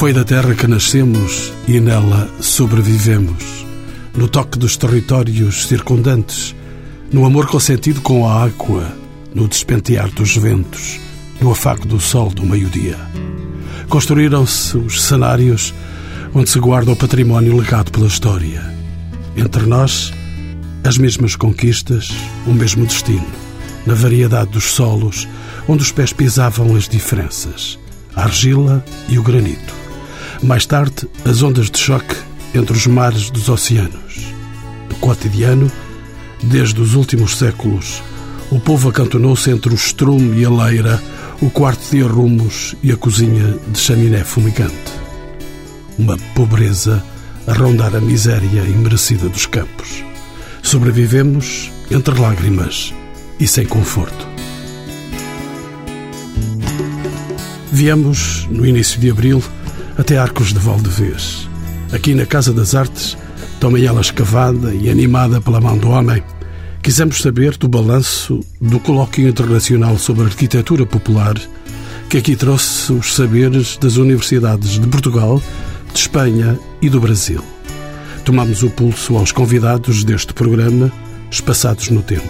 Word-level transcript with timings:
Foi 0.00 0.14
da 0.14 0.24
terra 0.24 0.54
que 0.54 0.66
nascemos 0.66 1.52
e 1.68 1.78
nela 1.78 2.26
sobrevivemos. 2.40 3.66
No 4.16 4.28
toque 4.28 4.58
dos 4.58 4.74
territórios 4.74 5.66
circundantes, 5.66 6.56
no 7.12 7.26
amor 7.26 7.46
consentido 7.46 8.00
com 8.00 8.26
a 8.26 8.42
água, 8.42 8.96
no 9.34 9.46
despentear 9.46 10.10
dos 10.10 10.34
ventos, 10.34 10.98
no 11.38 11.50
afago 11.50 11.86
do 11.86 12.00
sol 12.00 12.30
do 12.30 12.46
meio-dia. 12.46 12.96
Construíram-se 13.90 14.78
os 14.78 15.02
cenários 15.02 15.74
onde 16.32 16.48
se 16.48 16.58
guarda 16.58 16.92
o 16.92 16.96
património 16.96 17.54
legado 17.54 17.92
pela 17.92 18.06
história. 18.06 18.74
Entre 19.36 19.66
nós, 19.66 20.14
as 20.82 20.96
mesmas 20.96 21.36
conquistas, 21.36 22.08
o 22.46 22.54
mesmo 22.54 22.86
destino, 22.86 23.28
na 23.84 23.92
variedade 23.92 24.50
dos 24.52 24.64
solos, 24.64 25.28
onde 25.68 25.82
os 25.82 25.92
pés 25.92 26.10
pisavam 26.10 26.74
as 26.74 26.88
diferenças, 26.88 27.78
a 28.16 28.22
argila 28.22 28.82
e 29.06 29.18
o 29.18 29.22
granito. 29.22 29.79
Mais 30.42 30.64
tarde, 30.64 31.06
as 31.24 31.42
ondas 31.42 31.70
de 31.70 31.78
choque 31.78 32.16
entre 32.54 32.72
os 32.72 32.86
mares 32.86 33.30
dos 33.30 33.48
oceanos. 33.48 34.32
No 34.88 34.96
cotidiano, 34.96 35.70
desde 36.42 36.80
os 36.80 36.94
últimos 36.94 37.36
séculos, 37.36 38.02
o 38.50 38.58
povo 38.58 38.88
acantonou-se 38.88 39.50
entre 39.50 39.70
o 39.70 39.74
estrume 39.74 40.40
e 40.40 40.44
a 40.44 40.50
leira, 40.50 41.00
o 41.42 41.50
quarto 41.50 41.90
de 41.90 42.02
arrumos 42.02 42.74
e 42.82 42.90
a 42.90 42.96
cozinha 42.96 43.58
de 43.68 43.78
chaminé 43.78 44.24
fumigante. 44.24 44.74
Uma 45.98 46.16
pobreza 46.34 47.04
a 47.46 47.52
rondar 47.52 47.94
a 47.94 48.00
miséria 48.00 48.62
imerecida 48.62 49.28
dos 49.28 49.44
campos. 49.44 50.02
Sobrevivemos 50.62 51.70
entre 51.90 52.18
lágrimas 52.18 52.94
e 53.38 53.46
sem 53.46 53.66
conforto. 53.66 54.26
Viemos, 57.70 58.48
no 58.50 58.66
início 58.66 58.98
de 58.98 59.10
abril, 59.10 59.42
até 60.00 60.16
Arcos 60.16 60.54
de 60.54 60.58
Valdevez. 60.58 61.46
Aqui 61.92 62.14
na 62.14 62.24
Casa 62.24 62.54
das 62.54 62.74
Artes, 62.74 63.18
também 63.60 63.84
ela 63.84 64.00
escavada 64.00 64.74
e 64.74 64.88
animada 64.88 65.42
pela 65.42 65.60
mão 65.60 65.76
do 65.76 65.90
homem, 65.90 66.22
quisemos 66.82 67.20
saber 67.20 67.58
do 67.58 67.68
balanço 67.68 68.40
do 68.58 68.80
Colóquio 68.80 69.28
Internacional 69.28 69.98
sobre 69.98 70.24
Arquitetura 70.24 70.86
Popular, 70.86 71.34
que 72.08 72.16
aqui 72.16 72.34
trouxe 72.34 72.94
os 72.94 73.14
saberes 73.14 73.76
das 73.76 73.96
universidades 73.96 74.80
de 74.80 74.86
Portugal, 74.86 75.40
de 75.92 75.98
Espanha 75.98 76.58
e 76.80 76.88
do 76.88 76.98
Brasil. 76.98 77.44
Tomamos 78.24 78.62
o 78.62 78.70
pulso 78.70 79.18
aos 79.18 79.32
convidados 79.32 80.02
deste 80.02 80.32
programa, 80.32 80.90
espaçados 81.30 81.90
no 81.90 82.02
tempo. 82.02 82.26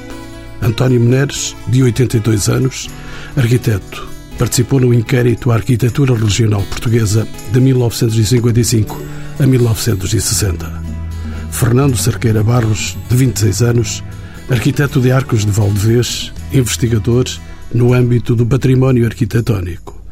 António 0.60 1.00
Meneres, 1.00 1.54
de 1.68 1.84
82 1.84 2.48
anos, 2.48 2.90
arquiteto, 3.36 4.08
participou 4.40 4.80
no 4.80 4.94
inquérito 4.94 5.50
à 5.50 5.56
arquitetura 5.56 6.14
regional 6.14 6.62
portuguesa 6.62 7.28
de 7.52 7.60
1955 7.60 8.98
a 9.38 9.46
1960. 9.46 10.82
Fernando 11.50 11.94
Cerqueira 11.94 12.42
Barros, 12.42 12.96
de 13.10 13.16
26 13.16 13.60
anos, 13.60 14.02
arquiteto 14.48 14.98
de 14.98 15.12
Arcos 15.12 15.44
de 15.44 15.50
Valdevez, 15.50 16.32
investigador 16.54 17.26
no 17.74 17.92
âmbito 17.92 18.34
do 18.34 18.46
património 18.46 19.04
arquitetónico. 19.04 20.02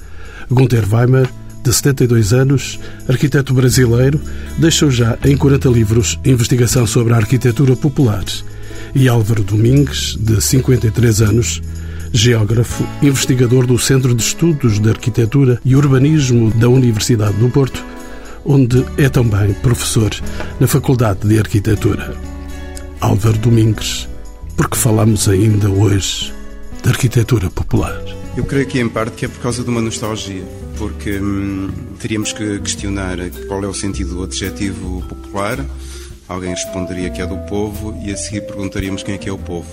Gunter 0.50 0.84
Weimer, 0.92 1.26
de 1.64 1.72
72 1.72 2.34
anos, 2.34 2.78
arquiteto 3.08 3.54
brasileiro, 3.54 4.20
deixou 4.58 4.90
já 4.90 5.16
em 5.24 5.38
40 5.38 5.70
livros 5.70 6.20
investigação 6.22 6.86
sobre 6.86 7.14
a 7.14 7.16
arquitetura 7.16 7.74
popular. 7.74 8.24
E 8.94 9.08
Álvaro 9.08 9.42
Domingues, 9.42 10.18
de 10.20 10.38
53 10.38 11.22
anos, 11.22 11.62
geógrafo, 12.12 12.84
investigador 13.02 13.66
do 13.66 13.78
Centro 13.78 14.14
de 14.14 14.22
Estudos 14.22 14.78
de 14.78 14.88
Arquitetura 14.88 15.60
e 15.64 15.76
Urbanismo 15.76 16.50
da 16.50 16.68
Universidade 16.68 17.36
do 17.36 17.48
Porto, 17.48 17.84
onde 18.44 18.84
é 18.96 19.08
também 19.08 19.52
professor 19.54 20.10
na 20.58 20.66
Faculdade 20.66 21.26
de 21.26 21.38
Arquitetura. 21.38 22.16
Álvaro 23.00 23.38
Domingues, 23.38 24.08
porque 24.56 24.76
falamos 24.76 25.28
ainda 25.28 25.70
hoje 25.70 26.32
de 26.82 26.88
arquitetura 26.88 27.50
popular. 27.50 28.02
Eu 28.36 28.44
creio 28.44 28.66
que 28.66 28.80
em 28.80 28.88
parte 28.88 29.16
que 29.16 29.24
é 29.24 29.28
por 29.28 29.40
causa 29.40 29.62
de 29.62 29.68
uma 29.70 29.80
nostalgia, 29.80 30.42
porque 30.76 31.18
hum, 31.18 31.70
teríamos 31.98 32.32
que 32.32 32.58
questionar 32.60 33.18
qual 33.46 33.62
é 33.64 33.66
o 33.66 33.74
sentido 33.74 34.16
do 34.16 34.24
adjetivo 34.24 35.02
popular. 35.08 35.64
Alguém 36.28 36.50
responderia 36.50 37.10
que 37.10 37.22
é 37.22 37.26
do 37.26 37.38
povo 37.48 37.98
e 38.04 38.12
a 38.12 38.16
seguir 38.16 38.42
perguntaríamos 38.42 39.02
quem 39.02 39.14
é 39.14 39.18
que 39.18 39.28
é 39.28 39.32
o 39.32 39.38
povo. 39.38 39.68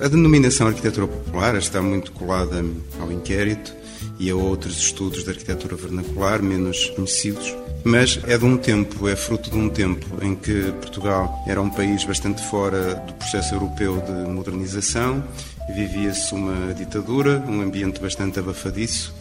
A 0.00 0.08
denominação 0.08 0.66
arquitetura 0.66 1.06
popular 1.06 1.54
está 1.54 1.80
muito 1.80 2.10
colada 2.10 2.64
ao 3.00 3.12
inquérito 3.12 3.72
e 4.18 4.28
a 4.28 4.34
outros 4.34 4.76
estudos 4.76 5.22
de 5.22 5.30
arquitetura 5.30 5.76
vernacular 5.76 6.42
menos 6.42 6.90
conhecidos, 6.90 7.54
mas 7.84 8.18
é 8.26 8.36
de 8.36 8.44
um 8.44 8.56
tempo, 8.56 9.06
é 9.06 9.14
fruto 9.14 9.50
de 9.50 9.56
um 9.56 9.68
tempo 9.68 10.04
em 10.20 10.34
que 10.34 10.72
Portugal 10.80 11.44
era 11.46 11.62
um 11.62 11.70
país 11.70 12.04
bastante 12.04 12.42
fora 12.42 12.96
do 13.06 13.12
processo 13.14 13.54
europeu 13.54 14.02
de 14.02 14.30
modernização, 14.30 15.22
vivia-se 15.74 16.34
uma 16.34 16.74
ditadura, 16.74 17.44
um 17.48 17.60
ambiente 17.60 18.00
bastante 18.00 18.40
abafadiço, 18.40 19.14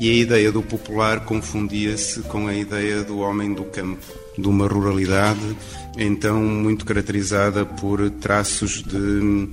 e 0.00 0.10
a 0.10 0.14
ideia 0.14 0.50
do 0.50 0.62
popular 0.62 1.24
confundia-se 1.24 2.20
com 2.22 2.46
a 2.46 2.54
ideia 2.54 3.02
do 3.02 3.18
homem 3.18 3.52
do 3.52 3.64
campo, 3.64 4.04
de 4.36 4.48
uma 4.48 4.66
ruralidade 4.66 5.56
então 5.96 6.42
muito 6.42 6.84
caracterizada 6.84 7.64
por 7.64 8.10
traços 8.10 8.82
de 8.82 9.48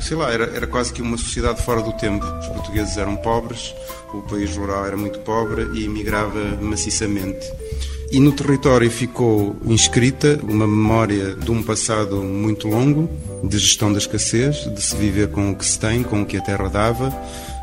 sei 0.00 0.16
lá, 0.16 0.32
era, 0.32 0.44
era 0.54 0.66
quase 0.66 0.92
que 0.92 1.02
uma 1.02 1.16
sociedade 1.16 1.62
fora 1.62 1.82
do 1.82 1.92
tempo. 1.92 2.24
Os 2.24 2.46
portugueses 2.48 2.96
eram 2.96 3.16
pobres, 3.16 3.74
o 4.12 4.22
país 4.22 4.56
rural 4.56 4.86
era 4.86 4.96
muito 4.96 5.18
pobre 5.20 5.68
e 5.74 5.84
emigrava 5.84 6.56
maciçamente. 6.60 7.46
E 8.10 8.18
no 8.18 8.32
território 8.32 8.90
ficou 8.90 9.54
inscrita 9.66 10.40
uma 10.42 10.66
memória 10.66 11.34
de 11.34 11.50
um 11.50 11.62
passado 11.62 12.16
muito 12.22 12.66
longo, 12.66 13.08
de 13.44 13.58
gestão 13.58 13.92
da 13.92 13.98
escassez, 13.98 14.64
de 14.74 14.80
se 14.80 14.96
viver 14.96 15.28
com 15.28 15.50
o 15.50 15.54
que 15.54 15.64
se 15.64 15.78
tem, 15.78 16.02
com 16.02 16.22
o 16.22 16.26
que 16.26 16.38
a 16.38 16.40
terra 16.40 16.68
dava, 16.68 17.14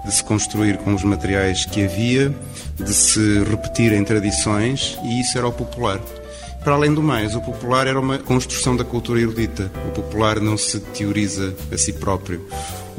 de 0.05 0.13
se 0.13 0.23
construir 0.23 0.77
com 0.77 0.93
os 0.93 1.03
materiais 1.03 1.65
que 1.65 1.83
havia, 1.83 2.31
de 2.75 2.93
se 2.93 3.39
repetirem 3.43 4.03
tradições, 4.03 4.99
e 5.03 5.19
isso 5.19 5.35
era 5.35 5.47
o 5.47 5.51
popular. 5.51 5.99
Para 6.65 6.73
além 6.73 6.91
do 6.91 7.03
mais, 7.03 7.35
o 7.35 7.41
popular 7.41 7.85
era 7.85 7.99
uma 7.99 8.17
construção 8.17 8.75
da 8.75 8.83
cultura 8.83 9.21
erudita. 9.21 9.71
O 9.87 9.91
popular 9.91 10.39
não 10.39 10.57
se 10.57 10.79
teoriza 10.79 11.55
a 11.71 11.77
si 11.77 11.93
próprio. 11.93 12.43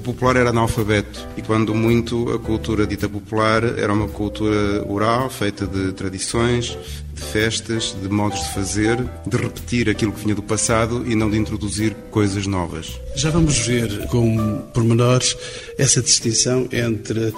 Popular 0.06 0.36
era 0.36 0.50
analfabeto 0.50 1.26
e, 1.36 1.42
quando 1.42 1.74
muito, 1.74 2.32
a 2.32 2.38
cultura 2.38 2.86
dita 2.86 3.08
popular 3.08 3.64
era 3.76 3.92
uma 3.92 4.06
cultura 4.06 4.84
oral, 4.86 5.28
feita 5.28 5.66
de 5.66 5.92
tradições, 5.94 6.78
de 7.12 7.22
festas, 7.22 7.96
de 8.00 8.08
modos 8.08 8.40
de 8.40 8.54
fazer, 8.54 8.96
de 9.26 9.36
repetir 9.36 9.90
aquilo 9.90 10.12
que 10.12 10.20
vinha 10.20 10.36
do 10.36 10.44
passado 10.44 11.04
e 11.10 11.16
não 11.16 11.28
de 11.28 11.36
introduzir 11.36 11.92
coisas 12.12 12.46
novas. 12.46 13.00
Já 13.16 13.30
vamos 13.30 13.58
ver 13.66 14.06
com 14.06 14.62
pormenores 14.72 15.36
essa 15.76 16.00
distinção 16.00 16.68
entre 16.70 17.34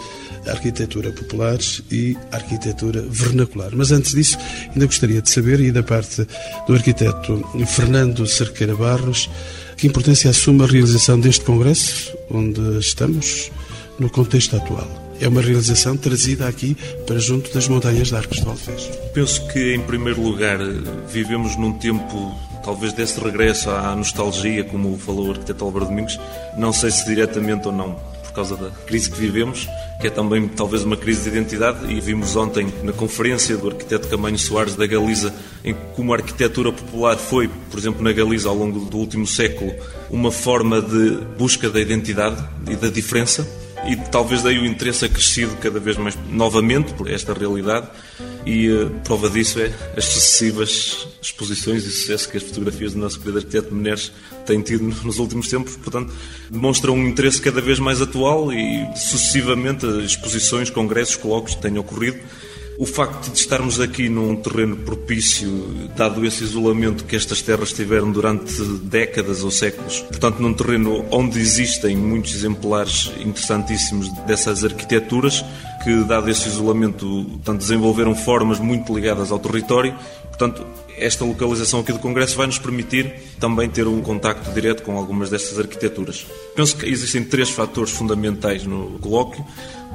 a 0.46 0.50
arquitetura 0.50 1.10
popular 1.10 1.58
e 1.90 2.18
a 2.30 2.36
arquitetura 2.36 3.00
vernacular. 3.08 3.70
Mas 3.74 3.92
antes 3.92 4.12
disso, 4.12 4.36
ainda 4.70 4.84
gostaria 4.84 5.22
de 5.22 5.30
saber, 5.30 5.58
e 5.60 5.72
da 5.72 5.82
parte 5.82 6.26
do 6.66 6.75
arquiteto 6.75 7.43
Fernando 7.66 8.26
Cerqueira 8.26 8.76
Barros, 8.76 9.31
que 9.78 9.86
importância 9.86 10.28
assume 10.28 10.64
a 10.64 10.66
realização 10.66 11.19
deste 11.20 11.44
congresso, 11.44 12.16
onde 12.28 12.78
estamos, 12.78 13.50
no 13.98 14.10
contexto 14.10 14.56
atual? 14.56 15.08
é 15.20 15.26
uma 15.26 15.42
realização 15.42 15.96
trazida 15.96 16.46
aqui 16.46 16.76
para 17.04 17.19
junto 17.19 17.52
das 17.52 17.66
montanhas 17.66 18.06
de 18.06 18.14
Arcos 18.14 18.38
de 18.38 18.44
Valdevez. 18.44 18.88
Penso 19.12 19.46
que, 19.48 19.75
em 19.75 19.80
primeiro 19.80 20.22
lugar, 20.22 20.58
vivemos 21.08 21.56
num 21.56 21.72
tempo 21.72 22.32
talvez 22.64 22.92
desse 22.92 23.19
regresso 23.19 23.69
à 23.70 23.96
nostalgia, 23.96 24.62
como 24.62 24.96
falou 24.96 25.28
o 25.28 25.30
arquiteto 25.32 25.64
Álvaro 25.64 25.86
Domingos, 25.86 26.20
não 26.56 26.72
sei 26.72 26.90
se 26.90 27.04
diretamente 27.04 27.66
ou 27.66 27.72
não, 27.72 27.98
causa 28.38 28.56
da 28.56 28.70
crise 28.87 29.11
que 29.11 29.19
vivemos, 29.19 29.69
que 30.00 30.06
é 30.06 30.11
também 30.11 30.46
talvez 30.46 30.85
uma 30.85 30.96
crise 30.96 31.23
de 31.23 31.37
identidade, 31.37 31.93
e 31.93 32.00
vimos 32.00 32.37
ontem 32.37 32.73
na 32.85 32.93
conferência 32.93 33.56
do 33.56 33.69
arquiteto 33.69 34.06
Camanho 34.06 34.38
Soares 34.38 34.76
da 34.76 34.87
Galiza, 34.87 35.35
em 35.64 35.75
como 35.96 36.12
a 36.12 36.19
arquitetura 36.19 36.70
popular 36.70 37.17
foi, 37.17 37.49
por 37.49 37.79
exemplo, 37.81 38.00
na 38.00 38.12
Galiza 38.12 38.49
ao 38.49 38.55
longo 38.55 38.79
do 38.85 38.96
último 38.96 39.26
século, 39.26 39.75
uma 40.08 40.31
forma 40.31 40.81
de 40.81 41.19
busca 41.37 41.69
da 41.69 41.81
identidade 41.81 42.40
e 42.70 42.76
da 42.76 42.88
diferença 42.88 43.44
e 43.86 43.96
talvez 44.10 44.42
daí 44.42 44.58
o 44.58 44.66
interesse 44.66 45.04
acrescido 45.04 45.56
cada 45.56 45.78
vez 45.78 45.96
mais 45.96 46.16
novamente 46.30 46.92
por 46.94 47.10
esta 47.10 47.32
realidade. 47.32 47.88
E 48.44 48.69
uh, 48.70 48.90
prova 49.04 49.28
disso 49.28 49.60
é 49.60 49.72
as 49.96 50.04
sucessivas 50.04 51.08
exposições 51.20 51.84
e 51.84 51.90
sucesso 51.90 52.28
que 52.28 52.36
as 52.36 52.42
fotografias 52.42 52.94
do 52.94 52.98
nosso 52.98 53.19
querido 53.19 53.38
arquiteto 53.38 53.75
Menezes 53.75 54.12
têm 54.46 54.62
tido 54.62 54.84
nos 55.04 55.19
últimos 55.19 55.48
tempos, 55.48 55.76
portanto 55.76 56.12
demonstram 56.50 56.94
um 56.94 57.06
interesse 57.06 57.40
cada 57.40 57.60
vez 57.60 57.78
mais 57.78 58.00
atual 58.00 58.52
e 58.52 58.88
sucessivamente 58.96 59.86
exposições, 60.04 60.70
congressos, 60.70 61.16
colóquios 61.16 61.54
têm 61.56 61.78
ocorrido 61.78 62.19
o 62.78 62.86
facto 62.86 63.32
de 63.32 63.38
estarmos 63.38 63.80
aqui 63.80 64.08
num 64.08 64.36
terreno 64.36 64.76
propício, 64.76 65.50
dado 65.96 66.25
esse 66.25 66.44
isolamento 66.44 67.04
que 67.04 67.16
estas 67.16 67.42
terras 67.42 67.72
tiveram 67.72 68.12
durante 68.12 68.62
décadas 68.84 69.42
ou 69.42 69.50
séculos, 69.50 70.00
portanto, 70.02 70.38
num 70.38 70.54
terreno 70.54 71.04
onde 71.10 71.40
existem 71.40 71.96
muitos 71.96 72.36
exemplares 72.36 73.10
interessantíssimos 73.19 74.08
dessas 74.26 74.64
arquiteturas, 74.64 75.44
que, 75.82 76.04
dado 76.04 76.28
esse 76.30 76.48
isolamento, 76.48 77.06
portanto, 77.06 77.58
desenvolveram 77.58 78.14
formas 78.14 78.58
muito 78.58 78.94
ligadas 78.94 79.30
ao 79.30 79.38
território. 79.38 79.94
Portanto, 80.28 80.64
esta 80.96 81.25
localização 81.25 81.80
aqui 81.80 81.92
do 81.92 81.98
Congresso 81.98 82.36
vai 82.36 82.46
nos 82.46 82.58
permitir 82.58 83.12
também 83.40 83.69
ter 83.69 83.86
um 83.86 84.00
contacto 84.00 84.50
direto 84.52 84.82
com 84.82 84.96
algumas 84.96 85.30
destas 85.30 85.58
arquiteturas. 85.58 86.26
Penso 86.54 86.76
que 86.76 86.86
existem 86.86 87.25
três 87.25 87.50
fatores 87.50 87.90
fundamentais 87.90 88.64
no 88.64 88.98
colóquio 89.00 89.44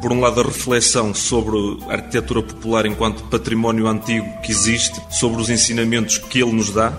por 0.04 0.12
um 0.12 0.20
lado, 0.20 0.42
a 0.42 0.44
reflexão 0.44 1.14
sobre 1.14 1.56
a 1.88 1.94
arquitetura 1.94 2.42
popular 2.42 2.86
enquanto 2.86 3.24
património 3.30 3.88
antigo 3.88 4.28
que 4.42 4.52
existe, 4.52 5.00
sobre 5.10 5.42
os 5.42 5.50
ensinamentos 5.50 6.18
que 6.18 6.42
ele 6.42 6.52
nos 6.52 6.72
dá, 6.72 6.92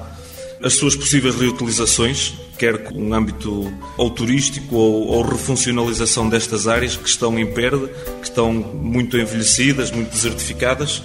as 0.62 0.72
suas 0.72 0.96
possíveis 0.96 1.34
reutilizações, 1.34 2.32
quer 2.58 2.84
com 2.84 2.94
um 2.94 3.14
âmbito 3.14 3.72
ou 3.96 4.10
turístico 4.10 4.76
ou, 4.76 5.08
ou 5.08 5.22
refuncionalização 5.22 6.28
destas 6.28 6.66
áreas 6.66 6.96
que 6.96 7.08
estão 7.08 7.38
em 7.38 7.46
perda, 7.46 7.88
que 8.20 8.28
estão 8.28 8.52
muito 8.52 9.18
envelhecidas, 9.18 9.90
muito 9.90 10.10
desertificadas, 10.10 11.02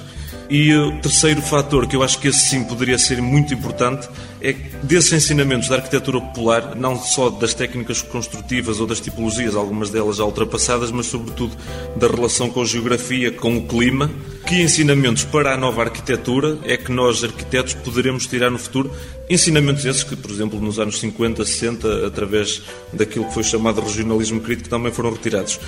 e 0.49 0.73
o 0.73 0.99
terceiro 0.99 1.43
fator, 1.43 1.85
que 1.85 1.95
eu 1.95 2.01
acho 2.01 2.17
que 2.17 2.27
esse 2.27 2.39
sim 2.39 2.63
poderia 2.63 2.97
ser 2.97 3.21
muito 3.21 3.53
importante, 3.53 4.09
é 4.41 4.53
desses 4.81 5.13
ensinamentos 5.13 5.69
da 5.69 5.75
arquitetura 5.75 6.19
popular, 6.19 6.75
não 6.75 6.97
só 6.97 7.29
das 7.29 7.53
técnicas 7.53 8.01
construtivas 8.01 8.79
ou 8.79 8.87
das 8.87 8.99
tipologias, 8.99 9.55
algumas 9.55 9.91
delas 9.91 10.17
já 10.17 10.23
ultrapassadas, 10.23 10.89
mas 10.89 11.05
sobretudo 11.05 11.55
da 11.95 12.07
relação 12.07 12.49
com 12.49 12.63
a 12.63 12.65
geografia, 12.65 13.31
com 13.31 13.57
o 13.57 13.67
clima. 13.67 14.09
Que 14.49 14.63
ensinamentos 14.63 15.25
para 15.25 15.53
a 15.53 15.57
nova 15.57 15.83
arquitetura 15.83 16.57
é 16.63 16.75
que 16.75 16.91
nós, 16.91 17.23
arquitetos, 17.23 17.75
poderemos 17.75 18.25
tirar 18.25 18.49
no 18.49 18.57
futuro? 18.57 18.91
Ensinamentos 19.29 19.85
esses 19.85 20.03
que, 20.03 20.15
por 20.15 20.31
exemplo, 20.31 20.59
nos 20.59 20.79
anos 20.79 20.99
50, 20.99 21.45
60, 21.45 22.07
através 22.07 22.63
daquilo 22.91 23.25
que 23.25 23.33
foi 23.35 23.43
chamado 23.43 23.79
regionalismo 23.79 24.41
crítico, 24.41 24.67
também 24.67 24.91
foram 24.91 25.11
retirados. 25.11 25.59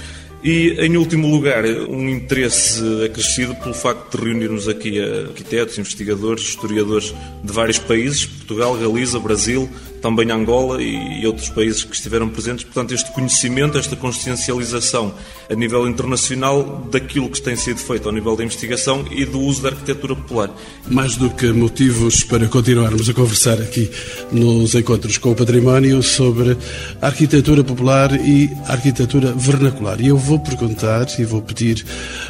E, 0.43 0.71
em 0.79 0.97
último 0.97 1.29
lugar, 1.29 1.63
um 1.63 2.09
interesse 2.09 2.81
acrescido 3.05 3.53
pelo 3.57 3.75
facto 3.75 4.17
de 4.17 4.25
reunirmos 4.25 4.67
aqui 4.67 4.99
arquitetos, 4.99 5.77
investigadores, 5.77 6.41
historiadores 6.41 7.13
de 7.43 7.53
vários 7.53 7.77
países, 7.77 8.25
Portugal, 8.25 8.75
Galiza, 8.75 9.19
Brasil, 9.19 9.69
também 10.01 10.31
Angola 10.31 10.81
e 10.81 11.25
outros 11.25 11.49
países 11.49 11.83
que 11.83 11.95
estiveram 11.95 12.27
presentes. 12.27 12.63
Portanto, 12.63 12.93
este 12.93 13.11
conhecimento, 13.11 13.77
esta 13.77 13.95
consciencialização 13.95 15.13
a 15.49 15.55
nível 15.55 15.87
internacional 15.87 16.87
daquilo 16.91 17.29
que 17.29 17.41
tem 17.41 17.55
sido 17.55 17.77
feito 17.77 18.07
ao 18.07 18.13
nível 18.13 18.35
da 18.35 18.43
investigação 18.43 19.05
e 19.11 19.23
do 19.25 19.39
uso 19.39 19.61
da 19.61 19.69
arquitetura 19.69 20.15
popular. 20.15 20.49
Mais 20.89 21.15
do 21.15 21.29
que 21.29 21.51
motivos 21.51 22.23
para 22.23 22.47
continuarmos 22.47 23.09
a 23.09 23.13
conversar 23.13 23.61
aqui 23.61 23.89
nos 24.31 24.73
encontros 24.73 25.17
com 25.17 25.31
o 25.31 25.35
património 25.35 26.01
sobre 26.01 26.57
arquitetura 27.01 27.63
popular 27.63 28.13
e 28.13 28.49
arquitetura 28.67 29.31
vernacular. 29.33 30.01
E 30.01 30.07
eu 30.07 30.17
vou 30.17 30.39
perguntar 30.39 31.07
e 31.19 31.23
vou 31.23 31.41
pedir 31.41 31.85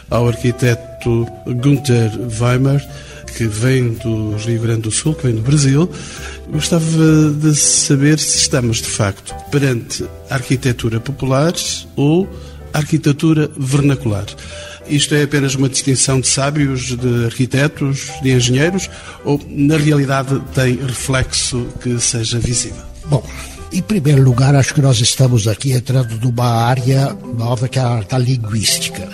ao 0.09 0.27
arquiteto 0.27 1.25
Gunther 1.45 2.11
Weimar 2.39 2.81
que 3.37 3.45
vem 3.45 3.93
do 3.93 4.35
Rio 4.35 4.61
Grande 4.61 4.81
do 4.81 4.91
Sul, 4.91 5.13
que 5.15 5.27
vem 5.27 5.35
do 5.35 5.41
Brasil. 5.41 5.89
Gostava 6.51 6.85
de 7.39 7.55
saber 7.55 8.19
se 8.19 8.37
estamos, 8.39 8.77
de 8.77 8.89
facto, 8.89 9.33
perante 9.49 10.05
arquitetura 10.29 10.99
popular 10.99 11.53
ou 11.95 12.27
arquitetura 12.73 13.49
vernacular. 13.57 14.25
Isto 14.87 15.15
é 15.15 15.23
apenas 15.23 15.55
uma 15.55 15.69
distinção 15.69 16.19
de 16.19 16.27
sábios, 16.27 16.97
de 16.97 17.25
arquitetos, 17.25 18.09
de 18.21 18.31
engenheiros, 18.31 18.89
ou 19.23 19.39
na 19.47 19.77
realidade 19.77 20.41
tem 20.53 20.75
reflexo 20.75 21.67
que 21.81 21.99
seja 21.99 22.39
visível? 22.39 22.83
Bom, 23.05 23.23
em 23.71 23.81
primeiro 23.81 24.21
lugar, 24.21 24.53
acho 24.55 24.73
que 24.73 24.81
nós 24.81 24.99
estamos 24.99 25.47
aqui 25.47 25.71
entrando 25.71 26.19
numa 26.19 26.65
área 26.65 27.15
nova 27.37 27.69
que 27.69 27.79
é 27.79 27.81
a 27.81 28.01
da 28.01 28.17
linguística. 28.17 29.07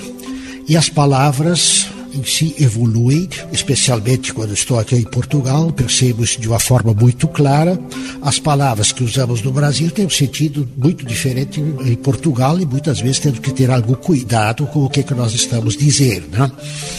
E 0.68 0.76
as 0.76 0.90
palavras 0.90 1.88
si 2.24 2.56
evolui, 2.60 3.30
especialmente 3.52 4.34
quando 4.34 4.54
estou 4.54 4.80
aqui 4.80 4.96
em 4.96 5.04
Portugal, 5.04 5.72
percebo 5.72 6.24
isso 6.24 6.40
de 6.40 6.48
uma 6.48 6.60
forma 6.60 6.94
muito 6.94 7.28
clara. 7.28 7.80
As 8.22 8.40
palavras 8.40 8.92
que 8.92 9.04
usamos 9.04 9.42
no 9.42 9.52
Brasil 9.52 9.92
têm 9.92 10.06
um 10.06 10.10
sentido 10.10 10.68
muito 10.78 11.06
diferente 11.06 11.60
em 11.60 11.96
Portugal 11.96 12.60
e 12.60 12.66
muitas 12.66 13.00
vezes 13.00 13.20
temos 13.20 13.40
que 13.40 13.52
ter 13.52 13.70
algum 13.70 13.96
cuidado 13.96 14.66
com 14.68 14.86
o 14.86 14.90
que, 14.90 15.02
é 15.02 15.04
que 15.04 15.14
nós 15.14 15.34
estamos 15.34 15.76
dizendo. 15.78 16.28
Né? 16.32 16.52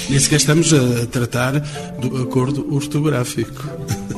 Nem 0.08 0.18
sequer 0.18 0.36
estamos 0.36 0.72
a 0.72 1.06
tratar 1.06 1.60
do 2.00 2.22
acordo 2.22 2.74
ortográfico. 2.74 3.68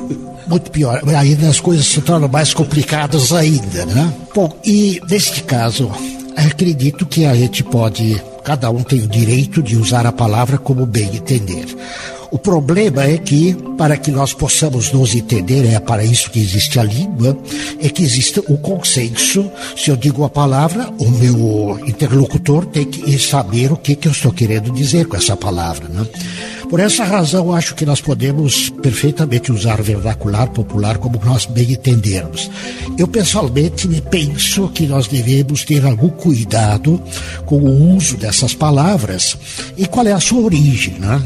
Muito 0.47 0.69
pior, 0.71 1.01
ainda 1.07 1.47
as 1.47 1.61
coisas 1.61 1.85
se 1.85 2.01
tornam 2.01 2.27
mais 2.27 2.53
complicadas 2.53 3.31
ainda, 3.31 3.85
né? 3.85 4.13
Bom, 4.35 4.59
e 4.65 4.99
neste 5.09 5.43
caso, 5.43 5.89
acredito 6.35 7.05
que 7.05 7.23
a 7.23 7.33
gente 7.33 7.63
pode 7.63 8.21
Cada 8.43 8.69
um 8.71 8.83
tem 8.83 9.01
o 9.01 9.07
direito 9.07 9.61
de 9.61 9.77
usar 9.77 10.05
a 10.05 10.11
palavra 10.11 10.57
como 10.57 10.85
bem 10.85 11.15
entender. 11.15 11.65
O 12.31 12.39
problema 12.39 13.03
é 13.03 13.17
que, 13.17 13.53
para 13.77 13.97
que 13.97 14.09
nós 14.09 14.33
possamos 14.33 14.91
nos 14.93 15.13
entender, 15.13 15.65
é 15.65 15.79
para 15.81 16.01
isso 16.01 16.31
que 16.31 16.39
existe 16.39 16.79
a 16.79 16.83
língua, 16.83 17.37
é 17.77 17.89
que 17.89 18.01
existe 18.01 18.39
o 18.47 18.57
consenso. 18.57 19.51
Se 19.75 19.91
eu 19.91 19.97
digo 19.97 20.23
a 20.23 20.29
palavra, 20.29 20.89
o 20.97 21.09
meu 21.09 21.77
interlocutor 21.85 22.65
tem 22.65 22.85
que 22.85 23.19
saber 23.19 23.73
o 23.73 23.75
que, 23.75 23.97
que 23.97 24.07
eu 24.07 24.13
estou 24.13 24.31
querendo 24.31 24.71
dizer 24.71 25.07
com 25.07 25.17
essa 25.17 25.35
palavra. 25.35 25.89
Né? 25.89 26.07
Por 26.71 26.79
essa 26.79 27.03
razão, 27.03 27.53
acho 27.53 27.75
que 27.75 27.85
nós 27.85 27.99
podemos 27.99 28.69
perfeitamente 28.69 29.51
usar 29.51 29.81
vernacular 29.81 30.49
popular 30.51 30.97
como 30.99 31.19
nós 31.21 31.45
bem 31.45 31.73
entendermos. 31.73 32.49
Eu, 32.97 33.09
pessoalmente, 33.09 33.89
penso 34.09 34.69
que 34.69 34.87
nós 34.87 35.05
devemos 35.05 35.65
ter 35.65 35.85
algum 35.85 36.07
cuidado 36.07 36.97
com 37.45 37.57
o 37.57 37.97
uso 37.97 38.15
dessas 38.15 38.53
palavras 38.53 39.37
e 39.75 39.85
qual 39.85 40.07
é 40.07 40.13
a 40.13 40.19
sua 40.21 40.43
origem. 40.43 40.93
Né? 40.97 41.21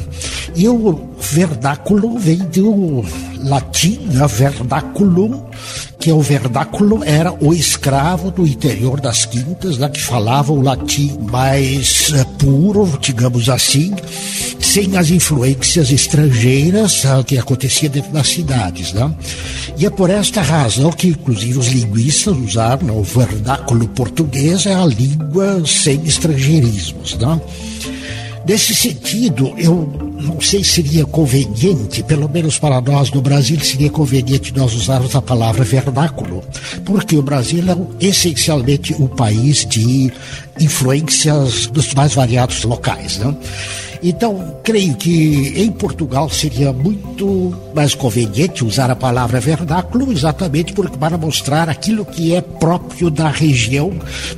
E 0.55 0.67
o 0.67 1.11
vernáculo 1.19 2.17
vem 2.17 2.39
do 2.39 3.05
latim, 3.43 3.99
né? 4.11 4.25
vernaculum, 4.25 5.43
que 5.99 6.09
é 6.09 6.13
o 6.13 6.21
vernáculo 6.21 7.03
era 7.03 7.31
o 7.33 7.53
escravo 7.53 8.31
do 8.31 8.45
interior 8.45 9.01
das 9.01 9.25
quintas, 9.25 9.79
né, 9.79 9.89
que 9.89 9.99
falava 9.99 10.53
o 10.53 10.61
latim 10.61 11.17
mais 11.31 12.09
uh, 12.09 12.25
puro, 12.37 12.97
digamos 13.01 13.49
assim, 13.49 13.91
sem 14.75 14.97
as 14.97 15.09
influências 15.09 15.89
estrangeiras 15.89 17.03
que 17.25 17.37
acontecia 17.37 17.87
dentro 17.87 18.11
das 18.11 18.27
cidades. 18.27 18.91
Né? 18.91 19.09
E 19.77 19.85
é 19.85 19.89
por 19.89 20.09
esta 20.09 20.41
razão 20.41 20.91
que, 20.91 21.07
inclusive, 21.07 21.57
os 21.57 21.67
linguistas 21.67 22.35
usaram 22.35 22.87
né, 22.87 22.91
o 22.91 23.01
vernáculo 23.01 23.87
português, 23.87 24.65
é 24.65 24.73
a 24.73 24.85
língua 24.85 25.63
sem 25.65 26.03
estrangeirismos. 26.03 27.15
Né? 27.15 27.39
Nesse 28.45 28.75
sentido, 28.75 29.53
eu 29.57 29.89
não 30.21 30.41
sei 30.41 30.61
se 30.61 30.71
seria 30.71 31.05
conveniente, 31.05 32.03
pelo 32.03 32.27
menos 32.27 32.59
para 32.59 32.81
nós 32.81 33.09
no 33.11 33.21
Brasil, 33.21 33.57
seria 33.61 33.89
conveniente 33.89 34.53
nós 34.55 34.73
usarmos 34.73 35.15
a 35.15 35.21
palavra 35.21 35.63
vernáculo, 35.63 36.43
porque 36.83 37.15
o 37.15 37.21
Brasil 37.21 37.63
é 37.67 38.05
essencialmente 38.05 38.93
um 38.93 39.07
país 39.07 39.65
de 39.65 40.11
influências 40.59 41.67
dos 41.67 41.93
mais 41.93 42.13
variados 42.13 42.63
locais. 42.63 43.17
Não? 43.17 43.37
Então, 44.07 44.57
creio 44.63 44.95
que 44.95 45.53
em 45.55 45.71
Portugal 45.71 46.29
seria 46.29 46.71
muito 46.71 47.55
mais 47.73 47.95
conveniente 47.95 48.63
usar 48.63 48.91
a 48.91 48.95
palavra 48.95 49.39
vernáculo 49.39 50.11
exatamente 50.11 50.73
para 50.99 51.17
mostrar 51.17 51.69
aquilo 51.69 52.05
que 52.05 52.35
é 52.35 52.39
próprio 52.39 53.09
da 53.09 53.29
região, 53.29 53.91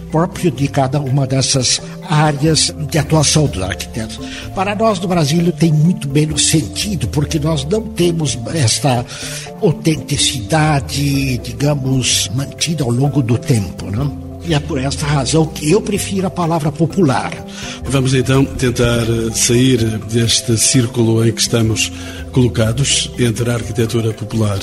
próprio 0.10 0.52
de 0.52 0.70
cada 0.70 1.02
uma 1.02 1.28
dessas 1.28 1.82
áreas 2.10 2.74
de 2.90 2.98
atuação 2.98 3.46
dos 3.46 3.62
arquitetos. 3.62 4.20
Para 4.56 4.74
nós 4.74 5.00
no 5.02 5.08
Brasil 5.10 5.52
tem 5.52 5.74
muito 5.74 6.08
menos 6.08 6.48
sentido, 6.48 7.08
porque 7.10 7.38
nós 7.38 7.66
não 7.66 7.82
temos 7.82 8.40
esta 8.54 9.06
autenticidade, 9.62 11.40
digamos, 11.40 12.30
mantida 12.34 12.86
ao 12.86 12.90
longo 12.90 13.22
do 13.22 13.38
tempo. 13.38 13.92
Não? 13.92 14.27
E 14.48 14.54
é 14.54 14.60
por 14.60 14.80
esta 14.80 15.06
razão 15.06 15.46
que 15.46 15.70
eu 15.70 15.82
prefiro 15.82 16.26
a 16.26 16.30
palavra 16.30 16.72
popular. 16.72 17.34
Vamos 17.84 18.14
então 18.14 18.46
tentar 18.46 19.04
eh, 19.04 19.32
sair 19.34 19.78
deste 20.10 20.58
círculo 20.58 21.26
em 21.26 21.34
que 21.34 21.42
estamos 21.42 21.92
colocados 22.32 23.12
entre 23.20 23.50
a 23.50 23.56
arquitetura 23.56 24.14
popular 24.14 24.60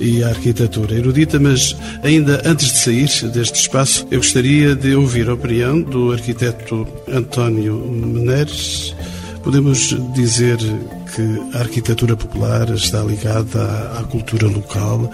e 0.00 0.22
a 0.22 0.28
arquitetura 0.28 0.94
erudita, 0.94 1.38
mas 1.38 1.76
ainda 2.02 2.40
antes 2.44 2.72
de 2.72 2.78
sair 2.78 3.30
deste 3.30 3.60
espaço, 3.60 4.06
eu 4.10 4.18
gostaria 4.18 4.74
de 4.74 4.94
ouvir 4.94 5.28
a 5.28 5.34
opinião 5.34 5.80
do 5.80 6.12
arquiteto 6.12 6.86
António 7.06 7.76
Meneres. 7.76 8.94
Podemos 9.42 9.96
dizer 10.14 10.58
que 11.14 11.56
a 11.56 11.60
arquitetura 11.60 12.16
popular 12.16 12.70
está 12.70 13.02
ligada 13.02 13.62
à, 13.98 14.04
cultura 14.04 14.46
local, 14.46 15.10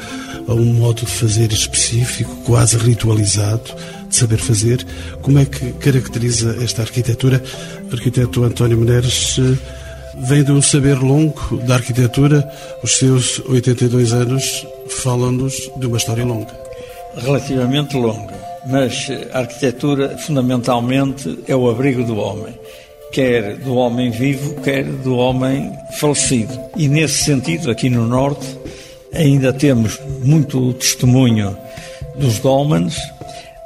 a 0.47 0.53
um 0.53 0.75
modo 0.75 1.05
de 1.05 1.11
fazer 1.11 1.53
específico, 1.53 2.35
quase 2.45 2.77
ritualizado, 2.77 3.75
saber 4.15 4.39
fazer. 4.39 4.85
Como 5.23 5.39
é 5.39 5.45
que 5.45 5.73
caracteriza 5.75 6.57
esta 6.63 6.83
arquitetura? 6.83 7.43
O 7.91 7.95
arquiteto 7.95 8.45
António 8.45 8.79
Meneres 8.79 9.37
eh, 9.39 9.59
vem 10.29 10.43
de 10.43 10.53
um 10.53 10.63
saber 10.63 10.99
longo 10.99 11.59
da 11.67 11.75
arquitetura. 11.75 12.49
Os 12.83 12.97
seus 12.97 13.41
82 13.41 14.13
anos 14.13 14.67
falam-nos 14.89 15.71
de 15.77 15.87
uma 15.87 15.97
história 15.97 16.25
longa. 16.25 16.53
Relativamente 17.17 17.97
longa, 17.97 18.35
mas 18.67 19.09
a 19.33 19.41
arquitetura 19.41 20.19
fundamentalmente 20.19 21.39
é 21.47 21.55
o 21.55 21.69
abrigo 21.71 22.03
do 22.03 22.17
homem 22.17 22.55
quer 23.15 23.59
do 23.59 23.77
homem 23.77 24.11
vivo, 24.11 24.61
quer 24.61 24.83
do 24.83 25.17
homem 25.17 25.73
falecido. 26.01 26.53
E 26.77 26.89
nesse 26.89 27.23
sentido, 27.23 27.71
aqui 27.71 27.89
no 27.89 28.09
Norte, 28.09 28.45
ainda 29.15 29.53
temos 29.53 30.01
muito 30.25 30.73
testemunho 30.75 31.57
dos 32.17 32.41
dolmens, 32.41 32.97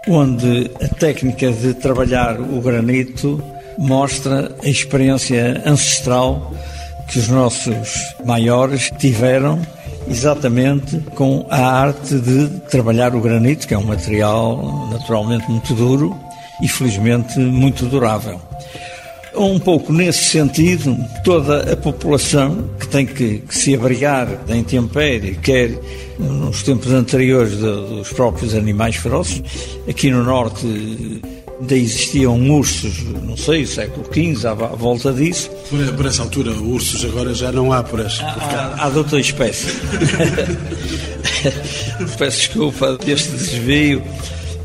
onde 0.08 0.70
a 0.82 0.88
técnica 0.88 1.52
de 1.52 1.74
trabalhar 1.74 2.40
o 2.40 2.60
granito 2.60 3.42
mostra 3.76 4.54
a 4.62 4.68
experiência 4.68 5.62
ancestral 5.64 6.52
que 7.08 7.18
os 7.18 7.28
nossos 7.28 8.14
maiores 8.24 8.90
tiveram 8.98 9.60
exatamente 10.08 10.98
com 11.14 11.46
a 11.50 11.60
arte 11.60 12.18
de 12.18 12.48
trabalhar 12.70 13.14
o 13.14 13.20
granito, 13.20 13.66
que 13.66 13.74
é 13.74 13.78
um 13.78 13.84
material 13.84 14.88
naturalmente 14.90 15.48
muito 15.50 15.74
duro 15.74 16.16
e 16.62 16.68
felizmente 16.68 17.38
muito 17.38 17.86
durável. 17.86 18.40
Um 19.34 19.58
pouco 19.58 19.92
nesse 19.92 20.24
sentido, 20.24 20.96
toda 21.24 21.72
a 21.72 21.76
população 21.76 22.68
que 22.78 22.88
tem 22.88 23.06
que, 23.06 23.38
que 23.38 23.54
se 23.54 23.74
abrigar 23.74 24.26
da 24.46 24.56
intempérie, 24.56 25.36
quer 25.36 25.78
nos 26.18 26.62
tempos 26.62 26.92
anteriores 26.92 27.56
dos 27.56 28.12
próprios 28.12 28.54
animais 28.54 28.96
ferozes, 28.96 29.42
aqui 29.88 30.10
no 30.10 30.24
Norte 30.24 30.66
ainda 31.60 31.74
existiam 31.74 32.50
ursos, 32.50 33.02
não 33.22 33.36
sei, 33.36 33.66
século 33.66 34.06
XV, 34.06 34.46
à, 34.46 34.54
volta 34.54 35.12
disso. 35.12 35.50
Por, 35.68 35.78
por, 35.94 36.06
essa 36.06 36.22
altura, 36.22 36.52
ursos 36.52 37.04
agora 37.04 37.34
já 37.34 37.52
não 37.52 37.72
há 37.72 37.82
por 37.82 38.00
essa. 38.00 38.24
Há, 38.24 38.76
há, 38.80 38.86
há 38.86 38.90
de 38.90 38.98
outra 38.98 39.20
espécie. 39.20 39.66
Peço 42.18 42.38
desculpa 42.38 42.96
deste 42.96 43.32
desvio. 43.32 44.02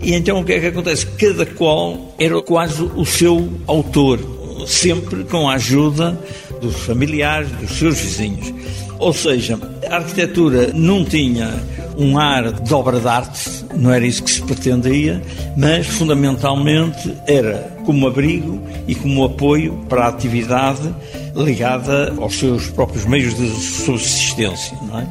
E 0.02 0.14
então 0.14 0.42
o 0.42 0.46
que 0.46 0.54
é 0.54 0.60
que 0.60 0.68
acontece? 0.68 1.06
Cada 1.06 1.46
qual 1.46 2.14
era 2.20 2.42
quase 2.42 2.84
o 2.84 3.06
seu 3.06 3.50
autor, 3.66 4.20
sempre 4.68 5.24
com 5.24 5.50
a 5.50 5.56
ajuda 5.56 6.20
dos 6.62 6.76
familiares, 6.78 7.50
dos 7.52 7.78
seus 7.78 8.00
vizinhos. 8.00 8.54
Ou 9.00 9.14
seja, 9.14 9.60
a 9.90 9.96
arquitetura 9.96 10.72
não 10.74 11.04
tinha 11.04 11.54
um 11.98 12.18
ar 12.18 12.52
de 12.52 12.74
obra 12.74 13.00
de 13.00 13.08
arte, 13.08 13.66
não 13.76 13.92
era 13.92 14.06
isso 14.06 14.24
que 14.24 14.32
se 14.32 14.42
pretendia, 14.42 15.22
mas 15.58 15.88
fundamentalmente 15.88 17.14
era 17.28 17.76
como 17.86 18.08
abrigo 18.08 18.62
e 18.88 18.96
como 18.96 19.24
apoio 19.24 19.74
para 19.90 20.06
a 20.06 20.08
atividade 20.08 20.94
ligada 21.36 22.14
aos 22.18 22.36
seus 22.38 22.68
próprios 22.70 23.06
meios 23.06 23.36
de 23.36 23.50
subsistência, 23.50 24.78
não 24.88 25.00
é? 25.00 25.08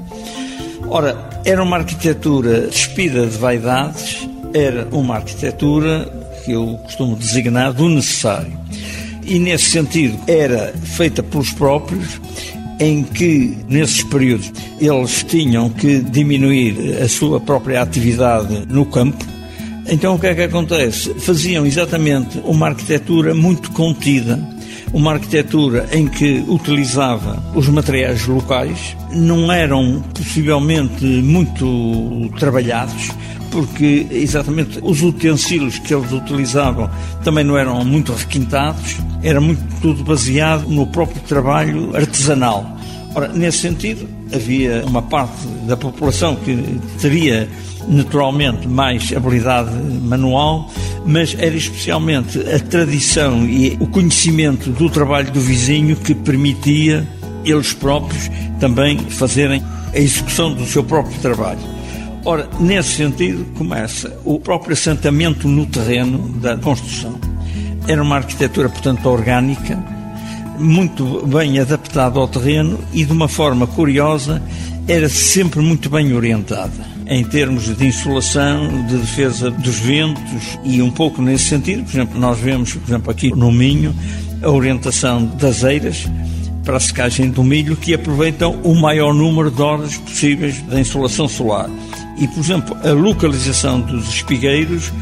Ora, 0.88 1.30
era 1.44 1.62
uma 1.62 1.76
arquitetura 1.78 2.62
despida 2.62 3.26
de 3.26 3.36
vaidades, 3.38 4.28
era 4.54 4.88
uma 4.90 5.16
arquitetura 5.16 6.10
que 6.44 6.52
eu 6.52 6.78
costumo 6.84 7.16
designar 7.16 7.72
do 7.72 7.88
necessário 7.88 8.52
e 9.24 9.38
nesse 9.38 9.70
sentido 9.70 10.18
era 10.26 10.72
feita 10.82 11.22
pelos 11.22 11.50
próprios, 11.52 12.20
em 12.78 13.02
que 13.04 13.56
nesses 13.68 14.02
períodos 14.02 14.52
eles 14.80 15.22
tinham 15.24 15.70
que 15.70 16.00
diminuir 16.00 16.98
a 17.02 17.08
sua 17.08 17.40
própria 17.40 17.82
atividade 17.82 18.66
no 18.68 18.84
campo. 18.86 19.24
Então 19.88 20.14
o 20.14 20.18
que 20.18 20.26
é 20.26 20.34
que 20.34 20.42
acontece? 20.42 21.14
Faziam 21.14 21.66
exatamente 21.66 22.40
uma 22.44 22.68
arquitetura 22.68 23.34
muito 23.34 23.70
contida, 23.72 24.38
uma 24.92 25.12
arquitetura 25.12 25.88
em 25.92 26.06
que 26.06 26.44
utilizava 26.48 27.42
os 27.54 27.68
materiais 27.68 28.26
locais, 28.26 28.96
não 29.12 29.50
eram 29.50 30.02
possivelmente 30.14 31.04
muito 31.04 32.30
trabalhados, 32.38 33.10
porque 33.52 34.06
exatamente 34.10 34.80
os 34.82 35.02
utensílios 35.02 35.78
que 35.78 35.94
eles 35.94 36.10
utilizavam 36.10 36.90
também 37.22 37.44
não 37.44 37.56
eram 37.56 37.84
muito 37.84 38.12
requintados, 38.12 38.96
era 39.22 39.40
muito 39.40 39.62
tudo 39.80 40.02
baseado 40.02 40.66
no 40.68 40.86
próprio 40.86 41.20
trabalho 41.22 41.94
artesanal. 41.94 42.66
Ora, 43.14 43.28
nesse 43.28 43.58
sentido, 43.58 44.08
havia 44.34 44.82
uma 44.86 45.02
parte 45.02 45.46
da 45.66 45.76
população 45.76 46.34
que 46.34 46.80
teria 46.98 47.46
naturalmente 47.86 48.66
mais 48.66 49.12
habilidade 49.14 49.70
manual, 50.02 50.70
mas 51.04 51.36
era 51.38 51.54
especialmente 51.54 52.40
a 52.40 52.58
tradição 52.58 53.44
e 53.44 53.76
o 53.78 53.86
conhecimento 53.86 54.70
do 54.70 54.88
trabalho 54.88 55.30
do 55.30 55.40
vizinho 55.40 55.94
que 55.94 56.14
permitia 56.14 57.06
eles 57.44 57.74
próprios 57.74 58.30
também 58.58 58.98
fazerem 58.98 59.62
a 59.92 59.98
execução 59.98 60.54
do 60.54 60.64
seu 60.64 60.82
próprio 60.82 61.18
trabalho. 61.20 61.81
Ora, 62.24 62.48
nesse 62.60 62.96
sentido, 62.96 63.44
começa 63.56 64.16
o 64.24 64.38
próprio 64.38 64.74
assentamento 64.74 65.48
no 65.48 65.66
terreno 65.66 66.18
da 66.40 66.56
construção. 66.56 67.18
Era 67.88 68.00
uma 68.00 68.16
arquitetura, 68.16 68.68
portanto, 68.68 69.06
orgânica, 69.06 69.76
muito 70.58 71.26
bem 71.26 71.58
adaptada 71.58 72.20
ao 72.20 72.28
terreno 72.28 72.78
e, 72.92 73.04
de 73.04 73.12
uma 73.12 73.26
forma 73.26 73.66
curiosa, 73.66 74.40
era 74.86 75.08
sempre 75.08 75.60
muito 75.60 75.90
bem 75.90 76.12
orientada 76.12 76.92
em 77.06 77.24
termos 77.24 77.76
de 77.76 77.86
insolação, 77.86 78.86
de 78.86 78.96
defesa 78.96 79.50
dos 79.50 79.78
ventos 79.80 80.58
e 80.64 80.80
um 80.80 80.90
pouco 80.90 81.20
nesse 81.20 81.44
sentido, 81.44 81.82
por 81.82 81.90
exemplo, 81.90 82.20
nós 82.20 82.38
vemos, 82.38 82.72
por 82.72 82.88
exemplo, 82.88 83.10
aqui 83.10 83.30
no 83.34 83.50
Minho, 83.50 83.94
a 84.42 84.48
orientação 84.48 85.26
das 85.26 85.64
eiras 85.64 86.08
para 86.64 86.76
a 86.76 86.80
secagem 86.80 87.30
do 87.30 87.42
milho 87.42 87.76
que 87.76 87.92
aproveitam 87.92 88.60
o 88.62 88.74
maior 88.74 89.12
número 89.12 89.50
de 89.50 89.60
horas 89.60 89.96
possíveis 89.96 90.62
da 90.62 90.80
insolação 90.80 91.26
solar. 91.28 91.68
E, 92.16 92.28
por 92.28 92.40
exemplo, 92.40 92.76
a 92.84 92.92
localização 92.92 93.80
dos 93.80 94.08
espigueiros, 94.08 94.92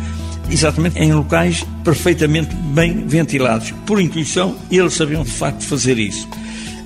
exatamente 0.50 0.98
em 0.98 1.12
locais 1.12 1.64
perfeitamente 1.84 2.54
bem 2.54 3.06
ventilados. 3.06 3.72
Por 3.86 4.00
intuição, 4.00 4.56
eles 4.70 4.94
sabiam 4.94 5.22
de 5.22 5.30
facto 5.30 5.64
fazer 5.64 5.98
isso. 5.98 6.28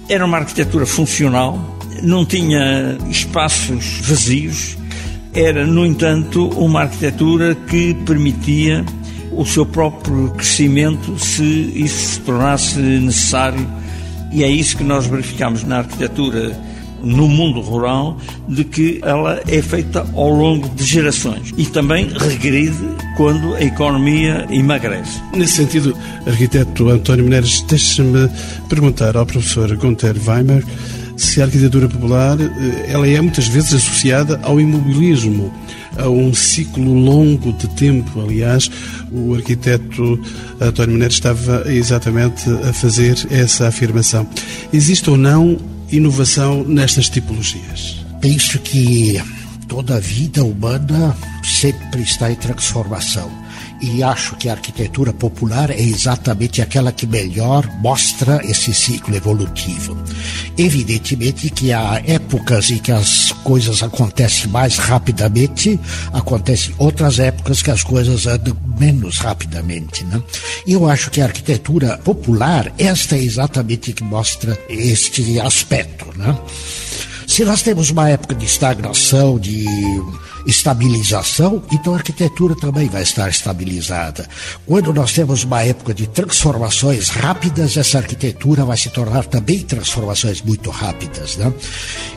Era 0.09 0.25
uma 0.25 0.39
arquitetura 0.39 0.87
funcional, 0.87 1.79
não 2.03 2.25
tinha 2.25 2.99
espaços 3.11 4.01
vazios, 4.03 4.77
era, 5.33 5.67
no 5.67 5.85
entanto, 5.85 6.49
uma 6.51 6.83
arquitetura 6.83 7.55
que 7.55 7.95
permitia 8.07 8.85
o 9.33 9.45
seu 9.45 9.67
próprio 9.67 10.31
crescimento 10.31 11.19
se 11.19 11.73
isso 11.75 12.15
se 12.15 12.21
tornasse 12.21 12.79
necessário. 12.79 13.67
E 14.31 14.45
é 14.45 14.49
isso 14.49 14.77
que 14.77 14.85
nós 14.85 15.07
verificamos 15.07 15.65
na 15.65 15.79
arquitetura 15.79 16.57
no 17.05 17.29
mundo 17.29 17.61
rural 17.61 18.17
de 18.49 18.65
que 18.65 19.01
ela 19.03 19.41
é 19.47 19.61
feita 19.61 20.07
ao 20.15 20.31
longo 20.31 20.69
de 20.71 20.85
gerações 20.85 21.53
e 21.57 21.67
também 21.67 22.09
regride 22.09 22.77
quando 23.17 23.55
a 23.55 23.63
economia 23.63 24.47
emagrece. 24.51 25.21
Nesse 25.35 25.55
sentido, 25.55 25.97
arquiteto 26.27 26.89
António 26.89 27.25
Menezes, 27.25 27.63
deixe-me 27.63 28.29
perguntar 28.69 29.17
ao 29.17 29.27
professor 29.27 29.75
Gunther 29.77 30.17
Weimer 30.27 30.65
se 31.17 31.41
a 31.41 31.45
arquitetura 31.45 31.89
popular 31.89 32.41
eh, 32.41 32.87
ela 32.89 33.07
é 33.07 33.21
muitas 33.21 33.47
vezes 33.47 33.75
associada 33.75 34.41
ao 34.43 34.61
imobilismo, 34.61 35.53
a 35.97 36.09
um 36.09 36.35
ciclo 36.35 36.93
longo 36.93 37.53
de 37.53 37.69
tempo. 37.69 38.21
Aliás, 38.21 38.71
o 39.13 39.35
arquiteto 39.35 40.19
António 40.61 40.95
Menezes 40.95 41.15
estava 41.15 41.65
exatamente 41.73 42.51
a 42.69 42.73
fazer 42.73 43.17
essa 43.31 43.69
afirmação. 43.69 44.27
Existe 44.73 45.09
ou 45.09 45.17
não 45.17 45.57
inovação 45.97 46.65
nestas 46.65 47.09
tipologias? 47.09 48.05
Penso 48.21 48.59
que 48.59 49.21
toda 49.69 49.97
a 49.97 50.01
vida 50.01 50.45
humana 50.45 51.17
sempre 51.43 52.03
está 52.03 52.31
em 52.31 52.35
transformação. 52.35 53.31
E 53.85 54.03
acho 54.03 54.37
que 54.37 54.49
a 54.49 54.53
arquitetura 54.53 55.13
popular 55.13 55.71
é 55.71 55.81
exatamente 55.81 56.63
aquela 56.63 56.91
que 56.91 57.07
melhor 57.07 57.69
mostra 57.81 58.41
esse 58.45 58.73
ciclo 58.73 59.15
evolutivo. 59.15 59.97
Evidentemente 60.57 61.51
que 61.51 61.73
há 61.73 62.03
épocas 62.07 62.71
em 62.71 62.79
que 62.79 62.91
as 62.91 63.33
coisas 63.45 63.83
acontecem 63.83 64.49
mais 64.49 64.79
rapidamente, 64.79 65.79
acontecem 66.13 66.75
outras 66.79 67.19
épocas 67.19 67.61
que 67.61 67.71
as 67.71 67.83
coisas 67.83 68.27
andam 68.27 68.57
menos 68.79 69.19
rapidamente. 69.19 70.05
Né? 70.05 70.23
E 70.67 70.73
eu 70.73 70.89
acho 70.89 71.11
que 71.11 71.21
a 71.21 71.27
arquitetura 71.27 71.99
popular, 71.99 72.73
esta 72.79 73.17
é 73.17 73.23
exatamente 73.23 73.93
que 73.93 74.03
mostra 74.03 74.59
este 74.69 75.39
aspecto. 75.41 76.07
Né? 76.17 76.37
Se 77.27 77.45
nós 77.45 77.63
temos 77.63 77.91
uma 77.91 78.09
época 78.09 78.35
de 78.35 78.45
estagnação, 78.47 79.39
de 79.39 79.67
estabilização, 80.47 81.63
então 81.73 81.95
a 81.95 81.97
arquitetura 81.97 82.55
também 82.55 82.89
vai 82.89 83.03
estar 83.03 83.29
estabilizada. 83.29 84.29
Quando 84.67 84.93
nós 84.93 85.13
temos 85.13 85.45
uma 85.45 85.63
época 85.63 85.95
de 85.95 86.07
transformações 86.07 87.09
rápidas, 87.09 87.77
essa 87.77 87.99
arquitetura 87.99 88.65
vai 88.65 88.77
se 88.77 88.91
tornar 88.91 89.25
também 89.27 89.61
transformações 89.61 90.43
muito 90.43 90.71
rápidas. 90.71 91.37
Né? 91.37 91.53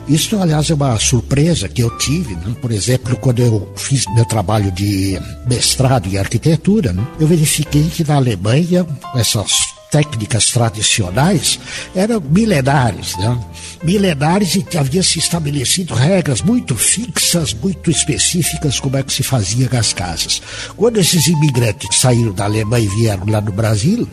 Isso, 0.08 0.40
aliás, 0.40 0.70
é 0.70 0.74
uma 0.74 0.98
surpresa 0.98 1.68
que 1.68 1.82
eu 1.82 1.96
tive, 1.98 2.34
né? 2.34 2.54
por 2.60 2.70
exemplo, 2.70 3.16
quando 3.16 3.40
eu 3.40 3.72
fiz 3.76 4.04
meu 4.14 4.24
trabalho 4.24 4.70
de 4.72 5.18
mestrado 5.46 6.08
em 6.08 6.18
arquitetura, 6.18 6.92
né? 6.92 7.06
eu 7.18 7.26
verifiquei 7.26 7.84
que 7.88 8.04
na 8.04 8.16
Alemanha, 8.16 8.86
essas 9.14 9.77
técnicas 9.90 10.50
tradicionais 10.50 11.58
eram 11.94 12.20
milenares, 12.20 13.16
né? 13.16 13.38
milenares 13.82 14.54
e 14.54 14.66
havia 14.76 15.02
se 15.02 15.18
estabelecido 15.18 15.94
regras 15.94 16.42
muito 16.42 16.74
fixas, 16.74 17.54
muito 17.54 17.90
específicas 17.90 18.80
como 18.80 18.96
é 18.96 19.02
que 19.02 19.12
se 19.12 19.22
fazia 19.22 19.68
as 19.78 19.92
casas. 19.92 20.42
Quando 20.76 20.98
esses 20.98 21.26
imigrantes 21.26 21.98
saíram 21.98 22.32
da 22.32 22.44
Alemanha 22.44 22.84
e 22.84 22.88
vieram 22.88 23.26
lá 23.26 23.40
no 23.40 23.52
Brasil, 23.52 24.08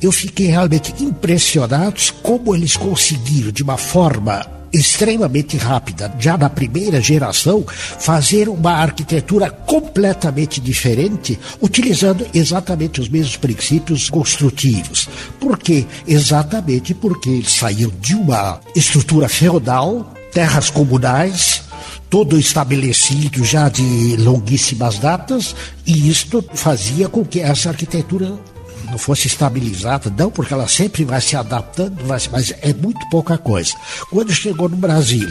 eu 0.00 0.12
fiquei 0.12 0.46
realmente 0.46 0.92
impressionado 1.02 2.00
como 2.22 2.54
eles 2.54 2.76
conseguiram 2.76 3.50
de 3.50 3.62
uma 3.62 3.76
forma 3.76 4.61
extremamente 4.72 5.56
rápida, 5.56 6.12
já 6.18 6.36
na 6.36 6.48
primeira 6.48 7.00
geração, 7.00 7.64
fazer 7.66 8.48
uma 8.48 8.72
arquitetura 8.72 9.50
completamente 9.50 10.60
diferente, 10.60 11.38
utilizando 11.60 12.26
exatamente 12.32 13.00
os 13.00 13.08
mesmos 13.08 13.36
princípios 13.36 14.08
construtivos. 14.08 15.08
Por 15.38 15.58
quê? 15.58 15.84
Exatamente 16.06 16.94
porque 16.94 17.28
eles 17.28 17.52
saíram 17.52 17.92
de 18.00 18.14
uma 18.14 18.60
estrutura 18.74 19.28
feudal, 19.28 20.14
terras 20.32 20.70
comunais, 20.70 21.62
todo 22.08 22.38
estabelecido 22.38 23.44
já 23.44 23.68
de 23.68 24.16
longuíssimas 24.18 24.98
datas, 24.98 25.54
e 25.86 26.08
isto 26.08 26.44
fazia 26.54 27.08
com 27.08 27.24
que 27.24 27.40
essa 27.40 27.70
arquitetura 27.70 28.38
não 28.90 28.98
fosse 28.98 29.26
estabilizada, 29.26 30.12
não, 30.16 30.30
porque 30.30 30.52
ela 30.52 30.68
sempre 30.68 31.04
vai 31.04 31.20
se 31.20 31.36
adaptando, 31.36 31.96
mas, 32.06 32.28
é 32.60 32.72
muito 32.72 33.08
pouca 33.10 33.38
coisa. 33.38 33.74
Quando 34.10 34.32
chegou 34.32 34.68
no 34.68 34.76
Brasil, 34.76 35.28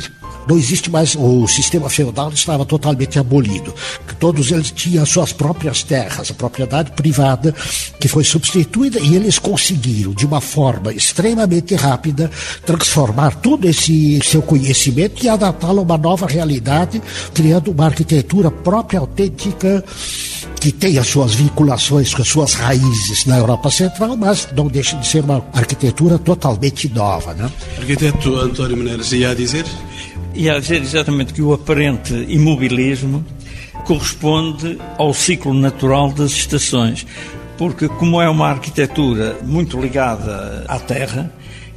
não 0.48 0.57
existe 0.57 0.89
mais, 0.89 1.15
o 1.15 1.48
sistema 1.48 1.89
feudal 1.89 2.31
estava 2.31 2.65
totalmente 2.65 3.19
abolido. 3.19 3.74
Todos 4.19 4.51
eles 4.51 4.71
tinham 4.71 5.05
suas 5.05 5.33
próprias 5.33 5.83
terras, 5.83 6.31
a 6.31 6.33
propriedade 6.33 6.91
privada 6.91 7.53
que 8.00 8.07
foi 8.07 8.24
substituída 8.24 9.00
e 9.00 9.15
eles 9.15 9.39
conseguiram, 9.39 10.13
de 10.13 10.25
uma 10.25 10.41
forma 10.41 10.93
extremamente 10.93 11.75
rápida, 11.75 12.29
transformar 12.65 13.36
todo 13.36 13.67
esse 13.67 14.19
seu 14.24 14.41
conhecimento 14.41 15.24
e 15.24 15.29
adaptá-lo 15.29 15.79
a 15.79 15.83
uma 15.83 15.98
nova 15.98 16.27
realidade, 16.27 17.01
criando 17.33 17.71
uma 17.71 17.86
arquitetura 17.86 18.51
própria, 18.51 19.00
autêntica, 19.00 19.83
que 20.60 20.71
tem 20.71 21.00
as 21.00 21.07
suas 21.07 21.33
vinculações 21.33 22.13
com 22.13 22.21
as 22.21 22.27
suas 22.27 22.53
raízes 22.53 23.25
na 23.25 23.38
Europa 23.38 23.71
Central, 23.71 24.15
mas 24.15 24.48
não 24.55 24.67
deixa 24.67 24.95
de 24.98 25.07
ser 25.07 25.24
uma 25.24 25.43
arquitetura 25.53 26.19
totalmente 26.19 26.88
nova. 26.89 27.33
Né? 27.33 27.51
Arquiteto 27.79 28.36
António 28.36 28.77
Menezes 28.77 29.12
ia 29.13 29.36
dizer? 29.36 29.65
Ia 30.33 30.55
a 30.55 30.59
dizer 30.59 30.81
exatamente 30.81 31.33
que 31.33 31.41
o 31.41 31.53
aparente 31.53 32.13
imobilismo 32.29 33.23
corresponde 33.85 34.77
ao 34.97 35.13
ciclo 35.13 35.53
natural 35.53 36.11
das 36.11 36.31
estações, 36.31 37.05
porque 37.57 37.88
como 37.88 38.21
é 38.21 38.29
uma 38.29 38.47
arquitetura 38.47 39.38
muito 39.43 39.79
ligada 39.79 40.63
à 40.67 40.79
terra, 40.79 41.31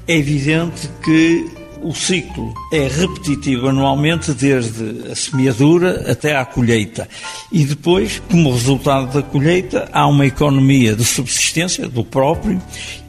é 0.06 0.16
evidente 0.16 0.88
que 1.02 1.63
o 1.84 1.94
ciclo 1.94 2.52
é 2.72 2.88
repetitivo 2.88 3.68
anualmente 3.68 4.32
desde 4.32 5.12
a 5.12 5.14
semeadura 5.14 6.10
até 6.10 6.34
à 6.34 6.44
colheita. 6.44 7.06
E 7.52 7.62
depois, 7.64 8.22
como 8.30 8.50
resultado 8.50 9.12
da 9.12 9.22
colheita, 9.22 9.88
há 9.92 10.06
uma 10.06 10.24
economia 10.24 10.96
de 10.96 11.04
subsistência 11.04 11.86
do 11.86 12.02
próprio 12.02 12.60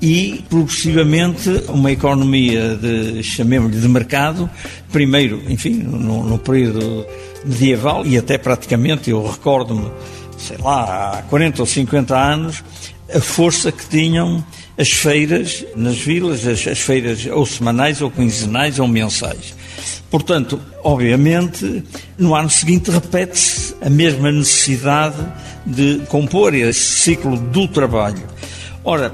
e, 0.01 0.43
progressivamente, 0.49 1.49
uma 1.69 1.91
economia 1.91 2.75
de, 2.75 3.23
chamemos-lhe, 3.23 3.79
de 3.79 3.87
mercado. 3.87 4.49
Primeiro, 4.91 5.41
enfim, 5.47 5.75
no, 5.75 6.23
no 6.23 6.37
período 6.37 7.05
medieval 7.45 8.05
e 8.05 8.17
até 8.17 8.37
praticamente, 8.37 9.09
eu 9.09 9.25
recordo-me, 9.25 9.89
sei 10.37 10.57
lá, 10.57 11.19
há 11.19 11.21
40 11.23 11.61
ou 11.61 11.65
50 11.65 12.17
anos, 12.17 12.63
a 13.13 13.21
força 13.21 13.71
que 13.71 13.87
tinham 13.87 14.43
as 14.77 14.91
feiras 14.91 15.65
nas 15.75 15.97
vilas, 15.97 16.45
as, 16.45 16.67
as 16.67 16.79
feiras 16.79 17.25
ou 17.25 17.45
semanais, 17.45 18.01
ou 18.01 18.11
quinzenais, 18.11 18.79
ou 18.79 18.87
mensais. 18.87 19.55
Portanto, 20.09 20.59
obviamente, 20.83 21.83
no 22.17 22.35
ano 22.35 22.49
seguinte 22.49 22.91
repete-se 22.91 23.75
a 23.81 23.89
mesma 23.89 24.31
necessidade 24.31 25.17
de 25.65 26.01
compor 26.07 26.53
esse 26.53 26.79
ciclo 26.79 27.37
do 27.37 27.67
trabalho. 27.67 28.23
Ora, 28.83 29.13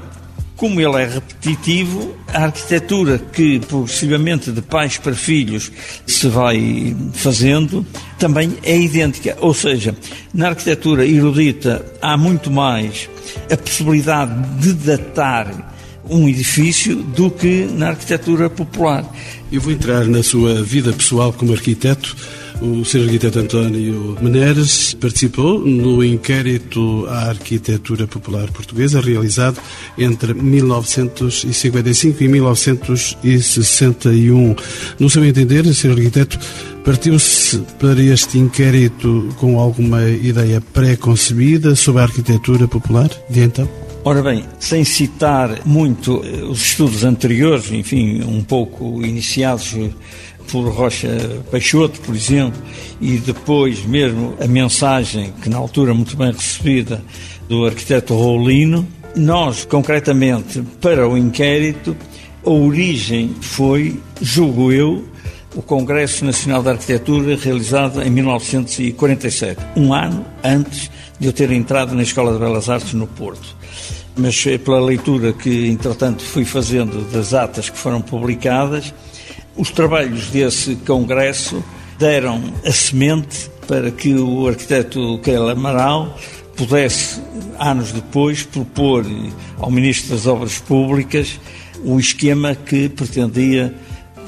como 0.56 0.80
ele 0.80 1.02
é 1.02 1.06
repetitivo, 1.06 2.14
a 2.28 2.44
arquitetura 2.44 3.18
que 3.18 3.58
progressivamente 3.58 4.52
de 4.52 4.62
pais 4.62 4.96
para 4.96 5.12
filhos 5.12 5.72
se 6.06 6.28
vai 6.28 6.96
fazendo 7.14 7.84
também 8.22 8.56
é 8.62 8.78
idêntica. 8.78 9.36
Ou 9.40 9.52
seja, 9.52 9.96
na 10.32 10.50
arquitetura 10.50 11.04
erudita 11.04 11.84
há 12.00 12.16
muito 12.16 12.52
mais 12.52 13.10
a 13.50 13.56
possibilidade 13.56 14.32
de 14.60 14.74
datar 14.74 15.74
um 16.08 16.28
edifício 16.28 16.94
do 16.96 17.32
que 17.32 17.68
na 17.72 17.88
arquitetura 17.88 18.48
popular. 18.48 19.04
Eu 19.50 19.60
vou 19.60 19.72
entrar 19.72 20.06
na 20.06 20.22
sua 20.22 20.62
vida 20.62 20.92
pessoal 20.92 21.32
como 21.32 21.52
arquiteto. 21.52 22.14
O 22.60 22.84
Sr. 22.84 23.06
Arquiteto 23.06 23.40
António 23.40 24.16
Meneres 24.22 24.94
participou 24.94 25.58
no 25.58 26.04
inquérito 26.04 27.06
à 27.08 27.30
arquitetura 27.30 28.06
popular 28.06 28.48
portuguesa 28.52 29.00
realizado 29.00 29.60
entre 29.98 30.32
1955 30.32 32.22
e 32.22 32.28
1961. 32.28 34.54
No 35.00 35.10
seu 35.10 35.24
entender, 35.24 35.66
Sr. 35.74 35.90
Arquiteto, 35.90 36.38
partiu-se 36.84 37.58
para 37.78 38.00
este 38.02 38.38
inquérito 38.38 39.28
com 39.38 39.58
alguma 39.58 40.08
ideia 40.08 40.60
pré-concebida 40.60 41.74
sobre 41.76 42.02
a 42.02 42.04
arquitetura 42.04 42.66
popular 42.66 43.10
de 43.30 43.40
então? 43.40 43.68
Ora 44.04 44.20
bem, 44.20 44.44
sem 44.58 44.82
citar 44.84 45.64
muito 45.64 46.22
eh, 46.24 46.42
os 46.42 46.60
estudos 46.60 47.04
anteriores, 47.04 47.70
enfim, 47.70 48.22
um 48.22 48.42
pouco 48.42 49.00
iniciados 49.04 49.76
por 50.50 50.68
Rocha 50.68 51.08
Peixoto, 51.50 52.00
por 52.00 52.16
exemplo, 52.16 52.60
e 53.00 53.18
depois 53.18 53.84
mesmo 53.84 54.34
a 54.40 54.46
mensagem, 54.48 55.32
que 55.40 55.48
na 55.48 55.56
altura 55.56 55.94
muito 55.94 56.16
bem 56.16 56.32
recebida, 56.32 57.02
do 57.48 57.64
arquiteto 57.64 58.14
Rolino. 58.14 58.86
Nós, 59.14 59.64
concretamente, 59.64 60.62
para 60.80 61.06
o 61.08 61.16
inquérito, 61.16 61.96
a 62.44 62.50
origem 62.50 63.30
foi, 63.40 64.00
julgo 64.20 64.72
eu, 64.72 65.04
o 65.54 65.62
Congresso 65.62 66.24
Nacional 66.24 66.62
de 66.62 66.70
Arquitetura 66.70 67.36
realizado 67.36 68.02
em 68.02 68.10
1947, 68.10 69.60
um 69.76 69.92
ano 69.92 70.24
antes 70.42 70.90
de 71.18 71.26
eu 71.26 71.32
ter 71.32 71.50
entrado 71.50 71.94
na 71.94 72.02
Escola 72.02 72.32
de 72.32 72.38
Belas 72.38 72.68
Artes 72.68 72.94
no 72.94 73.06
Porto. 73.06 73.56
Mas 74.16 74.44
eh, 74.46 74.58
pela 74.58 74.80
leitura 74.80 75.32
que, 75.32 75.68
entretanto, 75.68 76.22
fui 76.22 76.44
fazendo 76.44 77.02
das 77.10 77.34
atas 77.34 77.70
que 77.70 77.78
foram 77.78 78.00
publicadas, 78.00 78.92
os 79.56 79.70
trabalhos 79.70 80.28
desse 80.28 80.76
congresso 80.76 81.62
deram 81.98 82.42
a 82.64 82.72
semente 82.72 83.50
para 83.66 83.90
que 83.90 84.14
o 84.14 84.48
arquiteto 84.48 85.18
Keil 85.22 85.48
Amaral 85.48 86.18
pudesse, 86.56 87.20
anos 87.58 87.92
depois, 87.92 88.42
propor 88.42 89.04
ao 89.58 89.70
Ministro 89.70 90.14
das 90.14 90.26
Obras 90.26 90.58
Públicas 90.58 91.38
o 91.84 91.98
esquema 91.98 92.54
que 92.54 92.88
pretendia 92.88 93.74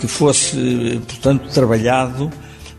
que 0.00 0.06
fosse, 0.06 1.00
portanto, 1.06 1.48
trabalhado 1.52 2.30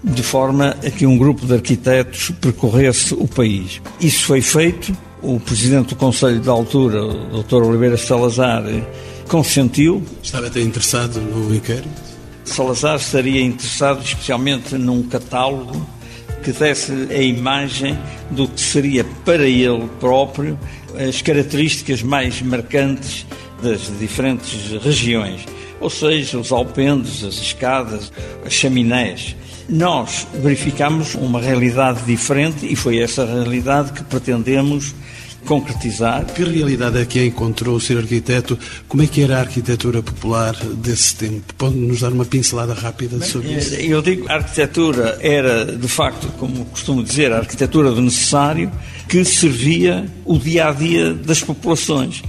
de 0.04 0.21
forma 0.21 0.75
a 0.86 0.91
que 0.91 1.06
um 1.06 1.17
grupo 1.17 1.45
de 1.45 1.54
arquitetos 1.54 2.32
percorresse 2.39 3.13
o 3.13 3.28
país. 3.28 3.82
Isso 3.99 4.25
foi 4.25 4.41
feito, 4.41 4.95
o 5.21 5.39
Presidente 5.39 5.89
do 5.89 5.95
Conselho 5.95 6.39
da 6.39 6.51
altura, 6.51 7.04
o 7.04 7.41
Dr. 7.41 7.63
Oliveira 7.63 7.97
Salazar, 7.97 8.63
consentiu. 9.28 10.04
Estava 10.21 10.47
até 10.47 10.62
interessado 10.62 11.19
no 11.19 11.54
inquérito? 11.56 11.89
Salazar 12.43 12.97
estaria 12.97 13.41
interessado 13.41 14.04
especialmente 14.04 14.75
num 14.75 15.01
catálogo 15.04 15.86
que 16.43 16.51
desse 16.51 16.91
a 17.10 17.21
imagem 17.21 17.97
do 18.30 18.47
que 18.47 18.62
seria 18.62 19.04
para 19.25 19.47
ele 19.47 19.89
próprio 19.99 20.58
as 20.95 21.21
características 21.21 22.04
mais 22.04 22.39
marcantes 22.43 23.25
das 23.65 23.91
diferentes 23.99 24.71
regiões, 24.84 25.41
ou 25.82 25.89
seja, 25.89 26.38
os 26.38 26.51
alpendes, 26.51 27.23
as 27.23 27.36
escadas, 27.36 28.12
as 28.45 28.54
chaminés. 28.54 29.36
Nós 29.67 30.28
verificamos 30.36 31.15
uma 31.15 31.41
realidade 31.41 32.04
diferente 32.06 32.71
e 32.71 32.75
foi 32.75 32.99
essa 32.99 33.25
realidade 33.25 33.91
que 33.91 34.04
pretendemos 34.04 34.93
concretizar. 35.45 36.25
Que 36.25 36.43
realidade 36.43 36.99
é 36.99 37.06
que 37.06 37.23
encontrou 37.23 37.75
o 37.75 37.80
ser 37.80 37.97
arquiteto? 37.97 38.58
Como 38.88 39.01
é 39.01 39.08
que 39.08 39.21
era 39.21 39.38
a 39.38 39.39
arquitetura 39.39 40.04
popular 40.04 40.56
desse 40.75 41.15
tempo? 41.15 41.54
Pode-nos 41.56 42.01
dar 42.01 42.12
uma 42.12 42.25
pincelada 42.25 42.73
rápida 42.73 43.23
sobre 43.25 43.49
Bem, 43.49 43.58
isso? 43.58 43.75
Eu 43.75 44.01
digo, 44.01 44.30
a 44.30 44.36
arquitetura 44.36 45.17
era, 45.21 45.65
de 45.65 45.88
facto, 45.88 46.28
como 46.38 46.65
costumo 46.65 47.04
dizer, 47.04 47.32
a 47.32 47.38
arquitetura 47.38 47.91
do 47.91 48.01
necessário 48.01 48.71
que 49.08 49.23
servia 49.23 50.06
o 50.25 50.38
dia 50.38 50.67
a 50.69 50.71
dia 50.71 51.13
das 51.13 51.41
populações. 51.41 52.21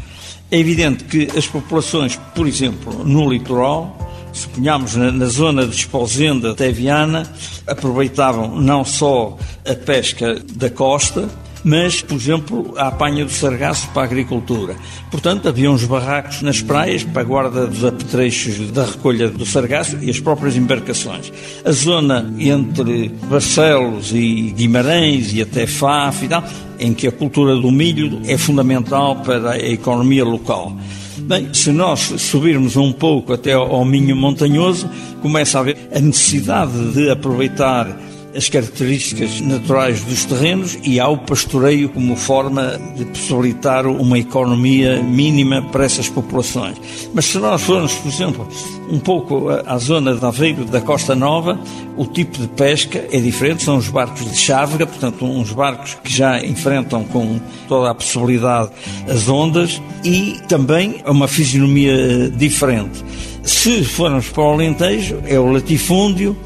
É 0.50 0.59
evidente 0.59 1.04
que 1.04 1.28
as 1.37 1.46
populações, 1.46 2.16
por 2.35 2.46
exemplo, 2.46 3.04
no 3.04 3.28
litoral, 3.28 3.96
suponhamos 4.32 4.94
na, 4.94 5.11
na 5.11 5.26
zona 5.26 5.66
de 5.66 5.74
Esposenda 5.74 6.52
até 6.52 6.70
Viana, 6.70 7.24
aproveitavam 7.66 8.61
não 8.61 8.85
só 8.85 9.37
a 9.68 9.74
pesca 9.74 10.40
da 10.52 10.70
costa, 10.70 11.28
mas, 11.66 12.00
por 12.00 12.14
exemplo, 12.14 12.74
a 12.76 12.87
apanha 12.87 13.24
do 13.24 13.31
sargaço 13.33 13.88
para 13.88 14.02
a 14.02 14.05
agricultura. 14.05 14.76
Portanto, 15.11 15.48
havia 15.48 15.68
uns 15.68 15.83
barracos 15.83 16.40
nas 16.40 16.62
praias 16.62 17.02
para 17.02 17.22
a 17.22 17.24
guarda 17.24 17.66
dos 17.66 17.85
apetrechos 17.85 18.70
da 18.70 18.85
recolha 18.85 19.29
do 19.29 19.44
sargaço 19.44 19.98
e 20.00 20.09
as 20.09 20.20
próprias 20.20 20.55
embarcações. 20.55 21.33
A 21.64 21.72
zona 21.72 22.33
entre 22.38 23.09
Barcelos 23.29 24.12
e 24.14 24.55
Guimarães 24.57 25.35
e 25.35 25.42
até 25.42 25.66
Faf 25.66 26.24
e 26.24 26.29
tal, 26.29 26.44
em 26.79 26.94
que 26.94 27.09
a 27.09 27.12
cultura 27.12 27.57
do 27.57 27.72
milho 27.72 28.20
é 28.26 28.38
fundamental 28.38 29.16
para 29.16 29.55
a 29.55 29.59
economia 29.59 30.24
local. 30.24 30.72
Bem, 31.18 31.52
se 31.52 31.72
nós 31.72 31.98
subirmos 32.18 32.76
um 32.76 32.92
pouco 32.92 33.33
até 33.33 33.55
ao 33.55 33.85
Minho 33.85 34.14
Montanhoso, 34.14 34.88
começa 35.20 35.59
a 35.59 35.62
haver 35.62 35.76
a 35.92 35.98
necessidade 35.98 36.92
de 36.92 37.11
aproveitar 37.11 37.88
as 38.37 38.49
características 38.49 39.40
naturais 39.40 40.03
dos 40.05 40.25
terrenos 40.25 40.79
e 40.83 41.01
há 41.01 41.09
o 41.09 41.18
pastoreio 41.18 41.88
como 41.88 42.14
forma 42.16 42.79
de 42.94 43.05
possibilitar 43.07 43.87
uma 43.87 44.18
economia 44.18 45.03
mínima 45.03 45.62
para 45.62 45.85
essas 45.85 46.09
populações. 46.09 46.77
Mas 47.14 47.27
se 47.27 47.38
nós 47.38 47.62
formos, 47.62 47.94
por 47.94 48.09
exemplo, 48.09 48.49
um 48.90 48.99
pouco 48.99 49.49
à 49.49 49.79
zona 49.79 50.14
de 50.14 50.25
Aveiro, 50.25 50.64
da 50.64 50.81
Costa 50.81 51.14
Nova, 51.14 51.59
o 51.96 52.05
tipo 52.05 52.38
de 52.38 52.49
pesca 52.49 53.07
é 53.11 53.18
diferente, 53.18 53.62
são 53.62 53.77
os 53.77 53.88
barcos 53.88 54.31
de 54.31 54.37
chávega, 54.37 54.87
portanto, 54.87 55.25
uns 55.25 55.53
barcos 55.53 55.96
que 56.05 56.12
já 56.12 56.44
enfrentam 56.44 57.05
com 57.05 57.40
toda 57.68 57.90
a 57.90 57.94
possibilidade 57.94 58.70
as 59.09 59.29
ondas 59.29 59.81
e 60.05 60.38
também 60.49 61.03
uma 61.07 61.27
fisionomia 61.27 62.31
diferente. 62.31 63.05
Se 63.42 63.85
formos 63.85 64.29
para 64.29 64.42
o 64.42 64.53
Alentejo, 64.53 65.22
é 65.25 65.38
o 65.38 65.53
latifúndio, 65.53 66.37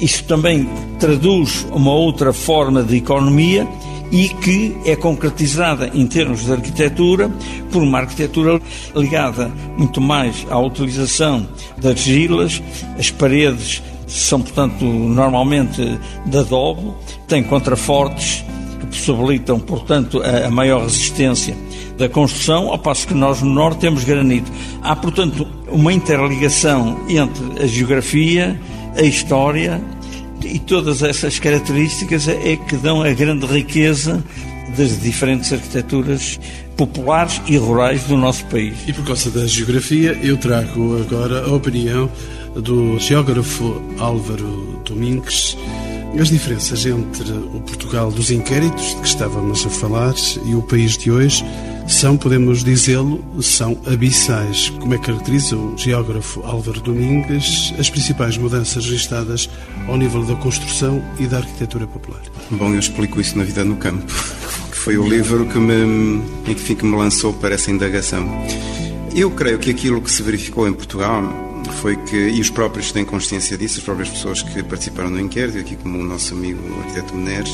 isso 0.00 0.24
também 0.24 0.68
traduz 0.98 1.66
uma 1.72 1.92
outra 1.92 2.32
forma 2.32 2.82
de 2.82 2.96
economia 2.96 3.66
e 4.10 4.28
que 4.28 4.76
é 4.84 4.96
concretizada 4.96 5.90
em 5.94 6.06
termos 6.06 6.44
de 6.44 6.52
arquitetura 6.52 7.30
por 7.70 7.82
uma 7.82 7.98
arquitetura 7.98 8.60
ligada 8.94 9.50
muito 9.76 10.00
mais 10.00 10.46
à 10.50 10.58
utilização 10.58 11.46
das 11.78 11.92
argilas, 11.92 12.60
as 12.98 13.10
paredes 13.10 13.82
são, 14.06 14.40
portanto, 14.40 14.84
normalmente 14.84 15.98
de 16.26 16.38
adobe, 16.38 16.92
têm 17.28 17.44
contrafortes 17.44 18.44
que 18.80 18.86
possibilitam, 18.86 19.60
portanto, 19.60 20.20
a 20.20 20.50
maior 20.50 20.82
resistência 20.82 21.56
da 21.96 22.08
construção, 22.08 22.70
ao 22.70 22.78
passo 22.78 23.06
que 23.06 23.14
nós 23.14 23.40
no 23.42 23.50
Norte 23.50 23.80
temos 23.80 24.02
granito. 24.02 24.50
Há, 24.82 24.96
portanto, 24.96 25.46
uma 25.68 25.92
interligação 25.92 26.98
entre 27.08 27.62
a 27.62 27.66
geografia, 27.66 28.60
a 28.96 29.02
história 29.02 29.80
e 30.42 30.58
todas 30.58 31.02
essas 31.02 31.38
características 31.38 32.28
é 32.28 32.56
que 32.56 32.76
dão 32.76 33.02
a 33.02 33.12
grande 33.12 33.46
riqueza 33.46 34.22
das 34.76 35.00
diferentes 35.00 35.52
arquiteturas 35.52 36.38
populares 36.76 37.40
e 37.46 37.56
rurais 37.56 38.04
do 38.04 38.16
nosso 38.16 38.44
país. 38.46 38.74
E 38.86 38.92
por 38.92 39.04
causa 39.04 39.30
da 39.30 39.46
geografia, 39.46 40.18
eu 40.22 40.36
trago 40.36 41.00
agora 41.00 41.44
a 41.44 41.52
opinião 41.52 42.10
do 42.54 42.98
geógrafo 42.98 43.82
Álvaro 43.98 44.80
Domingues. 44.84 45.56
As 46.18 46.28
diferenças 46.28 46.84
entre 46.86 47.32
o 47.32 47.60
Portugal 47.60 48.10
dos 48.10 48.30
inquéritos, 48.30 48.94
de 48.96 48.96
que 48.96 49.06
estávamos 49.06 49.64
a 49.64 49.70
falar, 49.70 50.14
e 50.44 50.54
o 50.54 50.62
país 50.62 50.96
de 50.96 51.10
hoje 51.10 51.44
são, 51.90 52.16
podemos 52.16 52.62
dizê-lo, 52.62 53.22
são 53.42 53.80
abissais. 53.84 54.70
Como 54.78 54.94
é 54.94 54.98
que 54.98 55.06
caracteriza 55.06 55.56
o 55.56 55.76
geógrafo 55.76 56.40
Álvaro 56.44 56.80
Domingues 56.80 57.74
as 57.78 57.90
principais 57.90 58.38
mudanças 58.38 58.84
registradas 58.84 59.50
ao 59.88 59.96
nível 59.96 60.24
da 60.24 60.36
construção 60.36 61.02
e 61.18 61.26
da 61.26 61.38
arquitetura 61.38 61.86
popular? 61.86 62.22
Bom, 62.50 62.72
eu 62.72 62.78
explico 62.78 63.20
isso 63.20 63.36
na 63.36 63.42
vida 63.42 63.64
no 63.64 63.76
campo, 63.76 64.06
que 64.70 64.76
foi 64.76 64.96
o 64.96 65.06
livro 65.06 65.46
que 65.46 65.58
me, 65.58 66.22
enfim, 66.46 66.76
que 66.76 66.84
me 66.84 66.96
lançou 66.96 67.32
para 67.32 67.56
essa 67.56 67.70
indagação. 67.70 68.24
Eu 69.14 69.30
creio 69.32 69.58
que 69.58 69.70
aquilo 69.70 70.00
que 70.00 70.10
se 70.10 70.22
verificou 70.22 70.68
em 70.68 70.72
Portugal 70.72 71.24
foi 71.80 71.96
que, 71.96 72.16
e 72.16 72.40
os 72.40 72.50
próprios 72.50 72.92
têm 72.92 73.04
consciência 73.04 73.58
disso, 73.58 73.78
as 73.78 73.84
próprias 73.84 74.08
pessoas 74.08 74.42
que 74.42 74.62
participaram 74.62 75.10
do 75.10 75.20
inquérito, 75.20 75.58
aqui 75.58 75.74
como 75.74 75.98
o 75.98 76.04
nosso 76.04 76.34
amigo 76.34 76.60
o 76.72 76.80
arquiteto 76.80 77.14
Meneres, 77.16 77.50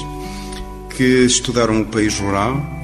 que 0.94 1.24
estudaram 1.24 1.80
o 1.80 1.86
país 1.86 2.18
rural, 2.18 2.76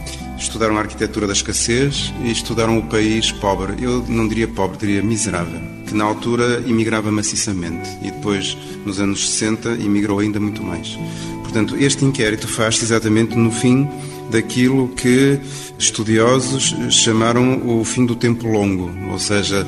estudaram 0.42 0.76
a 0.76 0.80
arquitetura 0.80 1.26
da 1.26 1.32
escassez 1.32 2.12
e 2.24 2.30
estudaram 2.30 2.76
o 2.78 2.82
país 2.82 3.30
pobre. 3.30 3.82
Eu 3.82 4.04
não 4.08 4.26
diria 4.26 4.48
pobre, 4.48 4.76
diria 4.76 5.02
miserável, 5.02 5.60
que 5.86 5.94
na 5.94 6.04
altura 6.04 6.62
imigrava 6.66 7.10
maciçamente 7.10 7.88
e 8.02 8.10
depois, 8.10 8.56
nos 8.84 9.00
anos 9.00 9.30
60, 9.30 9.70
imigrou 9.74 10.18
ainda 10.18 10.40
muito 10.40 10.62
mais. 10.62 10.98
Portanto, 11.42 11.76
este 11.76 12.04
inquérito 12.04 12.48
faz-se 12.48 12.84
exatamente 12.84 13.36
no 13.36 13.50
fim 13.50 13.88
daquilo 14.30 14.88
que 14.88 15.38
estudiosos 15.78 16.74
chamaram 16.90 17.62
o 17.66 17.84
fim 17.84 18.04
do 18.04 18.16
tempo 18.16 18.48
longo, 18.48 18.90
ou 19.10 19.18
seja, 19.18 19.66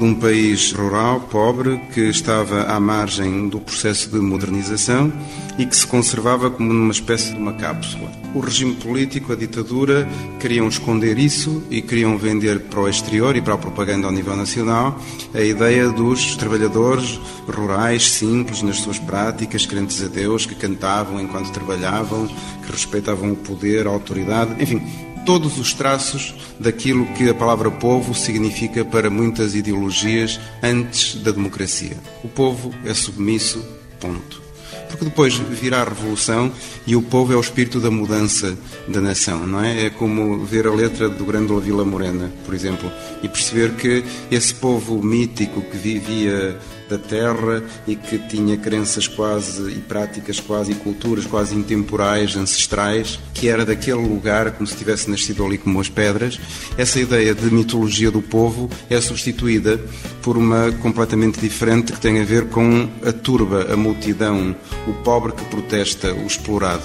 um 0.00 0.14
país 0.14 0.72
rural, 0.72 1.20
pobre, 1.20 1.78
que 1.92 2.00
estava 2.00 2.62
à 2.62 2.80
margem 2.80 3.48
do 3.48 3.60
processo 3.60 4.08
de 4.08 4.18
modernização 4.18 5.12
e 5.58 5.66
que 5.66 5.76
se 5.76 5.86
conservava 5.86 6.50
como 6.50 6.72
numa 6.72 6.90
espécie 6.90 7.32
de 7.32 7.38
uma 7.38 7.52
cápsula. 7.52 8.10
O 8.34 8.40
regime 8.40 8.74
político, 8.76 9.32
a 9.32 9.36
ditadura, 9.36 10.08
queriam 10.38 10.66
esconder 10.68 11.18
isso 11.18 11.62
e 11.70 11.82
queriam 11.82 12.16
vender 12.16 12.60
para 12.60 12.80
o 12.80 12.88
exterior 12.88 13.36
e 13.36 13.42
para 13.42 13.54
a 13.54 13.58
propaganda 13.58 14.06
ao 14.06 14.12
nível 14.12 14.36
nacional 14.36 14.98
a 15.34 15.40
ideia 15.40 15.90
dos 15.90 16.34
trabalhadores 16.36 17.20
rurais, 17.46 18.10
simples 18.10 18.62
nas 18.62 18.78
suas 18.78 18.98
práticas, 18.98 19.66
crentes 19.66 20.02
a 20.02 20.06
Deus, 20.08 20.46
que 20.46 20.54
cantavam 20.54 21.20
enquanto 21.20 21.50
trabalhavam, 21.50 22.26
que 22.64 22.72
respeitavam 22.72 23.32
o 23.32 23.36
poder, 23.36 23.86
a 23.86 23.90
autoridade, 23.90 24.62
enfim, 24.62 24.80
todos 25.24 25.58
os 25.58 25.72
traços 25.72 26.34
daquilo 26.58 27.06
que 27.14 27.28
a 27.28 27.34
palavra 27.34 27.70
povo 27.70 28.14
significa 28.14 28.84
para 28.84 29.10
muitas 29.10 29.54
ideologias 29.54 30.40
antes 30.62 31.16
da 31.16 31.30
democracia. 31.30 31.96
O 32.22 32.28
povo 32.28 32.74
é 32.84 32.94
submisso, 32.94 33.64
ponto. 33.98 34.40
Porque 34.88 35.04
depois 35.04 35.34
virá 35.34 35.82
a 35.82 35.84
revolução 35.84 36.52
e 36.86 36.96
o 36.96 37.02
povo 37.02 37.32
é 37.32 37.36
o 37.36 37.40
espírito 37.40 37.80
da 37.80 37.90
mudança 37.90 38.58
da 38.88 39.00
nação, 39.00 39.46
não 39.46 39.62
é? 39.62 39.86
É 39.86 39.90
como 39.90 40.44
ver 40.44 40.66
a 40.66 40.72
letra 40.72 41.08
do 41.08 41.24
Grândola 41.24 41.60
Vila 41.60 41.84
Morena, 41.84 42.30
por 42.44 42.54
exemplo, 42.54 42.90
e 43.22 43.28
perceber 43.28 43.72
que 43.76 44.04
esse 44.30 44.54
povo 44.54 45.02
mítico 45.02 45.62
que 45.62 45.76
vivia 45.76 46.58
da 46.90 46.98
terra 46.98 47.62
e 47.86 47.94
que 47.94 48.18
tinha 48.18 48.56
crenças 48.56 49.06
quase 49.06 49.70
e 49.70 49.76
práticas 49.76 50.40
quase 50.40 50.72
e 50.72 50.74
culturas 50.74 51.24
quase 51.24 51.54
intemporais, 51.54 52.36
ancestrais, 52.36 53.20
que 53.32 53.48
era 53.48 53.64
daquele 53.64 54.00
lugar 54.00 54.50
como 54.50 54.66
se 54.66 54.76
tivesse 54.76 55.08
nascido 55.08 55.44
ali 55.44 55.56
como 55.56 55.80
as 55.80 55.88
pedras. 55.88 56.40
Essa 56.76 56.98
ideia 56.98 57.34
de 57.34 57.46
mitologia 57.54 58.10
do 58.10 58.20
povo 58.20 58.68
é 58.90 59.00
substituída 59.00 59.80
por 60.20 60.36
uma 60.36 60.72
completamente 60.82 61.38
diferente 61.38 61.92
que 61.92 62.00
tem 62.00 62.20
a 62.20 62.24
ver 62.24 62.46
com 62.48 62.88
a 63.06 63.12
turba, 63.12 63.72
a 63.72 63.76
multidão, 63.76 64.54
o 64.88 64.92
pobre 65.04 65.32
que 65.32 65.44
protesta, 65.44 66.12
o 66.12 66.26
explorado. 66.26 66.82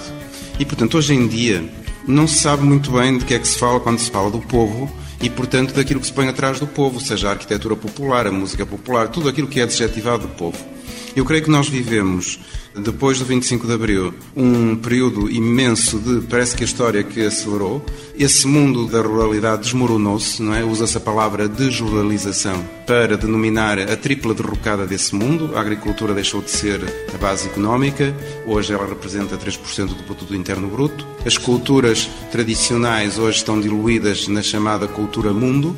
E 0.58 0.64
portanto, 0.64 0.96
hoje 0.96 1.12
em 1.14 1.26
dia, 1.26 1.68
não 2.06 2.28
se 2.28 2.40
sabe 2.40 2.62
muito 2.62 2.92
bem 2.92 3.18
de 3.18 3.24
que 3.24 3.34
é 3.34 3.38
que 3.38 3.48
se 3.48 3.58
fala 3.58 3.80
quando 3.80 3.98
se 3.98 4.10
fala 4.10 4.30
do 4.30 4.38
povo 4.38 4.90
e, 5.20 5.30
portanto, 5.30 5.72
daquilo 5.74 6.00
que 6.00 6.06
se 6.06 6.12
põe 6.12 6.28
atrás 6.28 6.60
do 6.60 6.66
povo, 6.66 7.00
seja 7.00 7.28
a 7.28 7.32
arquitetura 7.32 7.74
popular, 7.74 8.26
a 8.26 8.32
música 8.32 8.66
popular, 8.66 9.08
tudo 9.08 9.28
aquilo 9.28 9.48
que 9.48 9.60
é 9.60 9.62
adjetivado 9.62 10.26
do 10.26 10.34
povo. 10.34 10.58
Eu 11.16 11.24
creio 11.24 11.42
que 11.42 11.50
nós 11.50 11.66
vivemos, 11.66 12.38
depois 12.74 13.18
do 13.18 13.24
25 13.24 13.66
de 13.66 13.72
Abril, 13.72 14.12
um 14.36 14.76
período 14.76 15.30
imenso 15.30 15.98
de, 15.98 16.20
parece 16.26 16.54
que 16.54 16.62
a 16.62 16.66
história 16.66 17.02
que 17.02 17.24
acelerou. 17.24 17.82
Esse 18.18 18.46
mundo 18.46 18.86
da 18.86 19.00
ruralidade 19.00 19.62
desmoronou-se, 19.62 20.42
não 20.42 20.54
é? 20.54 20.62
Usa-se 20.62 20.94
a 20.98 21.00
palavra 21.00 21.48
desruralização 21.48 22.62
para 22.86 23.16
denominar 23.16 23.78
a 23.78 23.96
tripla 23.96 24.34
derrocada 24.34 24.86
desse 24.86 25.14
mundo. 25.14 25.56
A 25.56 25.60
agricultura 25.62 26.12
deixou 26.12 26.42
de 26.42 26.50
ser 26.50 26.82
a 27.14 27.16
base 27.16 27.48
económica, 27.48 28.14
hoje 28.44 28.74
ela 28.74 28.86
representa 28.86 29.38
3% 29.38 29.86
do 29.86 30.04
produto 30.04 30.34
interno 30.34 30.68
bruto. 30.68 31.06
As 31.24 31.38
culturas 31.38 32.10
tradicionais 32.30 33.18
hoje 33.18 33.38
estão 33.38 33.58
diluídas 33.58 34.28
na 34.28 34.42
chamada 34.42 34.86
cultura 34.86 35.32
mundo, 35.32 35.74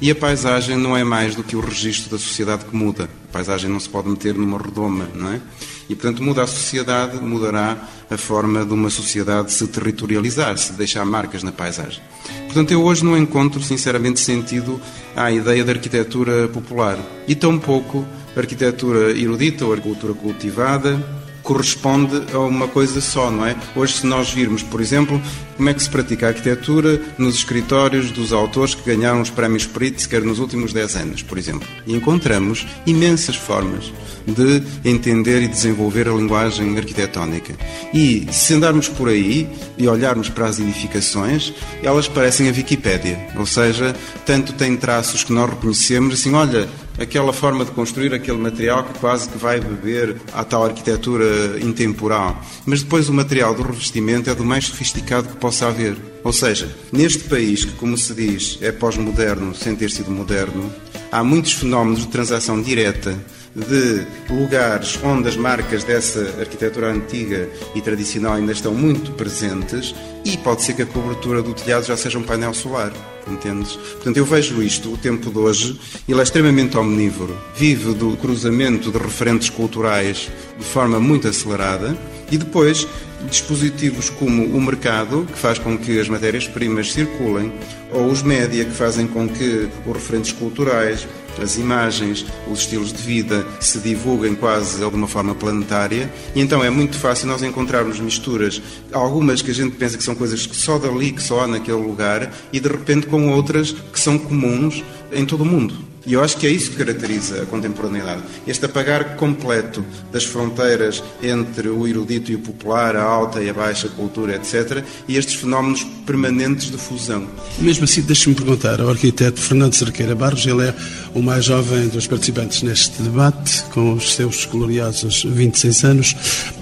e 0.00 0.10
a 0.10 0.16
paisagem 0.16 0.76
não 0.76 0.96
é 0.96 1.04
mais 1.04 1.36
do 1.36 1.44
que 1.44 1.54
o 1.54 1.60
registro 1.60 2.10
da 2.10 2.18
sociedade 2.18 2.64
que 2.64 2.74
muda. 2.74 3.08
A 3.30 3.32
paisagem 3.32 3.70
não 3.70 3.78
se 3.78 3.88
pode 3.88 4.08
meter 4.08 4.34
numa 4.34 4.58
redoma, 4.58 5.08
não 5.14 5.32
é? 5.32 5.40
E, 5.88 5.94
portanto, 5.94 6.20
muda 6.20 6.42
a 6.42 6.46
sociedade, 6.48 7.16
mudará 7.22 7.78
a 8.10 8.16
forma 8.16 8.64
de 8.64 8.74
uma 8.74 8.90
sociedade 8.90 9.52
se 9.52 9.68
territorializar, 9.68 10.58
se 10.58 10.72
deixar 10.72 11.04
marcas 11.04 11.44
na 11.44 11.52
paisagem. 11.52 12.02
Portanto, 12.46 12.72
eu 12.72 12.82
hoje 12.82 13.04
não 13.04 13.16
encontro, 13.16 13.62
sinceramente, 13.62 14.18
sentido 14.18 14.80
à 15.14 15.30
ideia 15.30 15.64
da 15.64 15.70
arquitetura 15.70 16.48
popular. 16.48 16.98
E 17.28 17.36
tampouco 17.36 18.04
arquitetura 18.36 19.16
erudita 19.16 19.64
ou 19.64 19.72
arquitetura 19.72 20.12
cultivada, 20.14 21.00
corresponde 21.44 22.22
a 22.32 22.38
uma 22.40 22.66
coisa 22.66 23.00
só, 23.00 23.30
não 23.30 23.46
é? 23.46 23.56
Hoje, 23.76 23.98
se 23.98 24.06
nós 24.06 24.32
virmos, 24.32 24.64
por 24.64 24.80
exemplo, 24.80 25.22
como 25.60 25.68
é 25.68 25.74
que 25.74 25.82
se 25.82 25.90
pratica 25.90 26.24
a 26.24 26.30
arquitetura 26.30 26.98
nos 27.18 27.34
escritórios 27.34 28.10
dos 28.10 28.32
autores 28.32 28.74
que 28.74 28.82
ganharam 28.82 29.20
os 29.20 29.28
prémios 29.28 29.66
Pritzker 29.66 30.24
nos 30.24 30.38
últimos 30.38 30.72
10 30.72 30.96
anos, 30.96 31.22
por 31.22 31.36
exemplo, 31.36 31.68
e 31.86 31.94
encontramos 31.94 32.66
imensas 32.86 33.36
formas 33.36 33.92
de 34.26 34.62
entender 34.88 35.42
e 35.42 35.48
desenvolver 35.48 36.08
a 36.08 36.14
linguagem 36.14 36.78
arquitetónica. 36.78 37.54
E 37.92 38.26
se 38.32 38.54
andarmos 38.54 38.88
por 38.88 39.10
aí 39.10 39.46
e 39.76 39.86
olharmos 39.86 40.30
para 40.30 40.46
as 40.46 40.58
edificações, 40.58 41.52
elas 41.82 42.08
parecem 42.08 42.48
a 42.48 42.52
Wikipédia, 42.52 43.18
ou 43.36 43.44
seja, 43.44 43.94
tanto 44.24 44.54
têm 44.54 44.78
traços 44.78 45.24
que 45.24 45.32
nós 45.32 45.50
reconhecemos, 45.50 46.14
assim, 46.14 46.32
olha, 46.32 46.70
aquela 47.00 47.32
forma 47.32 47.64
de 47.64 47.70
construir 47.70 48.12
aquele 48.12 48.36
material 48.36 48.84
que 48.84 48.98
quase 48.98 49.28
que 49.28 49.38
vai 49.38 49.58
beber 49.58 50.16
à 50.34 50.44
tal 50.44 50.64
arquitetura 50.64 51.58
intemporal. 51.60 52.40
Mas 52.66 52.82
depois 52.82 53.08
o 53.08 53.12
material 53.12 53.54
do 53.54 53.62
revestimento 53.62 54.28
é 54.28 54.34
do 54.34 54.44
mais 54.44 54.66
sofisticado 54.66 55.28
que 55.28 55.36
possa 55.50 55.66
haver. 55.66 55.96
Ou 56.22 56.32
seja, 56.32 56.68
neste 56.92 57.24
país 57.24 57.64
que, 57.64 57.72
como 57.72 57.98
se 57.98 58.14
diz, 58.14 58.56
é 58.62 58.70
pós-moderno 58.70 59.52
sem 59.52 59.74
ter 59.74 59.90
sido 59.90 60.08
moderno, 60.08 60.72
há 61.10 61.24
muitos 61.24 61.54
fenómenos 61.54 62.02
de 62.02 62.06
transação 62.06 62.62
direta 62.62 63.18
de 63.52 64.06
lugares 64.32 64.96
onde 65.02 65.28
as 65.28 65.36
marcas 65.36 65.82
dessa 65.82 66.20
arquitetura 66.38 66.92
antiga 66.92 67.48
e 67.74 67.80
tradicional 67.80 68.34
ainda 68.34 68.52
estão 68.52 68.72
muito 68.72 69.10
presentes 69.12 69.92
e 70.24 70.36
pode 70.36 70.62
ser 70.62 70.74
que 70.74 70.82
a 70.82 70.86
cobertura 70.86 71.42
do 71.42 71.52
telhado 71.52 71.84
já 71.84 71.96
seja 71.96 72.16
um 72.16 72.22
painel 72.22 72.54
solar. 72.54 72.92
Entendes? 73.26 73.72
Portanto, 73.72 74.16
eu 74.16 74.24
vejo 74.24 74.62
isto, 74.62 74.92
o 74.92 74.96
tempo 74.96 75.30
de 75.30 75.38
hoje, 75.38 75.80
ele 76.08 76.20
é 76.20 76.22
extremamente 76.22 76.76
omnívoro, 76.76 77.36
vive 77.56 77.92
do 77.92 78.16
cruzamento 78.16 78.92
de 78.92 78.98
referentes 78.98 79.50
culturais 79.50 80.30
de 80.56 80.64
forma 80.64 81.00
muito 81.00 81.26
acelerada 81.26 81.96
e 82.30 82.38
depois 82.38 82.86
dispositivos 83.28 84.08
como 84.08 84.44
o 84.44 84.60
mercado, 84.60 85.26
que 85.30 85.38
faz 85.38 85.58
com 85.58 85.76
que 85.76 86.00
as 86.00 86.08
matérias-primas 86.08 86.92
circulem, 86.92 87.52
ou 87.92 88.06
os 88.06 88.22
média, 88.22 88.64
que 88.64 88.72
fazem 88.72 89.06
com 89.06 89.28
que 89.28 89.68
os 89.86 89.92
referentes 89.92 90.32
culturais, 90.32 91.06
as 91.40 91.56
imagens, 91.56 92.26
os 92.50 92.60
estilos 92.60 92.92
de 92.92 93.02
vida 93.02 93.46
se 93.60 93.78
divulguem 93.78 94.34
quase 94.34 94.78
de 94.78 94.84
alguma 94.84 95.06
forma 95.06 95.34
planetária, 95.34 96.12
e 96.34 96.40
então 96.40 96.62
é 96.62 96.70
muito 96.70 96.98
fácil 96.98 97.28
nós 97.28 97.42
encontrarmos 97.42 98.00
misturas, 98.00 98.60
algumas 98.92 99.42
que 99.42 99.50
a 99.50 99.54
gente 99.54 99.76
pensa 99.76 99.96
que 99.96 100.04
são 100.04 100.14
coisas 100.14 100.46
que 100.46 100.56
só 100.56 100.78
dali, 100.78 101.12
que 101.12 101.22
só 101.22 101.40
há 101.40 101.46
naquele 101.46 101.78
lugar, 101.78 102.32
e 102.52 102.60
de 102.60 102.68
repente 102.68 103.06
com 103.06 103.28
outras 103.30 103.72
que 103.72 104.00
são 104.00 104.18
comuns 104.18 104.84
em 105.12 105.24
todo 105.24 105.42
o 105.42 105.46
mundo. 105.46 105.89
E 106.06 106.14
eu 106.14 106.22
acho 106.22 106.36
que 106.38 106.46
é 106.46 106.50
isso 106.50 106.70
que 106.70 106.76
caracteriza 106.76 107.42
a 107.42 107.46
contemporaneidade. 107.46 108.22
Este 108.46 108.64
apagar 108.64 109.16
completo 109.16 109.84
das 110.10 110.24
fronteiras 110.24 111.02
entre 111.22 111.68
o 111.68 111.86
erudito 111.86 112.32
e 112.32 112.36
o 112.36 112.38
popular, 112.38 112.96
a 112.96 113.02
alta 113.02 113.42
e 113.42 113.50
a 113.50 113.52
baixa 113.54 113.88
cultura, 113.88 114.34
etc., 114.34 114.82
e 115.06 115.16
estes 115.16 115.34
fenómenos 115.34 115.84
permanentes 116.06 116.70
de 116.70 116.78
fusão. 116.78 117.26
Mesmo 117.58 117.84
assim, 117.84 118.00
deixe-me 118.00 118.34
perguntar 118.34 118.80
ao 118.80 118.88
arquiteto 118.88 119.40
Fernando 119.40 119.74
Cerqueira 119.74 120.14
Barros, 120.14 120.46
ele 120.46 120.68
é 120.68 120.74
o 121.14 121.22
mais 121.22 121.44
jovem 121.44 121.88
dos 121.88 122.06
participantes 122.06 122.62
neste 122.62 123.02
debate, 123.02 123.62
com 123.64 123.92
os 123.92 124.14
seus 124.14 124.46
gloriosos 124.46 125.24
26 125.24 125.84
anos. 125.84 126.16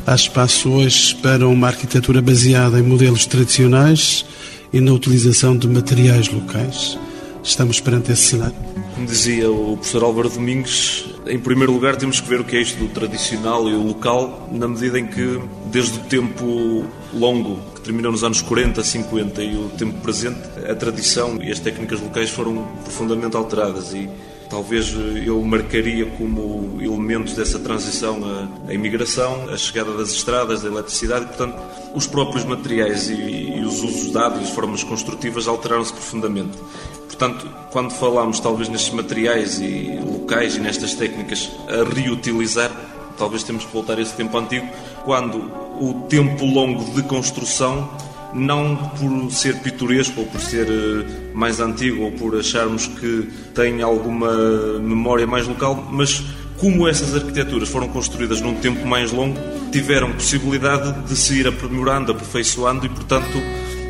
Há 0.07 0.15
espaço 0.15 0.71
hoje 0.71 1.15
para 1.17 1.47
uma 1.47 1.69
arquitetura 1.69 2.21
baseada 2.21 2.79
em 2.79 2.83
modelos 2.83 3.25
tradicionais 3.27 4.25
e 4.73 4.81
na 4.81 4.93
utilização 4.93 5.57
de 5.57 5.69
materiais 5.69 6.29
locais? 6.29 6.99
Estamos 7.45 7.81
perante 7.81 8.13
esse 8.13 8.23
cenário? 8.23 8.88
Como 8.99 9.07
dizia 9.07 9.49
o 9.49 9.77
professor 9.77 10.03
Álvaro 10.03 10.29
Domingos, 10.29 11.15
em 11.25 11.39
primeiro 11.39 11.73
lugar 11.73 11.95
temos 11.95 12.21
que 12.21 12.29
ver 12.29 12.41
o 12.41 12.45
que 12.45 12.57
é 12.57 12.61
isto 12.61 12.77
do 12.81 12.89
tradicional 12.89 13.69
e 13.69 13.73
o 13.73 13.81
local, 13.81 14.49
na 14.51 14.67
medida 14.67 14.99
em 14.99 15.07
que, 15.07 15.41
desde 15.67 16.01
o 16.01 16.03
tempo 16.03 16.85
longo, 17.15 17.61
que 17.77 17.81
terminou 17.81 18.11
nos 18.11 18.25
anos 18.25 18.43
40, 18.43 18.83
50 18.83 19.41
e 19.41 19.55
o 19.55 19.69
tempo 19.69 20.01
presente, 20.01 20.41
a 20.69 20.75
tradição 20.75 21.41
e 21.41 21.53
as 21.53 21.61
técnicas 21.61 22.01
locais 22.01 22.29
foram 22.31 22.67
profundamente 22.83 23.37
alteradas 23.37 23.95
e 23.95 24.11
talvez 24.49 24.95
eu 25.25 25.43
marcaria 25.43 26.07
como 26.07 26.79
elementos 26.81 27.35
dessa 27.35 27.59
transição 27.59 28.21
a, 28.25 28.71
a 28.71 28.75
imigração, 28.75 29.49
a 29.51 29.57
chegada 29.57 29.97
das 29.97 30.11
estradas, 30.11 30.63
da 30.63 30.69
eletricidade, 30.69 31.25
e, 31.25 31.29
portanto, 31.29 31.57
os 31.95 32.07
próprios 32.07 32.45
materiais 32.45 33.09
e, 33.09 33.15
e 33.15 33.61
os 33.61 33.83
usos 33.83 34.11
dados 34.11 34.41
e 34.41 34.45
as 34.45 34.51
formas 34.51 34.83
construtivas 34.83 35.47
alteraram-se 35.47 35.93
profundamente. 35.93 36.59
Portanto, 37.07 37.49
quando 37.71 37.91
falamos 37.91 38.41
talvez 38.41 38.69
nestes 38.69 38.93
materiais 38.93 39.61
e 39.61 39.99
locais 40.05 40.57
e 40.57 40.61
nestas 40.61 40.95
técnicas 40.95 41.51
a 41.69 41.85
reutilizar, 41.93 42.71
talvez 43.19 43.43
temos 43.43 43.65
que 43.65 43.73
voltar 43.73 43.99
a 43.99 44.03
esse 44.03 44.15
tempo 44.15 44.37
antigo, 44.39 44.69
quando 45.05 45.39
o 45.81 46.07
tempo 46.09 46.45
longo 46.45 46.85
de 46.95 47.03
construção, 47.03 47.89
não 48.35 48.77
por 48.77 49.31
ser 49.33 49.57
pitoresco 49.61 50.21
ou 50.21 50.27
por 50.27 50.41
ser 50.41 50.67
eh, 50.69 51.07
mais 51.35 51.61
antigo 51.61 52.03
ou 52.03 52.13
por 52.13 52.37
acharmos 52.37 52.87
que 52.87 53.29
tem 53.55 53.83
alguma 53.83 54.33
memória 54.79 55.27
mais 55.27 55.47
local, 55.47 55.89
mas 55.91 56.23
como 56.59 56.89
essas 56.89 57.15
arquiteturas 57.15 57.69
foram 57.69 57.89
construídas 57.89 58.41
num 58.41 58.55
tempo 58.55 58.85
mais 58.87 59.13
longo, 59.13 59.39
tiveram 59.71 60.13
possibilidade 60.13 61.07
de 61.07 61.17
se 61.17 61.39
ir 61.39 61.47
aprimorando, 61.47 62.11
aperfeiçoando 62.11 62.85
e, 62.85 62.89
portanto, 62.89 63.41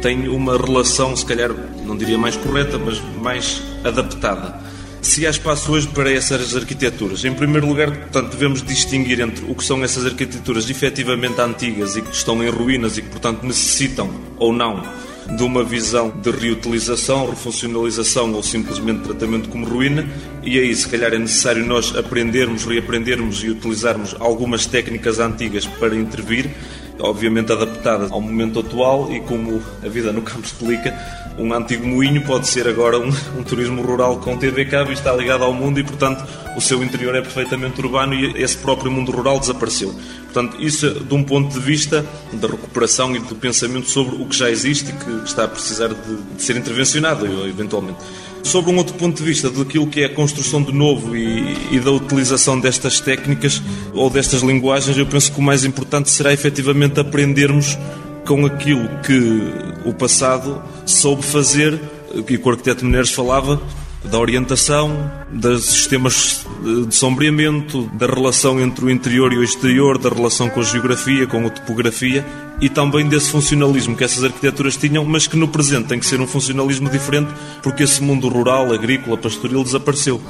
tem 0.03 0.29
uma 0.29 0.57
relação, 0.57 1.17
se 1.17 1.25
calhar, 1.25 1.51
não 1.85 1.97
diria 1.97 2.19
mais 2.19 2.37
correta, 2.37 2.79
mas 2.79 3.01
mais 3.21 3.63
adaptada. 3.83 4.61
Se 5.01 5.27
há 5.27 5.31
espaço 5.31 5.73
hoje 5.73 5.89
para 5.89 6.13
essas 6.13 6.55
arquiteturas, 6.55 7.25
em 7.25 7.33
primeiro 7.33 7.67
lugar, 7.67 7.91
portanto, 7.91 8.33
devemos 8.33 8.63
distinguir 8.63 9.21
entre 9.21 9.45
o 9.51 9.55
que 9.55 9.65
são 9.65 9.83
essas 9.83 10.05
arquiteturas 10.05 10.69
efetivamente 10.69 11.41
antigas 11.41 11.97
e 11.97 12.03
que 12.03 12.15
estão 12.15 12.43
em 12.45 12.51
ruínas 12.51 12.99
e 12.99 13.03
que, 13.03 13.09
portanto, 13.09 13.45
necessitam 13.45 14.11
ou 14.39 14.53
não 14.53 14.83
de 15.37 15.43
uma 15.43 15.63
visão 15.63 16.11
de 16.23 16.31
reutilização, 16.31 17.29
refuncionalização 17.29 18.33
ou 18.33 18.43
simplesmente 18.43 19.03
tratamento 19.03 19.49
como 19.49 19.67
ruína, 19.67 20.09
e 20.43 20.59
aí 20.59 20.75
se 20.75 20.89
calhar 20.89 21.13
é 21.13 21.19
necessário 21.19 21.65
nós 21.67 21.95
aprendermos, 21.95 22.65
reaprendermos 22.65 23.45
e 23.45 23.51
utilizarmos 23.51 24.17
algumas 24.19 24.65
técnicas 24.65 25.19
antigas 25.19 25.67
para 25.67 25.95
intervir, 25.95 26.49
obviamente 27.01 27.53
adaptadas 27.53 28.11
ao 28.11 28.21
momento 28.21 28.61
atual 28.61 29.13
e 29.13 29.21
como 29.21 29.63
a 29.85 29.89
vida 29.89 30.13
no 30.13 30.23
campo 30.23 30.45
explica, 30.45 30.95
um 31.39 31.55
antigo 31.55 31.87
moinho 31.87 32.25
pode 32.25 32.49
ser 32.49 32.67
agora 32.67 32.99
um, 32.99 33.09
um, 33.39 33.43
turismo 33.45 33.81
rural 33.83 34.19
com 34.19 34.37
TV 34.37 34.65
cabo 34.65 34.91
e 34.91 34.95
está 34.95 35.15
ligado 35.15 35.45
ao 35.45 35.53
mundo 35.53 35.79
e, 35.79 35.85
portanto, 35.85 36.25
o 36.57 36.61
seu 36.61 36.83
interior 36.83 37.15
é 37.15 37.21
perfeitamente 37.21 37.81
urbano 37.81 38.13
e 38.13 38.43
esse 38.43 38.57
próprio 38.57 38.91
mundo 38.91 39.13
rural 39.13 39.39
desapareceu. 39.39 39.95
Portanto, 40.25 40.57
isso 40.61 40.91
de 40.91 41.15
um 41.15 41.23
ponto 41.23 41.53
de 41.53 41.61
vista 41.61 42.05
da 42.33 42.49
recuperação 42.49 43.15
e 43.15 43.21
do 43.21 43.37
pensamento 43.37 43.89
sobre 43.89 44.17
o 44.21 44.27
que 44.27 44.37
já 44.37 44.51
existe 44.51 44.91
e 44.91 44.93
que 44.93 45.25
está 45.25 45.45
a 45.45 45.49
precisar 45.49 45.89
de, 45.89 46.17
de 46.37 46.43
ser 46.43 46.57
intervencionado, 46.57 47.27
eventualmente. 47.47 47.99
Sobre 48.43 48.71
um 48.71 48.77
outro 48.77 48.95
ponto 48.95 49.17
de 49.17 49.23
vista 49.23 49.51
daquilo 49.51 49.87
que 49.87 50.01
é 50.01 50.07
a 50.07 50.15
construção 50.15 50.63
de 50.63 50.73
novo 50.73 51.15
e, 51.17 51.57
e, 51.71 51.81
da 51.81 51.91
utilização 51.91 52.59
destas 52.59 53.01
técnicas 53.01 53.63
ou 53.93 54.09
destas 54.09 54.43
linguagens, 54.43 54.97
eu 54.97 55.07
penso 55.07 55.33
que 55.33 55.39
o 55.39 55.43
mais 55.43 55.65
importante 55.65 56.11
será 56.11 56.33
efetivamente 56.33 56.99
aprendermos 56.99 57.79
com 58.27 58.47
aquilo 58.47 58.89
que 59.03 59.89
o 59.89 59.93
passado 59.93 60.63
soube 60.87 61.23
fazer, 61.23 61.79
que 62.27 62.37
o 62.37 62.51
arquiteto 62.51 62.85
Menezes 62.85 63.13
falava, 63.13 63.61
da 64.05 64.19
orientação, 64.19 65.11
dos 65.31 65.65
sistemas 65.65 66.47
de 66.87 66.95
sombreamento, 66.95 67.91
da 67.95 68.07
relação 68.07 68.61
entre 68.61 68.85
o 68.85 68.91
interior 68.91 69.33
e 69.33 69.39
o 69.39 69.45
exterior, 69.45 69.99
da 69.99 70.09
relação 70.09 70.49
com 70.49 70.61
a 70.61 70.65
geografia, 70.65 71.27
com 71.27 71.47
a 71.47 71.51
topografia 71.51 72.25
e 72.61 72.69
também 72.69 73.09
desse 73.09 73.31
funcionalismo 73.31 73.97
que 73.97 74.05
essas 74.05 74.25
arquiteturas 74.25 74.77
tinham, 74.77 75.05
mas 75.05 75.27
que 75.27 75.37
no 75.37 75.49
presente 75.49 75.89
tem 75.89 75.99
que 75.99 76.07
ser 76.07 76.21
um 76.21 76.27
funcionalismo 76.27 76.89
diferente 76.89 77.33
porque 77.63 77.83
esse 77.83 78.03
mundo 78.03 78.29
rural, 78.29 78.73
agrícola, 78.73 79.17
pastoril 79.17 79.63
desapareceu. 79.63 80.21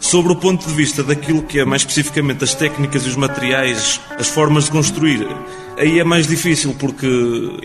Sobre 0.00 0.32
o 0.32 0.36
ponto 0.36 0.66
de 0.66 0.74
vista 0.74 1.02
daquilo 1.02 1.42
que 1.42 1.58
é 1.58 1.64
mais 1.64 1.82
especificamente 1.82 2.44
as 2.44 2.54
técnicas 2.54 3.04
e 3.04 3.08
os 3.08 3.16
materiais, 3.16 4.00
as 4.16 4.28
formas 4.28 4.64
de 4.64 4.70
construir, 4.70 5.26
aí 5.78 5.98
é 5.98 6.04
mais 6.04 6.26
difícil 6.26 6.74
porque 6.78 7.06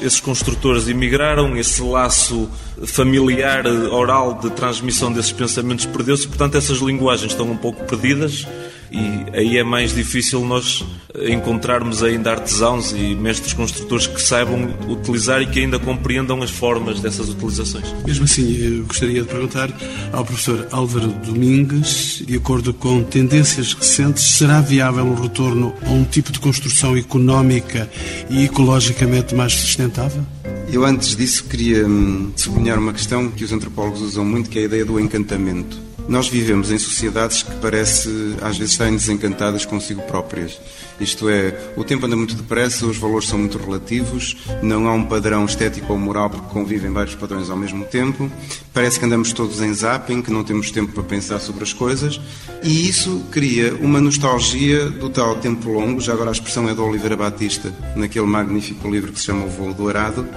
esses 0.01 0.19
construtores 0.19 0.87
emigraram, 0.87 1.57
esse 1.57 1.81
laço 1.81 2.49
familiar, 2.85 3.65
oral 3.65 4.35
de 4.35 4.49
transmissão 4.51 5.11
desses 5.11 5.31
pensamentos 5.31 5.85
perdeu-se, 5.85 6.27
portanto 6.27 6.57
essas 6.57 6.77
linguagens 6.79 7.31
estão 7.31 7.49
um 7.49 7.57
pouco 7.57 7.83
perdidas 7.85 8.47
e 8.93 9.37
aí 9.37 9.57
é 9.57 9.63
mais 9.63 9.93
difícil 9.93 10.45
nós 10.45 10.85
encontrarmos 11.27 12.03
ainda 12.03 12.31
artesãos 12.31 12.91
e 12.91 13.15
mestres 13.15 13.53
construtores 13.53 14.07
que 14.07 14.21
saibam 14.21 14.69
utilizar 14.87 15.41
e 15.41 15.47
que 15.47 15.59
ainda 15.59 15.79
compreendam 15.79 16.41
as 16.41 16.51
formas 16.51 16.99
dessas 16.99 17.29
utilizações. 17.29 17.85
Mesmo 18.05 18.25
assim, 18.25 18.55
eu 18.55 18.85
gostaria 18.85 19.21
de 19.21 19.27
perguntar 19.27 19.69
ao 20.11 20.23
professor 20.23 20.67
Álvaro 20.71 21.07
Domingues, 21.25 22.23
de 22.25 22.37
acordo 22.37 22.73
com 22.73 23.03
tendências 23.03 23.73
recentes, 23.73 24.23
será 24.23 24.61
viável 24.61 25.05
o 25.05 25.21
retorno 25.21 25.73
a 25.85 25.89
um 25.89 26.03
tipo 26.03 26.31
de 26.31 26.39
construção 26.39 26.95
económica 26.95 27.89
e 28.29 28.45
ecologicamente 28.45 29.33
mais 29.33 29.53
sustentável? 29.53 30.23
Eu 30.71 30.85
antes 30.85 31.15
disso 31.15 31.45
queria 31.45 31.85
hum, 31.87 32.31
sublinhar 32.35 32.79
uma 32.79 32.93
questão 32.93 33.29
que 33.29 33.43
os 33.43 33.51
antropólogos 33.51 34.01
usam 34.01 34.25
muito, 34.25 34.49
que 34.49 34.59
é 34.59 34.63
a 34.63 34.65
ideia 34.65 34.85
do 34.85 34.99
encantamento. 34.99 35.92
Nós 36.07 36.27
vivemos 36.27 36.71
em 36.71 36.77
sociedades 36.77 37.43
que 37.43 37.51
parece 37.55 38.09
às 38.41 38.57
vezes 38.57 38.73
estarem 38.73 38.95
desencantadas 38.95 39.65
consigo 39.65 40.01
próprias. 40.03 40.59
Isto 40.99 41.29
é, 41.29 41.73
o 41.75 41.83
tempo 41.83 42.05
anda 42.05 42.15
muito 42.15 42.35
depressa, 42.35 42.85
os 42.85 42.97
valores 42.97 43.27
são 43.27 43.39
muito 43.39 43.57
relativos, 43.57 44.37
não 44.61 44.87
há 44.87 44.93
um 44.93 45.05
padrão 45.05 45.45
estético 45.45 45.93
ou 45.93 45.99
moral 45.99 46.29
porque 46.29 46.47
convivem 46.47 46.91
vários 46.91 47.15
padrões 47.15 47.49
ao 47.49 47.57
mesmo 47.57 47.85
tempo. 47.85 48.29
Parece 48.73 48.99
que 48.99 49.05
andamos 49.05 49.33
todos 49.33 49.61
em 49.61 49.73
zapping, 49.73 50.21
que 50.21 50.31
não 50.31 50.43
temos 50.43 50.71
tempo 50.71 50.91
para 50.91 51.03
pensar 51.03 51.39
sobre 51.39 51.63
as 51.63 51.73
coisas, 51.73 52.19
e 52.61 52.87
isso 52.87 53.23
cria 53.31 53.73
uma 53.75 53.99
nostalgia 53.99 54.89
do 54.89 55.09
tal 55.09 55.37
tempo 55.37 55.69
longo. 55.69 55.99
Já 56.01 56.13
agora 56.13 56.29
a 56.29 56.33
expressão 56.33 56.69
é 56.69 56.75
do 56.75 56.83
Oliveira 56.83 57.15
Batista, 57.15 57.73
naquele 57.95 58.27
magnífico 58.27 58.89
livro 58.89 59.11
que 59.11 59.19
se 59.19 59.25
chama 59.25 59.45
O 59.45 59.49
Voo 59.49 59.73
Dourado 59.73 60.27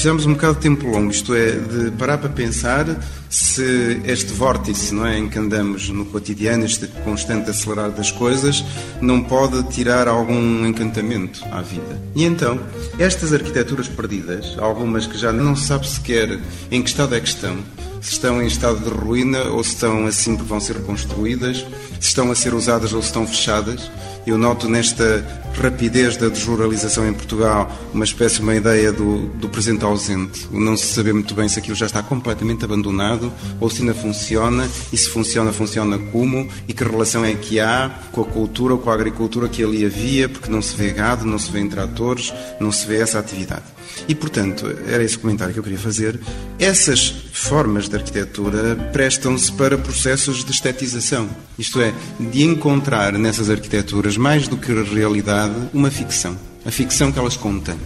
precisamos 0.00 0.24
um 0.24 0.32
bocado 0.32 0.54
de 0.54 0.60
tempo 0.60 0.86
longo, 0.86 1.10
isto 1.10 1.34
é, 1.34 1.50
de 1.50 1.90
parar 1.90 2.16
para 2.16 2.30
pensar 2.30 2.86
se 3.28 4.00
este 4.06 4.32
vórtice 4.32 4.94
não 4.94 5.06
é, 5.06 5.18
em 5.18 5.28
que 5.28 5.38
andamos 5.38 5.90
no 5.90 6.06
cotidiano, 6.06 6.64
este 6.64 6.86
constante 7.04 7.50
acelerar 7.50 7.90
das 7.90 8.10
coisas, 8.10 8.64
não 9.02 9.22
pode 9.22 9.62
tirar 9.64 10.08
algum 10.08 10.64
encantamento 10.64 11.44
à 11.52 11.60
vida. 11.60 12.00
E 12.16 12.24
então, 12.24 12.58
estas 12.98 13.34
arquiteturas 13.34 13.88
perdidas, 13.88 14.56
algumas 14.58 15.06
que 15.06 15.18
já 15.18 15.34
não 15.34 15.54
se 15.54 15.66
sabe 15.66 15.86
sequer 15.86 16.40
em 16.70 16.80
que 16.80 16.88
estado 16.88 17.14
é 17.14 17.20
que 17.20 17.28
estão, 17.28 17.58
se 18.00 18.12
estão 18.12 18.42
em 18.42 18.46
estado 18.46 18.80
de 18.80 18.88
ruína 18.88 19.44
ou 19.44 19.62
se 19.62 19.74
estão 19.74 20.06
assim 20.06 20.34
porque 20.34 20.48
vão 20.48 20.60
ser 20.60 20.76
reconstruídas, 20.76 21.58
se 22.00 22.08
estão 22.08 22.30
a 22.30 22.34
ser 22.34 22.54
usadas 22.54 22.92
ou 22.92 23.00
se 23.02 23.08
estão 23.08 23.26
fechadas. 23.26 23.90
Eu 24.26 24.36
noto 24.36 24.68
nesta 24.68 25.24
rapidez 25.54 26.16
da 26.16 26.28
desruralização 26.28 27.08
em 27.08 27.12
Portugal 27.12 27.70
uma 27.92 28.04
espécie 28.04 28.40
uma 28.40 28.54
ideia 28.54 28.92
do, 28.92 29.28
do 29.28 29.48
presente 29.48 29.84
ausente, 29.84 30.46
o 30.52 30.60
não 30.60 30.76
se 30.76 30.86
saber 30.86 31.12
muito 31.12 31.34
bem 31.34 31.48
se 31.48 31.58
aquilo 31.58 31.74
já 31.74 31.86
está 31.86 32.02
completamente 32.02 32.64
abandonado 32.64 33.32
ou 33.58 33.68
se 33.68 33.80
ainda 33.80 33.94
funciona 33.94 34.68
e 34.92 34.96
se 34.96 35.08
funciona, 35.08 35.52
funciona 35.52 35.98
como 35.98 36.48
e 36.68 36.72
que 36.72 36.84
relação 36.84 37.24
é 37.24 37.34
que 37.34 37.60
há 37.60 37.90
com 38.12 38.22
a 38.22 38.24
cultura 38.24 38.74
ou 38.74 38.80
com 38.80 38.90
a 38.90 38.94
agricultura 38.94 39.48
que 39.48 39.62
ali 39.62 39.84
havia, 39.84 40.28
porque 40.28 40.50
não 40.50 40.62
se 40.62 40.74
vê 40.76 40.90
gado, 40.90 41.26
não 41.26 41.38
se 41.38 41.50
vê 41.50 41.60
tratores, 41.66 42.32
não 42.58 42.72
se 42.72 42.86
vê 42.86 42.96
essa 42.96 43.18
atividade. 43.18 43.64
E, 44.08 44.14
portanto, 44.14 44.66
era 44.86 45.02
esse 45.02 45.18
comentário 45.18 45.52
que 45.52 45.58
eu 45.58 45.62
queria 45.62 45.78
fazer. 45.78 46.18
Essas 46.58 47.29
formas 47.32 47.88
de 47.88 47.96
arquitetura 47.96 48.76
prestam-se 48.92 49.52
para 49.52 49.78
processos 49.78 50.44
de 50.44 50.50
estetização, 50.50 51.28
isto 51.58 51.80
é, 51.80 51.92
de 52.18 52.44
encontrar 52.44 53.12
nessas 53.12 53.50
arquiteturas, 53.50 54.16
mais 54.16 54.48
do 54.48 54.56
que 54.56 54.72
realidade, 54.72 55.54
uma 55.72 55.90
ficção. 55.90 56.36
A 56.64 56.70
ficção 56.70 57.10
que 57.10 57.18
elas 57.18 57.36
contêm 57.36 57.78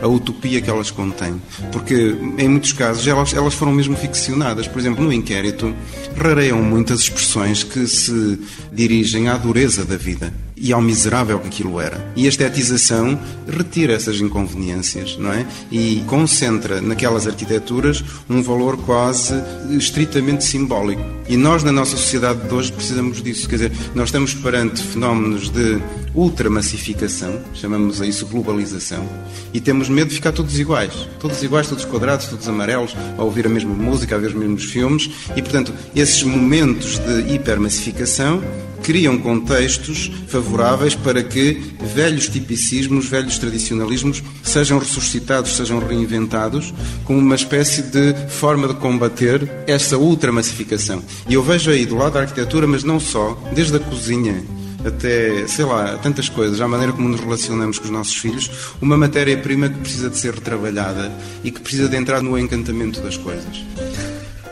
a 0.00 0.06
utopia 0.06 0.60
que 0.60 0.70
elas 0.70 0.90
contêm. 0.90 1.40
Porque, 1.72 2.16
em 2.38 2.48
muitos 2.48 2.72
casos, 2.72 3.06
elas, 3.06 3.34
elas 3.34 3.54
foram 3.54 3.72
mesmo 3.72 3.96
ficcionadas. 3.96 4.66
Por 4.68 4.78
exemplo, 4.78 5.04
no 5.04 5.12
inquérito, 5.12 5.74
rareiam 6.16 6.62
muitas 6.62 7.00
expressões 7.00 7.62
que 7.62 7.86
se 7.86 8.38
dirigem 8.76 9.28
à 9.28 9.36
dureza 9.38 9.84
da 9.84 9.96
vida 9.96 10.32
e 10.56 10.72
ao 10.72 10.80
miserável 10.80 11.38
que 11.38 11.48
aquilo 11.48 11.80
era. 11.80 12.12
E 12.16 12.24
a 12.24 12.28
estetização 12.28 13.18
retira 13.46 13.92
essas 13.92 14.20
inconveniências, 14.20 15.16
não 15.18 15.32
é? 15.32 15.46
E 15.70 16.02
concentra 16.06 16.80
naquelas 16.80 17.26
arquiteturas 17.26 18.02
um 18.28 18.42
valor 18.42 18.76
quase 18.78 19.34
estritamente 19.70 20.44
simbólico. 20.44 21.02
E 21.28 21.36
nós, 21.36 21.62
na 21.62 21.72
nossa 21.72 21.96
sociedade 21.96 22.48
de 22.48 22.54
hoje, 22.54 22.72
precisamos 22.72 23.22
disso. 23.22 23.48
Quer 23.48 23.56
dizer, 23.56 23.72
nós 23.94 24.08
estamos 24.08 24.32
perante 24.32 24.82
fenómenos 24.82 25.50
de 25.50 25.78
ultramassificação, 26.14 27.38
chamamos 27.52 28.00
a 28.00 28.06
isso 28.06 28.24
globalização, 28.26 29.06
e 29.52 29.60
temos 29.60 29.88
medo 29.88 30.08
de 30.08 30.14
ficar 30.14 30.32
todos 30.32 30.58
iguais. 30.58 30.92
Todos 31.20 31.42
iguais, 31.42 31.68
todos 31.68 31.84
quadrados, 31.84 32.26
todos 32.26 32.48
amarelos, 32.48 32.96
a 33.18 33.22
ouvir 33.22 33.46
a 33.46 33.50
mesma 33.50 33.74
música, 33.74 34.16
a 34.16 34.18
ver 34.18 34.28
os 34.28 34.34
mesmos 34.34 34.64
filmes. 34.64 35.10
E, 35.36 35.42
portanto, 35.42 35.74
esses 35.94 36.22
momentos 36.22 36.98
de 36.98 37.34
hipermassificação 37.34 38.42
criam 38.82 39.18
contextos 39.18 40.12
favoráveis 40.28 40.94
para 40.94 41.22
que 41.22 41.60
velhos 41.94 42.28
tipicismos, 42.28 43.06
velhos 43.06 43.38
tradicionalismos 43.38 44.22
sejam 44.42 44.78
ressuscitados, 44.78 45.56
sejam 45.56 45.80
reinventados 45.80 46.72
como 47.04 47.18
uma 47.18 47.34
espécie 47.34 47.82
de 47.82 48.14
forma 48.28 48.68
de 48.68 48.74
combater 48.74 49.48
essa 49.66 49.98
ultramassificação. 49.98 51.02
E 51.28 51.34
eu 51.34 51.42
vejo 51.42 51.70
aí 51.70 51.84
do 51.84 51.96
lado 51.96 52.14
da 52.14 52.20
arquitetura, 52.20 52.66
mas 52.66 52.84
não 52.84 53.00
só, 53.00 53.36
desde 53.52 53.76
a 53.76 53.80
cozinha 53.80 54.44
até, 54.84 55.46
sei 55.48 55.64
lá, 55.64 55.98
tantas 55.98 56.28
coisas, 56.28 56.60
à 56.60 56.68
maneira 56.68 56.92
como 56.92 57.08
nos 57.08 57.20
relacionamos 57.20 57.78
com 57.78 57.86
os 57.86 57.90
nossos 57.90 58.16
filhos, 58.16 58.48
uma 58.80 58.96
matéria-prima 58.96 59.68
que 59.68 59.80
precisa 59.80 60.08
de 60.08 60.16
ser 60.16 60.34
retrabalhada 60.34 61.10
e 61.42 61.50
que 61.50 61.60
precisa 61.60 61.88
de 61.88 61.96
entrar 61.96 62.22
no 62.22 62.38
encantamento 62.38 63.00
das 63.00 63.16
coisas. 63.16 63.64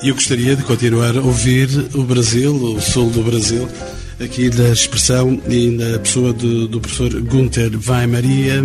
E 0.03 0.09
eu 0.09 0.15
gostaria 0.15 0.57
de 0.57 0.63
continuar 0.65 1.17
a 1.17 1.21
ouvir 1.21 1.69
o 1.95 2.03
Brasil, 2.03 2.53
o 2.53 2.81
sul 2.81 3.11
do 3.11 3.23
Brasil, 3.23 3.69
aqui 4.23 4.51
da 4.51 4.69
expressão 4.71 5.41
e 5.49 5.71
na 5.71 5.99
pessoa 5.99 6.33
do, 6.33 6.69
do 6.69 6.81
professor 6.81 7.21
Gunther 7.23 7.71
Maria 8.09 8.63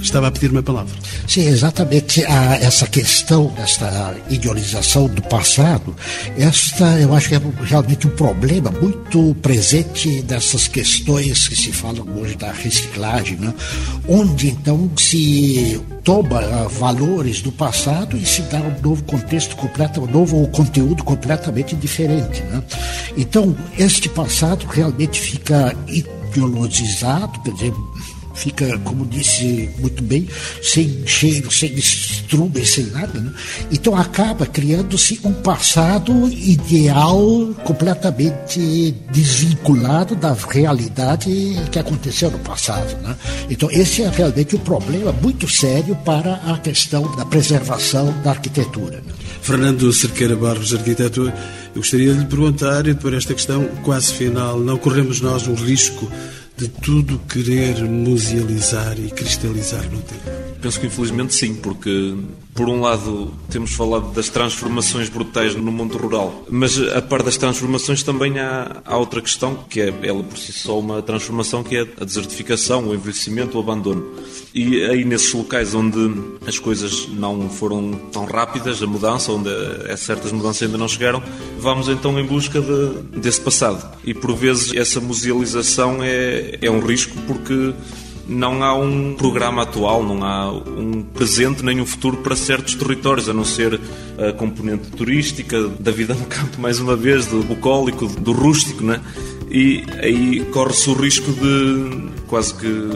estava 0.00 0.28
a 0.28 0.30
pedir 0.30 0.50
uma 0.50 0.62
palavra. 0.62 0.94
Sim, 1.26 1.46
exatamente 1.46 2.24
a, 2.24 2.56
essa 2.56 2.86
questão, 2.86 3.52
essa 3.58 4.16
idealização 4.30 5.08
do 5.08 5.22
passado, 5.22 5.94
esta 6.38 6.98
eu 7.00 7.14
acho 7.14 7.28
que 7.28 7.34
é 7.34 7.40
realmente 7.64 8.06
um 8.06 8.10
problema 8.10 8.70
muito 8.70 9.34
presente 9.42 10.22
dessas 10.22 10.68
questões 10.68 11.48
que 11.48 11.56
se 11.56 11.72
falam 11.72 12.06
hoje 12.16 12.36
da 12.36 12.52
reciclagem, 12.52 13.36
né? 13.36 13.52
onde 14.08 14.48
então 14.48 14.90
se 14.96 15.80
toma 16.04 16.40
uh, 16.40 16.68
valores 16.68 17.42
do 17.42 17.50
passado 17.50 18.16
e 18.16 18.24
se 18.24 18.42
dá 18.42 18.58
um 18.58 18.80
novo 18.80 19.02
contexto 19.02 19.56
completo, 19.56 20.00
um 20.00 20.06
novo 20.06 20.46
conteúdo 20.48 21.02
completamente 21.02 21.74
diferente. 21.74 22.42
Né? 22.42 22.62
Então, 23.16 23.56
este 23.76 24.08
passado 24.08 24.64
realmente 24.66 24.85
fica 25.20 25.74
ideologizado, 25.88 27.40
quer 27.42 27.52
dizer, 27.52 27.72
fica, 28.36 28.78
como 28.80 29.04
disse 29.06 29.70
muito 29.78 30.02
bem, 30.02 30.28
sem 30.62 31.04
cheiro, 31.06 31.50
sem 31.50 31.72
estrume, 31.74 32.64
sem 32.64 32.86
nada. 32.86 33.18
Né? 33.18 33.32
Então 33.72 33.96
acaba 33.96 34.46
criando-se 34.46 35.18
um 35.24 35.32
passado 35.32 36.28
ideal 36.28 37.18
completamente 37.64 38.94
desvinculado 39.10 40.14
da 40.14 40.34
realidade 40.34 41.30
que 41.72 41.78
aconteceu 41.78 42.30
no 42.30 42.38
passado. 42.40 42.96
Né? 43.02 43.16
Então 43.50 43.70
esse 43.70 44.02
é 44.02 44.10
realmente 44.10 44.54
um 44.54 44.60
problema 44.60 45.12
muito 45.12 45.48
sério 45.48 45.96
para 46.04 46.34
a 46.34 46.58
questão 46.58 47.16
da 47.16 47.24
preservação 47.24 48.14
da 48.22 48.30
arquitetura. 48.30 49.02
Né? 49.04 49.15
Fernando 49.46 49.92
Cerqueira 49.92 50.34
Barros, 50.34 50.74
arquiteto, 50.74 51.20
eu 51.22 51.32
gostaria 51.76 52.12
de 52.12 52.18
lhe 52.18 52.26
perguntar, 52.26 52.82
por 52.96 53.14
esta 53.14 53.32
questão 53.32 53.64
quase 53.84 54.12
final, 54.12 54.58
não 54.58 54.76
corremos 54.76 55.20
nós 55.20 55.46
o 55.46 55.54
risco 55.54 56.10
de 56.56 56.66
tudo 56.66 57.16
querer 57.28 57.80
musealizar 57.84 58.98
e 58.98 59.08
cristalizar 59.08 59.84
no 59.84 60.02
tempo? 60.02 60.30
Penso 60.60 60.80
que 60.80 60.88
infelizmente 60.88 61.32
sim, 61.32 61.54
porque 61.54 62.16
por 62.56 62.68
um 62.70 62.80
lado 62.80 63.30
temos 63.50 63.74
falado 63.74 64.12
das 64.12 64.30
transformações 64.30 65.10
brutais 65.10 65.54
no 65.54 65.70
mundo 65.70 65.98
rural, 65.98 66.44
mas 66.50 66.80
a 66.80 67.02
par 67.02 67.22
das 67.22 67.36
transformações 67.36 68.02
também 68.02 68.38
há, 68.38 68.82
há 68.84 68.96
outra 68.96 69.20
questão 69.20 69.54
que 69.68 69.80
é 69.80 69.92
ela 70.02 70.24
por 70.24 70.38
si 70.38 70.52
só 70.52 70.78
uma 70.78 71.02
transformação 71.02 71.62
que 71.62 71.76
é 71.76 71.86
a 72.00 72.04
desertificação, 72.04 72.88
o 72.88 72.94
envelhecimento, 72.94 73.58
o 73.58 73.60
abandono. 73.60 74.04
E 74.54 74.82
aí 74.84 75.04
nesses 75.04 75.32
locais 75.34 75.74
onde 75.74 75.98
as 76.46 76.58
coisas 76.58 77.06
não 77.08 77.50
foram 77.50 77.92
tão 78.10 78.24
rápidas, 78.24 78.82
a 78.82 78.86
mudança, 78.86 79.30
onde 79.30 79.50
certas 79.98 80.32
mudanças 80.32 80.62
ainda 80.62 80.78
não 80.78 80.88
chegaram, 80.88 81.22
vamos 81.58 81.88
então 81.88 82.18
em 82.18 82.24
busca 82.24 82.60
de, 82.60 83.20
desse 83.20 83.40
passado. 83.40 83.86
E 84.02 84.14
por 84.14 84.34
vezes 84.34 84.72
essa 84.74 84.98
musealização 84.98 85.98
é, 86.02 86.58
é 86.62 86.70
um 86.70 86.80
risco 86.80 87.14
porque 87.26 87.74
não 88.28 88.62
há 88.62 88.74
um 88.74 89.14
programa 89.14 89.62
atual, 89.62 90.02
não 90.02 90.24
há 90.24 90.50
um 90.50 91.02
presente 91.02 91.64
nem 91.64 91.80
um 91.80 91.86
futuro 91.86 92.18
para 92.18 92.34
certos 92.34 92.74
territórios, 92.74 93.28
a 93.28 93.32
não 93.32 93.44
ser 93.44 93.80
a 94.18 94.32
componente 94.32 94.90
turística, 94.90 95.68
da 95.80 95.90
vida 95.90 96.14
no 96.14 96.26
campo, 96.26 96.60
mais 96.60 96.80
uma 96.80 96.96
vez, 96.96 97.26
do 97.26 97.42
bucólico, 97.42 98.06
do 98.06 98.32
rústico, 98.32 98.84
né? 98.84 99.00
E 99.50 99.84
aí 100.02 100.44
corre-se 100.46 100.90
o 100.90 100.94
risco 100.94 101.30
de 101.32 102.08
quase 102.26 102.54
que 102.54 102.90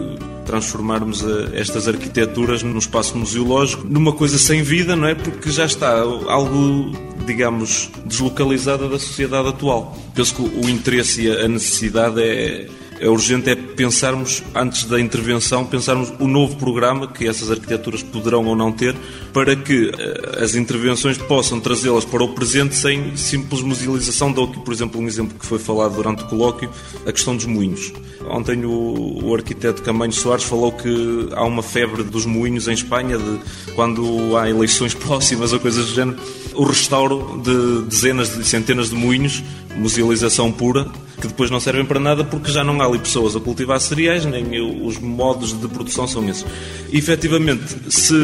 transformarmos 0.45 1.25
estas 1.55 1.87
arquiteturas 1.87 2.63
num 2.65 2.79
espaço 2.79 3.17
museológico 3.17 3.87
numa 3.89 4.13
coisa 4.13 4.37
sem 4.37 4.63
vida, 4.63 4.97
não 4.97 5.07
é? 5.07 5.15
Porque 5.15 5.51
já 5.51 5.65
está 5.65 6.01
algo, 6.01 6.91
digamos, 7.25 7.89
deslocalizada 8.05 8.89
da 8.89 8.99
sociedade 8.99 9.49
atual. 9.49 9.97
Penso 10.13 10.35
que 10.35 10.43
o 10.43 10.69
interesse 10.69 11.23
e 11.23 11.31
a 11.31 11.47
necessidade 11.47 12.21
é 12.21 12.69
é 13.01 13.09
urgente 13.09 13.49
é 13.49 13.57
pensarmos, 13.57 14.43
antes 14.55 14.85
da 14.85 15.01
intervenção, 15.01 15.65
pensarmos 15.65 16.13
o 16.21 16.29
novo 16.29 16.57
programa 16.57 17.09
que 17.09 17.27
essas 17.27 17.51
arquiteturas 17.51 18.03
poderão 18.03 18.45
ou 18.45 18.55
não 18.55 18.71
ter, 18.71 18.95
para 19.33 19.57
que 19.57 19.91
eh, 19.99 20.45
as 20.45 20.55
intervenções 20.55 21.17
possam 21.17 21.59
trazê-las 21.59 22.05
para 22.05 22.23
o 22.23 22.35
presente 22.35 22.77
sem 22.77 23.17
simples 23.17 23.63
musealização. 23.63 24.31
Dou 24.31 24.45
aqui, 24.45 24.61
por 24.61 24.75
exemplo, 24.75 25.01
um 25.01 25.09
exemplo 25.09 25.39
que 25.39 25.47
foi 25.47 25.59
falado 25.59 25.95
durante 25.95 26.25
o 26.25 26.27
colóquio, 26.27 26.71
a 27.07 27.11
questão 27.11 27.35
dos 27.35 27.47
moinhos. 27.47 27.91
Ontem 28.29 28.67
o, 28.67 29.25
o 29.25 29.35
arquiteto 29.35 29.81
Camanho 29.81 30.13
Soares 30.13 30.45
falou 30.45 30.71
que 30.71 31.29
há 31.33 31.45
uma 31.45 31.63
febre 31.63 32.03
dos 32.03 32.27
moinhos 32.27 32.69
em 32.69 32.75
Espanha, 32.75 33.17
de 33.17 33.41
quando 33.75 34.37
há 34.37 34.51
eleições 34.51 34.93
próximas 34.95 35.55
ou 35.55 35.59
coisas 35.59 35.87
do 35.87 35.95
género, 35.95 36.19
o 36.55 36.65
restauro 36.65 37.41
de 37.43 37.89
dezenas 37.89 38.37
de 38.37 38.45
centenas 38.45 38.91
de 38.91 38.95
moinhos, 38.95 39.43
musealização 39.75 40.53
pura, 40.53 40.87
que 41.21 41.29
depois 41.29 41.51
não 41.51 41.61
servem 41.61 41.85
para 41.85 42.01
nada 42.01 42.25
porque 42.25 42.51
já 42.51 42.65
não 42.65 42.81
há 42.81 42.87
ali 42.87 42.99
pessoas 42.99 43.37
a 43.37 43.41
cultivar 43.41 43.79
cereais, 43.81 44.25
nem 44.25 44.61
os 44.85 44.99
modos 44.99 45.53
de 45.53 45.69
produção 45.69 46.07
são 46.09 46.29
esses. 46.29 46.45
E, 46.91 46.99
efetivamente, 46.99 47.77
se 47.89 48.15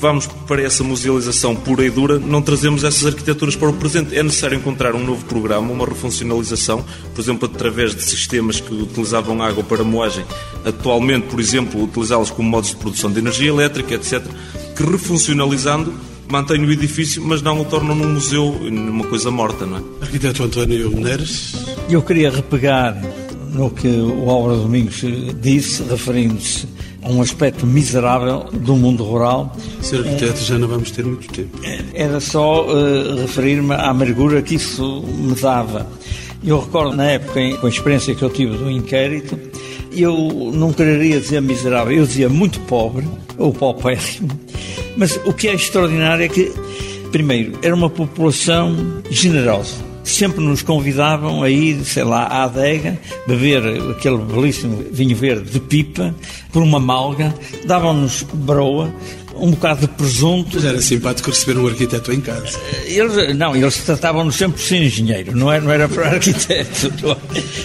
vamos 0.00 0.26
para 0.46 0.62
essa 0.62 0.84
musealização 0.84 1.54
pura 1.54 1.84
e 1.84 1.90
dura, 1.90 2.18
não 2.18 2.40
trazemos 2.40 2.84
essas 2.84 3.06
arquiteturas 3.06 3.56
para 3.56 3.68
o 3.68 3.72
presente. 3.72 4.16
É 4.16 4.22
necessário 4.22 4.56
encontrar 4.56 4.94
um 4.94 5.04
novo 5.04 5.24
programa, 5.24 5.72
uma 5.72 5.84
refuncionalização, 5.84 6.84
por 7.14 7.20
exemplo, 7.20 7.50
através 7.52 7.94
de 7.94 8.02
sistemas 8.02 8.60
que 8.60 8.72
utilizavam 8.72 9.42
água 9.42 9.64
para 9.64 9.82
moagem. 9.82 10.24
Atualmente, 10.64 11.26
por 11.26 11.40
exemplo, 11.40 11.82
utilizá-los 11.82 12.30
como 12.30 12.48
modos 12.48 12.70
de 12.70 12.76
produção 12.76 13.10
de 13.10 13.18
energia 13.18 13.48
elétrica, 13.48 13.94
etc., 13.94 14.22
que 14.76 14.82
refuncionalizando 14.82 15.92
mantém 16.28 16.64
o 16.64 16.72
edifício, 16.72 17.22
mas 17.22 17.42
não 17.42 17.60
o 17.60 17.64
tornam 17.64 17.94
num 17.94 18.14
museu, 18.14 18.52
numa 18.70 19.04
coisa 19.04 19.30
morta, 19.30 19.66
não 19.66 19.78
é? 19.78 19.82
Arquiteto 20.02 20.44
António 20.44 20.90
Menezes. 20.90 21.54
Eu 21.88 22.02
queria 22.02 22.30
repegar 22.30 23.00
no 23.52 23.70
que 23.70 23.88
o 23.88 24.28
Álvaro 24.28 24.60
Domingos 24.60 25.02
disse, 25.40 25.82
referindo-se 25.84 26.66
a 27.02 27.10
um 27.10 27.20
aspecto 27.20 27.66
miserável 27.66 28.48
do 28.52 28.74
mundo 28.74 29.04
rural. 29.04 29.54
Ser 29.80 29.98
arquiteto 29.98 30.40
é, 30.40 30.44
já 30.44 30.58
não 30.58 30.66
vamos 30.66 30.90
ter 30.90 31.04
muito 31.04 31.28
tempo. 31.32 31.58
Era 31.92 32.18
só 32.18 32.66
uh, 32.66 33.16
referir-me 33.16 33.74
à 33.74 33.90
amargura 33.90 34.42
que 34.42 34.54
isso 34.54 35.02
me 35.02 35.34
dava. 35.34 35.86
Eu 36.42 36.60
recordo, 36.60 36.96
na 36.96 37.04
época, 37.04 37.40
com 37.58 37.66
a 37.66 37.70
experiência 37.70 38.14
que 38.14 38.22
eu 38.22 38.30
tive 38.30 38.56
do 38.56 38.70
inquérito, 38.70 39.38
eu 39.92 40.50
não 40.54 40.72
quereria 40.72 41.20
dizer 41.20 41.40
miserável, 41.40 41.96
eu 41.96 42.06
dizia 42.06 42.28
muito 42.28 42.60
pobre, 42.60 43.06
ou 43.38 43.52
paupérrimo, 43.52 44.28
mas 44.96 45.18
o 45.24 45.32
que 45.32 45.48
é 45.48 45.54
extraordinário 45.54 46.24
é 46.24 46.28
que, 46.28 46.52
primeiro, 47.10 47.58
era 47.62 47.74
uma 47.74 47.90
população 47.90 49.02
generosa. 49.10 49.74
Sempre 50.02 50.44
nos 50.44 50.60
convidavam 50.60 51.42
a 51.42 51.48
ir, 51.48 51.82
sei 51.84 52.04
lá, 52.04 52.24
à 52.24 52.44
adega, 52.44 52.98
beber 53.26 53.62
aquele 53.90 54.18
belíssimo 54.18 54.84
vinho 54.90 55.16
verde 55.16 55.50
de 55.50 55.60
pipa, 55.60 56.14
por 56.52 56.62
uma 56.62 56.78
malga, 56.78 57.34
davam-nos 57.66 58.22
broa, 58.34 58.92
um 59.36 59.50
bocado 59.50 59.82
de 59.82 59.88
presunto. 59.88 60.50
Mas 60.54 60.64
era 60.64 60.80
simpático 60.80 61.30
receber 61.30 61.58
um 61.58 61.66
arquiteto 61.66 62.12
em 62.12 62.20
casa. 62.20 62.58
Eles, 62.86 63.36
não, 63.36 63.54
eles 63.54 63.76
tratavam-nos 63.78 64.36
sempre 64.36 64.58
por 64.58 64.66
ser 64.66 64.82
engenheiro, 64.82 65.36
não 65.36 65.50
era, 65.50 65.64
não 65.64 65.70
era 65.70 65.88
para 65.88 66.08
arquiteto. 66.10 66.92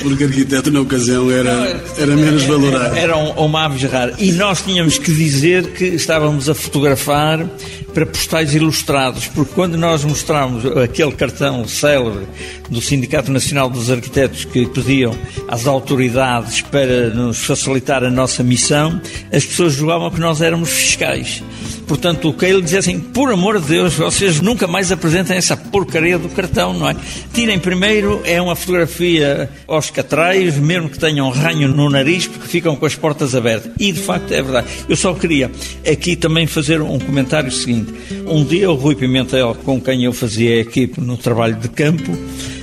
Porque 0.01 0.24
arquiteto 0.24 0.72
na 0.72 0.82
ocasião 0.82 1.32
era, 1.32 1.82
era 1.97 2.15
menos 2.15 2.43
valorado. 2.43 2.95
Era 2.95 3.17
um, 3.17 3.32
uma 3.32 3.65
aves 3.65 3.84
rara. 3.84 4.15
E 4.17 4.32
nós 4.32 4.61
tínhamos 4.61 4.97
que 4.97 5.11
dizer 5.13 5.67
que 5.74 5.86
estávamos 5.86 6.49
a 6.49 6.53
fotografar 6.53 7.45
para 7.93 8.05
postais 8.05 8.53
ilustrados, 8.53 9.28
porque 9.28 9.51
quando 9.53 9.76
nós 9.78 10.03
mostramos 10.03 10.65
aquele 10.78 11.11
cartão 11.11 11.67
célebre 11.67 12.28
do 12.70 12.82
Sindicato 12.82 13.32
Nacional 13.32 13.70
dos 13.70 13.89
Arquitetos 13.89 14.45
que 14.45 14.65
pediam 14.67 15.17
às 15.47 15.65
autoridades 15.67 16.61
para 16.61 17.09
nos 17.09 17.39
facilitar 17.39 18.03
a 18.03 18.11
nossa 18.11 18.43
missão, 18.43 19.01
as 19.34 19.45
pessoas 19.45 19.74
julgavam 19.74 20.11
que 20.11 20.20
nós 20.20 20.41
éramos 20.41 20.70
fiscais. 20.70 21.43
Portanto, 21.89 22.30
o 22.30 22.34
Keil 22.34 22.62
dizia 22.62 22.80
assim: 22.80 22.99
por 22.99 23.32
amor 23.32 23.60
de 23.60 23.68
Deus, 23.68 23.95
vocês 23.95 24.39
nunca 24.39 24.68
mais 24.68 24.91
apresentem 24.91 25.36
essa 25.38 25.57
porcaria 25.57 26.20
do 26.20 26.30
cartão, 26.30 26.72
não 26.72 26.88
é? 26.88 26.95
Tirem 27.34 27.57
primeiro, 27.57 28.22
é 28.24 28.39
uma 28.39 28.55
fotografia 28.55 29.49
aos 29.68 29.89
catraios, 29.89 30.55
mesmo 30.55 30.88
que 30.88 30.99
tenham 30.99 31.30
ranho 31.32 31.68
no 31.68 31.89
nariz, 31.89 32.28
porque 32.28 32.47
ficam 32.47 32.76
com 32.76 32.86
as 32.86 32.93
portas 32.93 33.34
abertas. 33.34 33.72
E 33.80 33.91
de 33.91 33.99
facto 33.99 34.32
é 34.32 34.41
verdade. 34.41 34.68
Eu 34.88 34.95
só 34.95 35.16
queria 35.16 35.49
aqui 35.89 36.16
também 36.16 36.45
fazer 36.45 36.80
um 36.80 36.99
comentário 36.99 37.51
seguinte. 37.51 37.91
Um 38.28 38.43
dia 38.43 38.70
o 38.70 38.76
Rui 38.76 38.93
Pimentel, 38.93 39.55
com 39.66 39.82
quem 39.82 40.03
eu 40.03 40.14
fazia 40.14 40.53
a 40.53 40.57
equipe 40.57 41.01
no 41.01 41.18
trabalho 41.18 41.55
de 41.55 41.70
campo, 41.70 42.16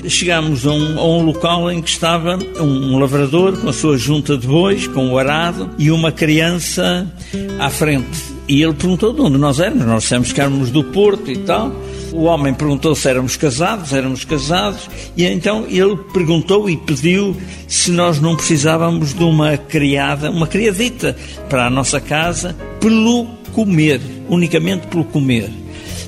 chegámos 0.09 0.65
a 0.65 0.71
um, 0.71 0.99
a 1.01 1.05
um 1.05 1.23
local 1.23 1.69
em 1.71 1.83
que 1.83 1.91
estava 1.91 2.39
um 2.61 2.97
lavrador 2.97 3.59
com 3.59 3.69
a 3.69 3.73
sua 3.73 3.99
junta 3.99 4.39
de 4.39 4.47
bois, 4.47 4.87
com 4.87 5.11
o 5.11 5.19
arado, 5.19 5.69
e 5.79 5.91
uma 5.91 6.13
criança 6.13 7.13
à 7.59 7.69
frente 7.69 8.36
e 8.49 8.63
ele 8.63 8.75
perguntou 8.75 9.13
de 9.13 9.21
onde 9.21 9.39
nós 9.39 9.59
éramos. 9.59 9.85
Nós 9.87 10.03
dissemos 10.05 10.33
que 10.33 10.41
éramos 10.41 10.71
do 10.71 10.85
Porto 10.85 11.31
e 11.31 11.37
tal. 11.39 11.73
O 12.13 12.25
homem 12.25 12.55
perguntou 12.55 12.95
se 12.95 13.09
éramos 13.09 13.37
casados, 13.37 13.93
éramos 13.93 14.25
casados, 14.25 14.89
e 15.17 15.27
então 15.27 15.67
ele 15.69 15.97
perguntou 16.15 16.71
e 16.71 16.77
pediu 16.77 17.37
se 17.69 17.91
nós 17.91 18.21
não 18.21 18.37
precisávamos 18.37 19.13
de 19.13 19.23
uma 19.23 19.57
criada, 19.57 20.31
uma 20.31 20.47
criadita 20.47 21.17
para 21.49 21.67
a 21.67 21.71
nossa 21.71 22.01
casa, 22.01 22.57
pelo 22.81 23.27
comer, 23.53 24.01
unicamente 24.29 24.87
pelo 24.87 25.05
comer. 25.05 25.51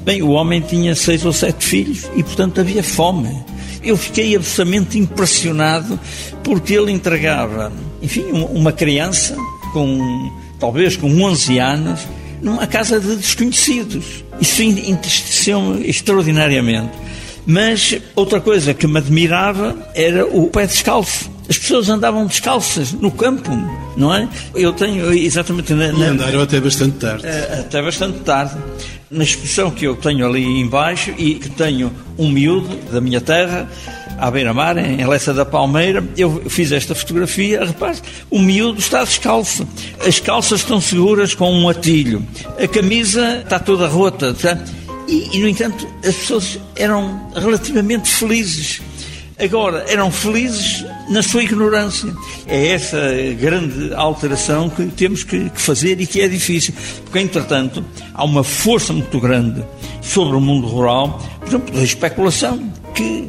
Bem, 0.04 0.22
o 0.22 0.30
homem 0.30 0.60
tinha 0.60 0.94
seis 0.94 1.26
ou 1.26 1.32
sete 1.32 1.64
filhos 1.64 2.08
e, 2.16 2.22
portanto, 2.22 2.60
havia 2.60 2.82
fome. 2.82 3.36
Eu 3.82 3.96
fiquei 3.96 4.34
absolutamente 4.34 4.98
impressionado 4.98 5.98
porque 6.42 6.74
ele 6.74 6.92
entregava, 6.92 7.70
enfim, 8.00 8.24
uma 8.32 8.72
criança 8.72 9.36
com 9.74 10.30
talvez 10.58 10.96
com 10.96 11.08
11 11.22 11.58
anos 11.58 12.00
numa 12.40 12.66
casa 12.66 13.00
de 13.00 13.16
desconhecidos. 13.16 14.24
Isso 14.40 14.62
entristeceu-me 14.62 15.88
extraordinariamente. 15.88 16.92
Mas 17.46 17.98
outra 18.14 18.40
coisa 18.40 18.74
que 18.74 18.86
me 18.86 18.98
admirava 18.98 19.74
era 19.94 20.26
o 20.26 20.48
pé 20.48 20.66
descalço. 20.66 21.30
As 21.48 21.56
pessoas 21.56 21.88
andavam 21.88 22.26
descalças 22.26 22.92
no 22.92 23.10
campo, 23.10 23.50
não 23.96 24.14
é? 24.14 24.28
Eu 24.54 24.74
tenho 24.74 25.10
exatamente. 25.14 25.72
Na, 25.72 25.90
na, 25.90 25.98
e 25.98 26.02
andaram 26.08 26.42
até 26.42 26.60
bastante 26.60 26.98
tarde. 26.98 27.26
Eh, 27.26 27.60
até 27.60 27.80
bastante 27.80 28.18
tarde. 28.18 28.54
Na 29.10 29.24
exposição 29.24 29.70
que 29.70 29.86
eu 29.86 29.96
tenho 29.96 30.26
ali 30.26 30.44
embaixo 30.60 31.14
e 31.16 31.36
que 31.36 31.48
tenho 31.48 31.90
um 32.18 32.30
miúdo 32.30 32.76
da 32.92 33.00
minha 33.00 33.20
terra, 33.20 33.66
à 34.18 34.30
beira-mar, 34.30 34.76
em 34.76 35.06
Lessa 35.06 35.32
da 35.32 35.46
Palmeira, 35.46 36.04
eu 36.16 36.42
fiz 36.50 36.72
esta 36.72 36.94
fotografia, 36.94 37.64
repare, 37.64 37.98
o 38.30 38.38
miúdo 38.38 38.78
está 38.78 39.02
descalço, 39.04 39.66
as 40.06 40.20
calças 40.20 40.60
estão 40.60 40.80
seguras 40.80 41.34
com 41.34 41.50
um 41.50 41.68
atilho, 41.68 42.22
a 42.62 42.68
camisa 42.68 43.40
está 43.42 43.58
toda 43.58 43.88
rota, 43.88 44.34
tá? 44.34 44.58
e, 45.08 45.36
e 45.36 45.38
no 45.40 45.48
entanto 45.48 45.88
as 46.06 46.14
pessoas 46.14 46.58
eram 46.76 47.30
relativamente 47.34 48.10
felizes. 48.10 48.82
Agora, 49.38 49.84
eram 49.88 50.10
felizes 50.10 50.84
na 51.10 51.22
sua 51.22 51.42
ignorância. 51.42 52.14
É 52.46 52.68
essa 52.68 52.98
grande 53.38 53.92
alteração 53.94 54.68
que 54.68 54.86
temos 54.86 55.24
que, 55.24 55.50
fazer 55.54 56.00
e 56.00 56.06
que 56.06 56.20
é 56.20 56.28
difícil. 56.28 56.74
Porque, 57.04 57.18
entretanto, 57.18 57.84
há 58.14 58.24
uma 58.24 58.44
força 58.44 58.92
muito 58.92 59.20
grande 59.20 59.64
sobre 60.02 60.36
o 60.36 60.40
mundo 60.40 60.66
rural, 60.66 61.22
por 61.40 61.48
exemplo, 61.48 61.74
da 61.74 61.82
especulação, 61.82 62.72
que 62.98 63.28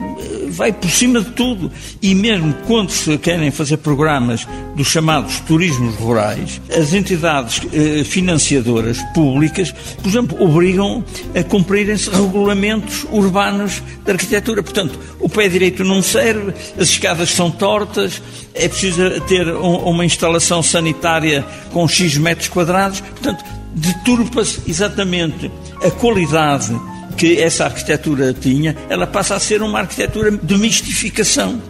vai 0.49 0.74
por 0.74 0.89
cima 0.89 1.22
de 1.22 1.30
tudo. 1.32 1.72
E 2.01 2.15
mesmo 2.15 2.53
quando 2.65 2.89
se 2.89 3.15
querem 3.20 3.51
fazer 3.51 3.78
programas 3.78 4.47
dos 4.76 4.88
chamados 4.88 5.39
turismos 5.41 5.95
rurais, 5.95 6.59
as 6.76 6.91
entidades 6.91 7.61
eh, 7.72 8.03
financiadoras 8.03 8.97
públicas, 9.13 9.72
por 10.01 10.09
exemplo, 10.09 10.43
obrigam 10.43 11.03
a 11.36 11.43
cumprirem-se 11.43 12.09
regulamentos 12.09 13.05
urbanos 13.11 13.84
de 14.03 14.11
arquitetura. 14.11 14.63
Portanto, 14.63 14.99
o 15.20 15.30
pé 15.30 15.47
direito 15.47 15.84
não 15.84 16.01
serve, 16.01 16.51
as 16.80 16.89
escadas 16.89 17.30
são 17.30 17.51
tortas, 17.51 18.20
é 18.55 18.67
preciso 18.67 19.22
ter 19.22 19.47
um, 19.49 19.76
uma 19.89 20.03
instalação 20.03 20.63
sanitária 20.63 21.45
com 21.72 21.88
X 21.88 22.17
metros 22.17 22.49
quadrados. 22.49 23.01
Portanto, 23.01 23.45
deturpa-se 23.76 24.61
exatamente 24.67 25.51
a 25.84 25.91
qualidade 25.91 26.74
que 27.20 27.38
essa 27.38 27.65
arquitetura 27.65 28.34
tinha, 28.34 28.76
ela 28.89 29.05
passa 29.05 29.36
a 29.36 29.39
ser 29.39 29.61
uma 29.61 29.80
arquitetura 29.80 30.32
de 30.32 30.57
mistificação. 30.57 31.61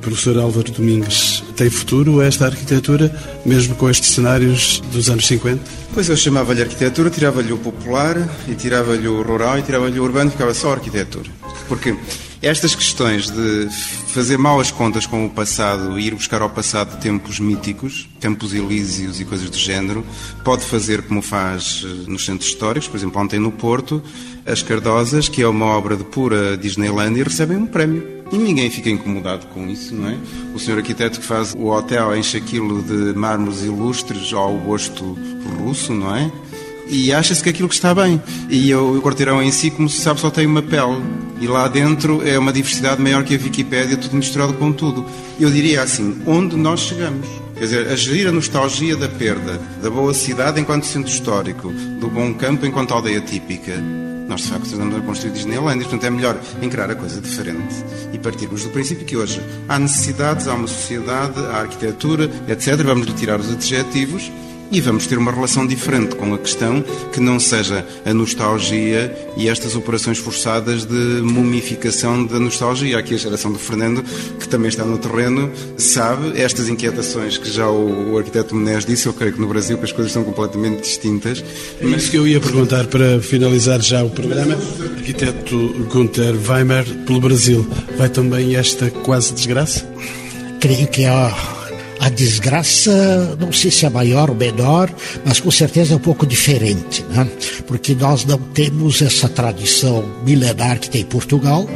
Professor 0.00 0.38
Álvaro 0.38 0.72
Domingues, 0.72 1.44
tem 1.54 1.68
futuro 1.68 2.22
esta 2.22 2.46
arquitetura, 2.46 3.14
mesmo 3.44 3.74
com 3.74 3.90
estes 3.90 4.10
cenários 4.10 4.80
dos 4.92 5.10
anos 5.10 5.26
50? 5.26 5.60
Pois 5.92 6.08
eu 6.08 6.16
chamava-lhe 6.16 6.62
arquitetura, 6.62 7.10
tirava-lhe 7.10 7.52
o 7.52 7.58
popular, 7.58 8.16
e 8.48 8.54
tirava-lhe 8.54 9.06
o 9.06 9.20
rural, 9.20 9.58
e 9.58 9.62
tirava-lhe 9.62 10.00
o 10.00 10.02
urbano, 10.02 10.30
ficava 10.30 10.54
só 10.54 10.72
arquitetura. 10.72 11.28
Porque 11.68 11.94
estas 12.42 12.74
questões 12.74 13.30
de 13.30 13.68
fazer 14.08 14.36
mal 14.36 14.60
as 14.60 14.70
contas 14.70 15.06
com 15.06 15.24
o 15.24 15.30
passado 15.30 15.98
e 15.98 16.06
ir 16.06 16.14
buscar 16.14 16.42
ao 16.42 16.50
passado 16.50 17.00
tempos 17.00 17.40
míticos, 17.40 18.08
tempos 18.20 18.52
elíseos 18.52 19.20
e 19.20 19.24
coisas 19.24 19.48
do 19.48 19.56
género, 19.56 20.04
pode 20.44 20.64
fazer 20.64 21.02
como 21.02 21.22
faz 21.22 21.82
eh, 21.84 22.10
nos 22.10 22.24
centros 22.24 22.48
históricos, 22.48 22.88
por 22.88 22.96
exemplo, 22.96 23.20
ontem 23.20 23.38
no 23.38 23.50
Porto, 23.50 24.02
as 24.44 24.62
Cardosas, 24.62 25.28
que 25.28 25.42
é 25.42 25.48
uma 25.48 25.66
obra 25.66 25.96
de 25.96 26.04
pura 26.04 26.56
Disneylandia, 26.56 27.24
recebem 27.24 27.56
um 27.56 27.66
prémio. 27.66 28.16
E 28.32 28.36
ninguém 28.36 28.68
fica 28.70 28.90
incomodado 28.90 29.46
com 29.48 29.68
isso, 29.68 29.94
não 29.94 30.08
é? 30.08 30.16
O 30.52 30.58
senhor 30.58 30.78
arquiteto 30.78 31.20
que 31.20 31.26
faz 31.26 31.54
o 31.54 31.66
hotel 31.66 32.16
enche 32.16 32.36
aquilo 32.36 32.82
de 32.82 33.16
mármores 33.16 33.62
ilustres 33.62 34.32
ao 34.32 34.56
gosto 34.58 35.16
russo, 35.60 35.94
não 35.94 36.14
é? 36.14 36.30
E 36.88 37.12
acha-se 37.12 37.42
que 37.42 37.48
aquilo 37.48 37.68
que 37.68 37.74
está 37.74 37.94
bem. 37.94 38.20
E 38.48 38.74
o 38.74 39.00
quarteirão 39.02 39.42
em 39.42 39.50
si, 39.50 39.70
como 39.70 39.88
se 39.88 40.00
sabe, 40.00 40.20
só 40.20 40.30
tem 40.30 40.46
uma 40.46 40.62
pele. 40.62 41.02
E 41.40 41.46
lá 41.46 41.68
dentro 41.68 42.26
é 42.26 42.38
uma 42.38 42.52
diversidade 42.52 43.00
maior 43.00 43.24
que 43.24 43.34
a 43.34 43.38
Wikipédia, 43.38 43.96
tudo 43.96 44.16
misturado 44.16 44.54
com 44.54 44.72
tudo. 44.72 45.04
Eu 45.38 45.50
diria 45.50 45.82
assim, 45.82 46.22
onde 46.26 46.56
nós 46.56 46.80
chegamos? 46.80 47.26
Quer 47.54 47.60
dizer, 47.60 47.88
a 47.88 47.96
gerir 47.96 48.28
a 48.28 48.32
nostalgia 48.32 48.96
da 48.96 49.08
perda, 49.08 49.60
da 49.82 49.90
boa 49.90 50.12
cidade 50.12 50.60
enquanto 50.60 50.84
centro 50.84 51.10
histórico, 51.10 51.72
do 51.72 52.08
bom 52.08 52.32
campo 52.34 52.66
enquanto 52.66 52.92
aldeia 52.92 53.20
típica. 53.20 53.72
Nós, 54.28 54.42
de 54.42 54.48
facto, 54.48 54.66
estamos 54.66 54.94
a 54.94 55.00
construir 55.00 55.32
Disneyland, 55.32 55.78
portanto 55.84 56.04
é 56.04 56.10
melhor 56.10 56.40
encarar 56.60 56.90
a 56.90 56.94
coisa 56.96 57.20
diferente 57.20 57.74
e 58.12 58.18
partirmos 58.18 58.64
do 58.64 58.70
princípio 58.70 59.06
que 59.06 59.16
hoje 59.16 59.40
há 59.68 59.78
necessidades, 59.78 60.48
há 60.48 60.54
uma 60.54 60.66
sociedade, 60.66 61.38
há 61.38 61.60
arquitetura, 61.60 62.28
etc. 62.48 62.76
Vamos 62.82 63.06
retirar 63.06 63.38
os 63.40 63.50
adjetivos 63.50 64.30
e 64.70 64.80
vamos 64.80 65.06
ter 65.06 65.18
uma 65.18 65.32
relação 65.32 65.66
diferente 65.66 66.16
com 66.16 66.34
a 66.34 66.38
questão 66.38 66.84
que 67.12 67.20
não 67.20 67.38
seja 67.38 67.86
a 68.04 68.12
nostalgia 68.12 69.14
e 69.36 69.48
estas 69.48 69.76
operações 69.76 70.18
forçadas 70.18 70.84
de 70.84 70.94
mumificação 71.22 72.24
da 72.24 72.38
nostalgia. 72.38 72.98
Aqui 72.98 73.14
a 73.14 73.18
geração 73.18 73.52
do 73.52 73.58
Fernando, 73.58 74.02
que 74.38 74.48
também 74.48 74.68
está 74.68 74.84
no 74.84 74.98
terreno, 74.98 75.50
sabe 75.76 76.40
estas 76.40 76.68
inquietações 76.68 77.38
que 77.38 77.50
já 77.50 77.68
o, 77.68 78.12
o 78.12 78.18
arquiteto 78.18 78.54
Menés 78.54 78.84
disse. 78.84 79.06
Eu 79.06 79.12
creio 79.12 79.32
que 79.32 79.40
no 79.40 79.48
Brasil 79.48 79.78
as 79.82 79.92
coisas 79.92 80.12
são 80.12 80.24
completamente 80.24 80.82
distintas. 80.82 81.44
É 81.80 81.86
isso 81.86 82.10
que 82.10 82.16
eu 82.16 82.26
ia 82.26 82.40
perguntar 82.40 82.86
para 82.86 83.20
finalizar 83.20 83.80
já 83.80 84.02
o 84.04 84.10
programa. 84.10 84.56
Arquiteto 84.96 85.56
Gunther 85.92 86.34
Weimer, 86.48 86.84
pelo 87.06 87.20
Brasil, 87.20 87.66
vai 87.96 88.08
também 88.08 88.56
esta 88.56 88.90
quase 88.90 89.32
desgraça? 89.32 89.86
Creio 90.60 90.88
que 90.88 91.04
é 91.04 91.55
a 92.00 92.08
desgraça, 92.08 93.36
não 93.40 93.52
sei 93.52 93.70
se 93.70 93.86
é 93.86 93.90
maior 93.90 94.30
ou 94.30 94.36
menor, 94.36 94.92
mas 95.24 95.40
com 95.40 95.50
certeza 95.50 95.94
é 95.94 95.96
um 95.96 96.00
pouco 96.00 96.26
diferente, 96.26 97.02
né? 97.10 97.28
porque 97.66 97.94
nós 97.94 98.24
não 98.24 98.38
temos 98.38 99.02
essa 99.02 99.28
tradição 99.28 100.04
milenar 100.24 100.78
que 100.78 100.90
tem 100.90 101.04
Portugal. 101.04 101.68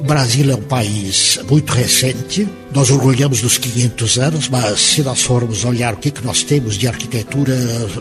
O 0.00 0.04
Brasil 0.04 0.50
é 0.50 0.54
um 0.54 0.62
país 0.62 1.40
muito 1.50 1.72
recente, 1.72 2.46
nós 2.72 2.90
orgulhamos 2.90 3.40
dos 3.40 3.58
500 3.58 4.18
anos, 4.18 4.48
mas 4.48 4.80
se 4.80 5.02
nós 5.02 5.22
formos 5.22 5.64
olhar 5.64 5.94
o 5.94 5.96
que, 5.96 6.10
que 6.10 6.24
nós 6.24 6.42
temos 6.44 6.76
de 6.76 6.86
arquitetura 6.86 7.56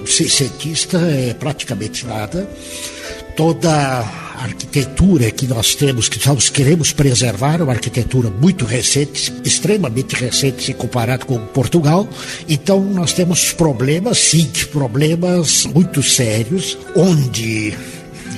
seiscentista, 0.06 0.98
é 0.98 1.34
praticamente 1.34 2.06
nada. 2.06 2.48
Toda 3.36 4.27
arquitetura 4.44 5.32
que 5.32 5.48
nós 5.48 5.76
temos, 5.76 6.08
que 6.08 6.26
nós 6.28 6.50
queremos 6.50 6.92
preservar, 6.92 7.62
uma 7.62 7.74
arquitetura 7.74 8.30
muito 8.30 8.66
recente, 8.66 9.34
extremamente 9.44 10.16
recente 10.16 10.64
se 10.64 10.74
comparado 10.74 11.26
com 11.26 11.40
Portugal. 11.48 12.08
Então 12.48 12.84
nós 12.84 13.14
temos 13.14 13.52
problemas, 13.54 14.18
sim, 14.18 14.50
problemas 14.72 15.66
muito 15.66 16.04
sérios, 16.04 16.78
onde 16.96 17.74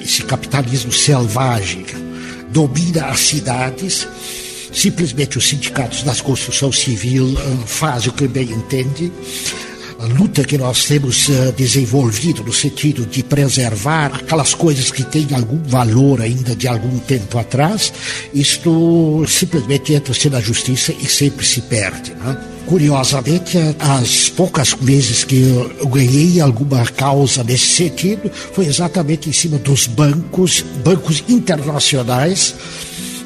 esse 0.01 0.23
capitalismo 0.23 0.91
selvagem 0.91 1.85
domina 2.49 3.07
as 3.07 3.19
cidades. 3.19 4.07
Simplesmente 4.71 5.37
os 5.37 5.47
sindicatos 5.47 6.03
da 6.03 6.15
construção 6.15 6.71
civil 6.71 7.35
ah, 7.37 7.65
fazem 7.65 8.09
o 8.09 8.13
que 8.13 8.27
bem 8.27 8.51
entende 8.51 9.11
a 9.99 10.05
luta 10.05 10.45
que 10.45 10.57
nós 10.57 10.85
temos 10.85 11.27
uh, 11.27 11.51
desenvolvido 11.57 12.41
no 12.41 12.53
sentido 12.53 13.05
de 13.05 13.21
preservar 13.21 14.15
aquelas 14.15 14.53
coisas 14.53 14.91
que 14.91 15.03
têm 15.03 15.27
algum 15.33 15.61
valor 15.63 16.21
ainda 16.21 16.55
de 16.55 16.69
algum 16.69 16.97
tempo 16.99 17.37
atrás, 17.37 17.91
isto 18.33 19.25
simplesmente 19.27 19.93
entra-se 19.93 20.29
na 20.29 20.39
justiça 20.39 20.93
e 20.93 21.05
sempre 21.05 21.45
se 21.45 21.61
perde. 21.61 22.13
Né? 22.13 22.37
Curiosamente, 22.65 23.57
as 23.77 24.29
poucas 24.29 24.73
vezes 24.79 25.25
que 25.25 25.41
eu 25.79 25.87
ganhei 25.89 26.39
alguma 26.39 26.85
causa 26.85 27.43
nesse 27.43 27.67
sentido 27.67 28.31
foi 28.53 28.67
exatamente 28.67 29.27
em 29.27 29.33
cima 29.33 29.57
dos 29.57 29.85
bancos, 29.85 30.63
bancos 30.81 31.23
internacionais 31.27 32.55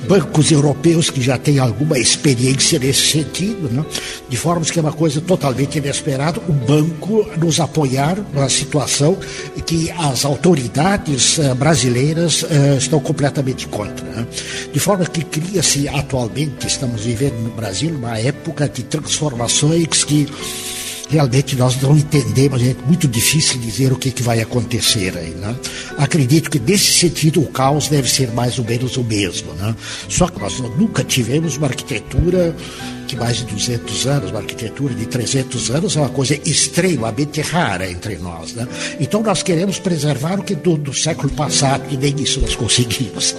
bancos 0.07 0.51
europeus 0.51 1.09
que 1.09 1.21
já 1.21 1.37
têm 1.37 1.59
alguma 1.59 1.97
experiência 1.97 2.79
nesse 2.79 3.11
sentido, 3.11 3.69
né? 3.71 3.83
de 4.29 4.37
forma 4.37 4.65
que 4.65 4.79
é 4.79 4.81
uma 4.81 4.93
coisa 4.93 5.21
totalmente 5.21 5.77
inesperada, 5.77 6.39
o 6.47 6.53
banco 6.53 7.25
nos 7.37 7.59
apoiar 7.59 8.17
numa 8.33 8.49
situação 8.49 9.17
que 9.65 9.91
as 9.91 10.25
autoridades 10.25 11.37
uh, 11.37 11.55
brasileiras 11.55 12.43
uh, 12.43 12.77
estão 12.77 12.99
completamente 12.99 13.67
contra. 13.67 14.05
Né? 14.05 14.27
De 14.71 14.79
forma 14.79 15.05
que 15.05 15.23
cria-se 15.23 15.87
atualmente, 15.87 16.67
estamos 16.67 17.01
vivendo 17.01 17.35
no 17.41 17.51
Brasil, 17.51 17.91
uma 17.95 18.17
época 18.17 18.67
de 18.67 18.83
transformações 18.83 20.03
que 20.03 20.27
realmente 21.09 21.55
nós 21.55 21.79
não 21.81 21.97
entendemos, 21.97 22.61
é 22.61 22.75
muito 22.85 23.07
difícil 23.07 23.59
dizer 23.59 23.91
o 23.91 23.95
que, 23.95 24.11
que 24.11 24.23
vai 24.23 24.41
acontecer 24.41 25.17
aí. 25.17 25.31
Né? 25.31 25.55
Acredito 25.97 26.49
que 26.49 26.59
nesse 26.59 26.91
sentido 26.93 27.41
o 27.41 27.47
caos 27.47 27.87
deve 27.87 28.09
ser 28.09 28.31
mais 28.31 28.57
ou 28.57 28.65
menos 28.65 28.97
o 28.97 29.03
mesmo. 29.03 29.53
Né? 29.53 29.75
Só 30.09 30.27
que 30.27 30.39
nós 30.39 30.59
nunca 30.59 31.03
tivemos 31.03 31.57
uma 31.57 31.67
arquitetura 31.67 32.55
de 33.07 33.15
mais 33.15 33.37
de 33.37 33.45
200 33.45 34.07
anos, 34.07 34.31
uma 34.31 34.39
arquitetura 34.39 34.93
de 34.93 35.05
300 35.05 35.71
anos, 35.71 35.95
é 35.95 35.99
uma 35.99 36.09
coisa 36.09 36.35
extremamente 36.45 37.41
rara 37.41 37.89
entre 37.89 38.17
nós. 38.17 38.53
Né? 38.53 38.67
Então 38.99 39.21
nós 39.21 39.43
queremos 39.43 39.79
preservar 39.79 40.39
o 40.39 40.43
que 40.43 40.55
do, 40.55 40.77
do 40.77 40.93
século 40.93 41.31
passado, 41.33 41.83
e 41.91 41.97
nem 41.97 42.15
isso 42.21 42.39
nós 42.39 42.55
conseguimos. 42.55 43.35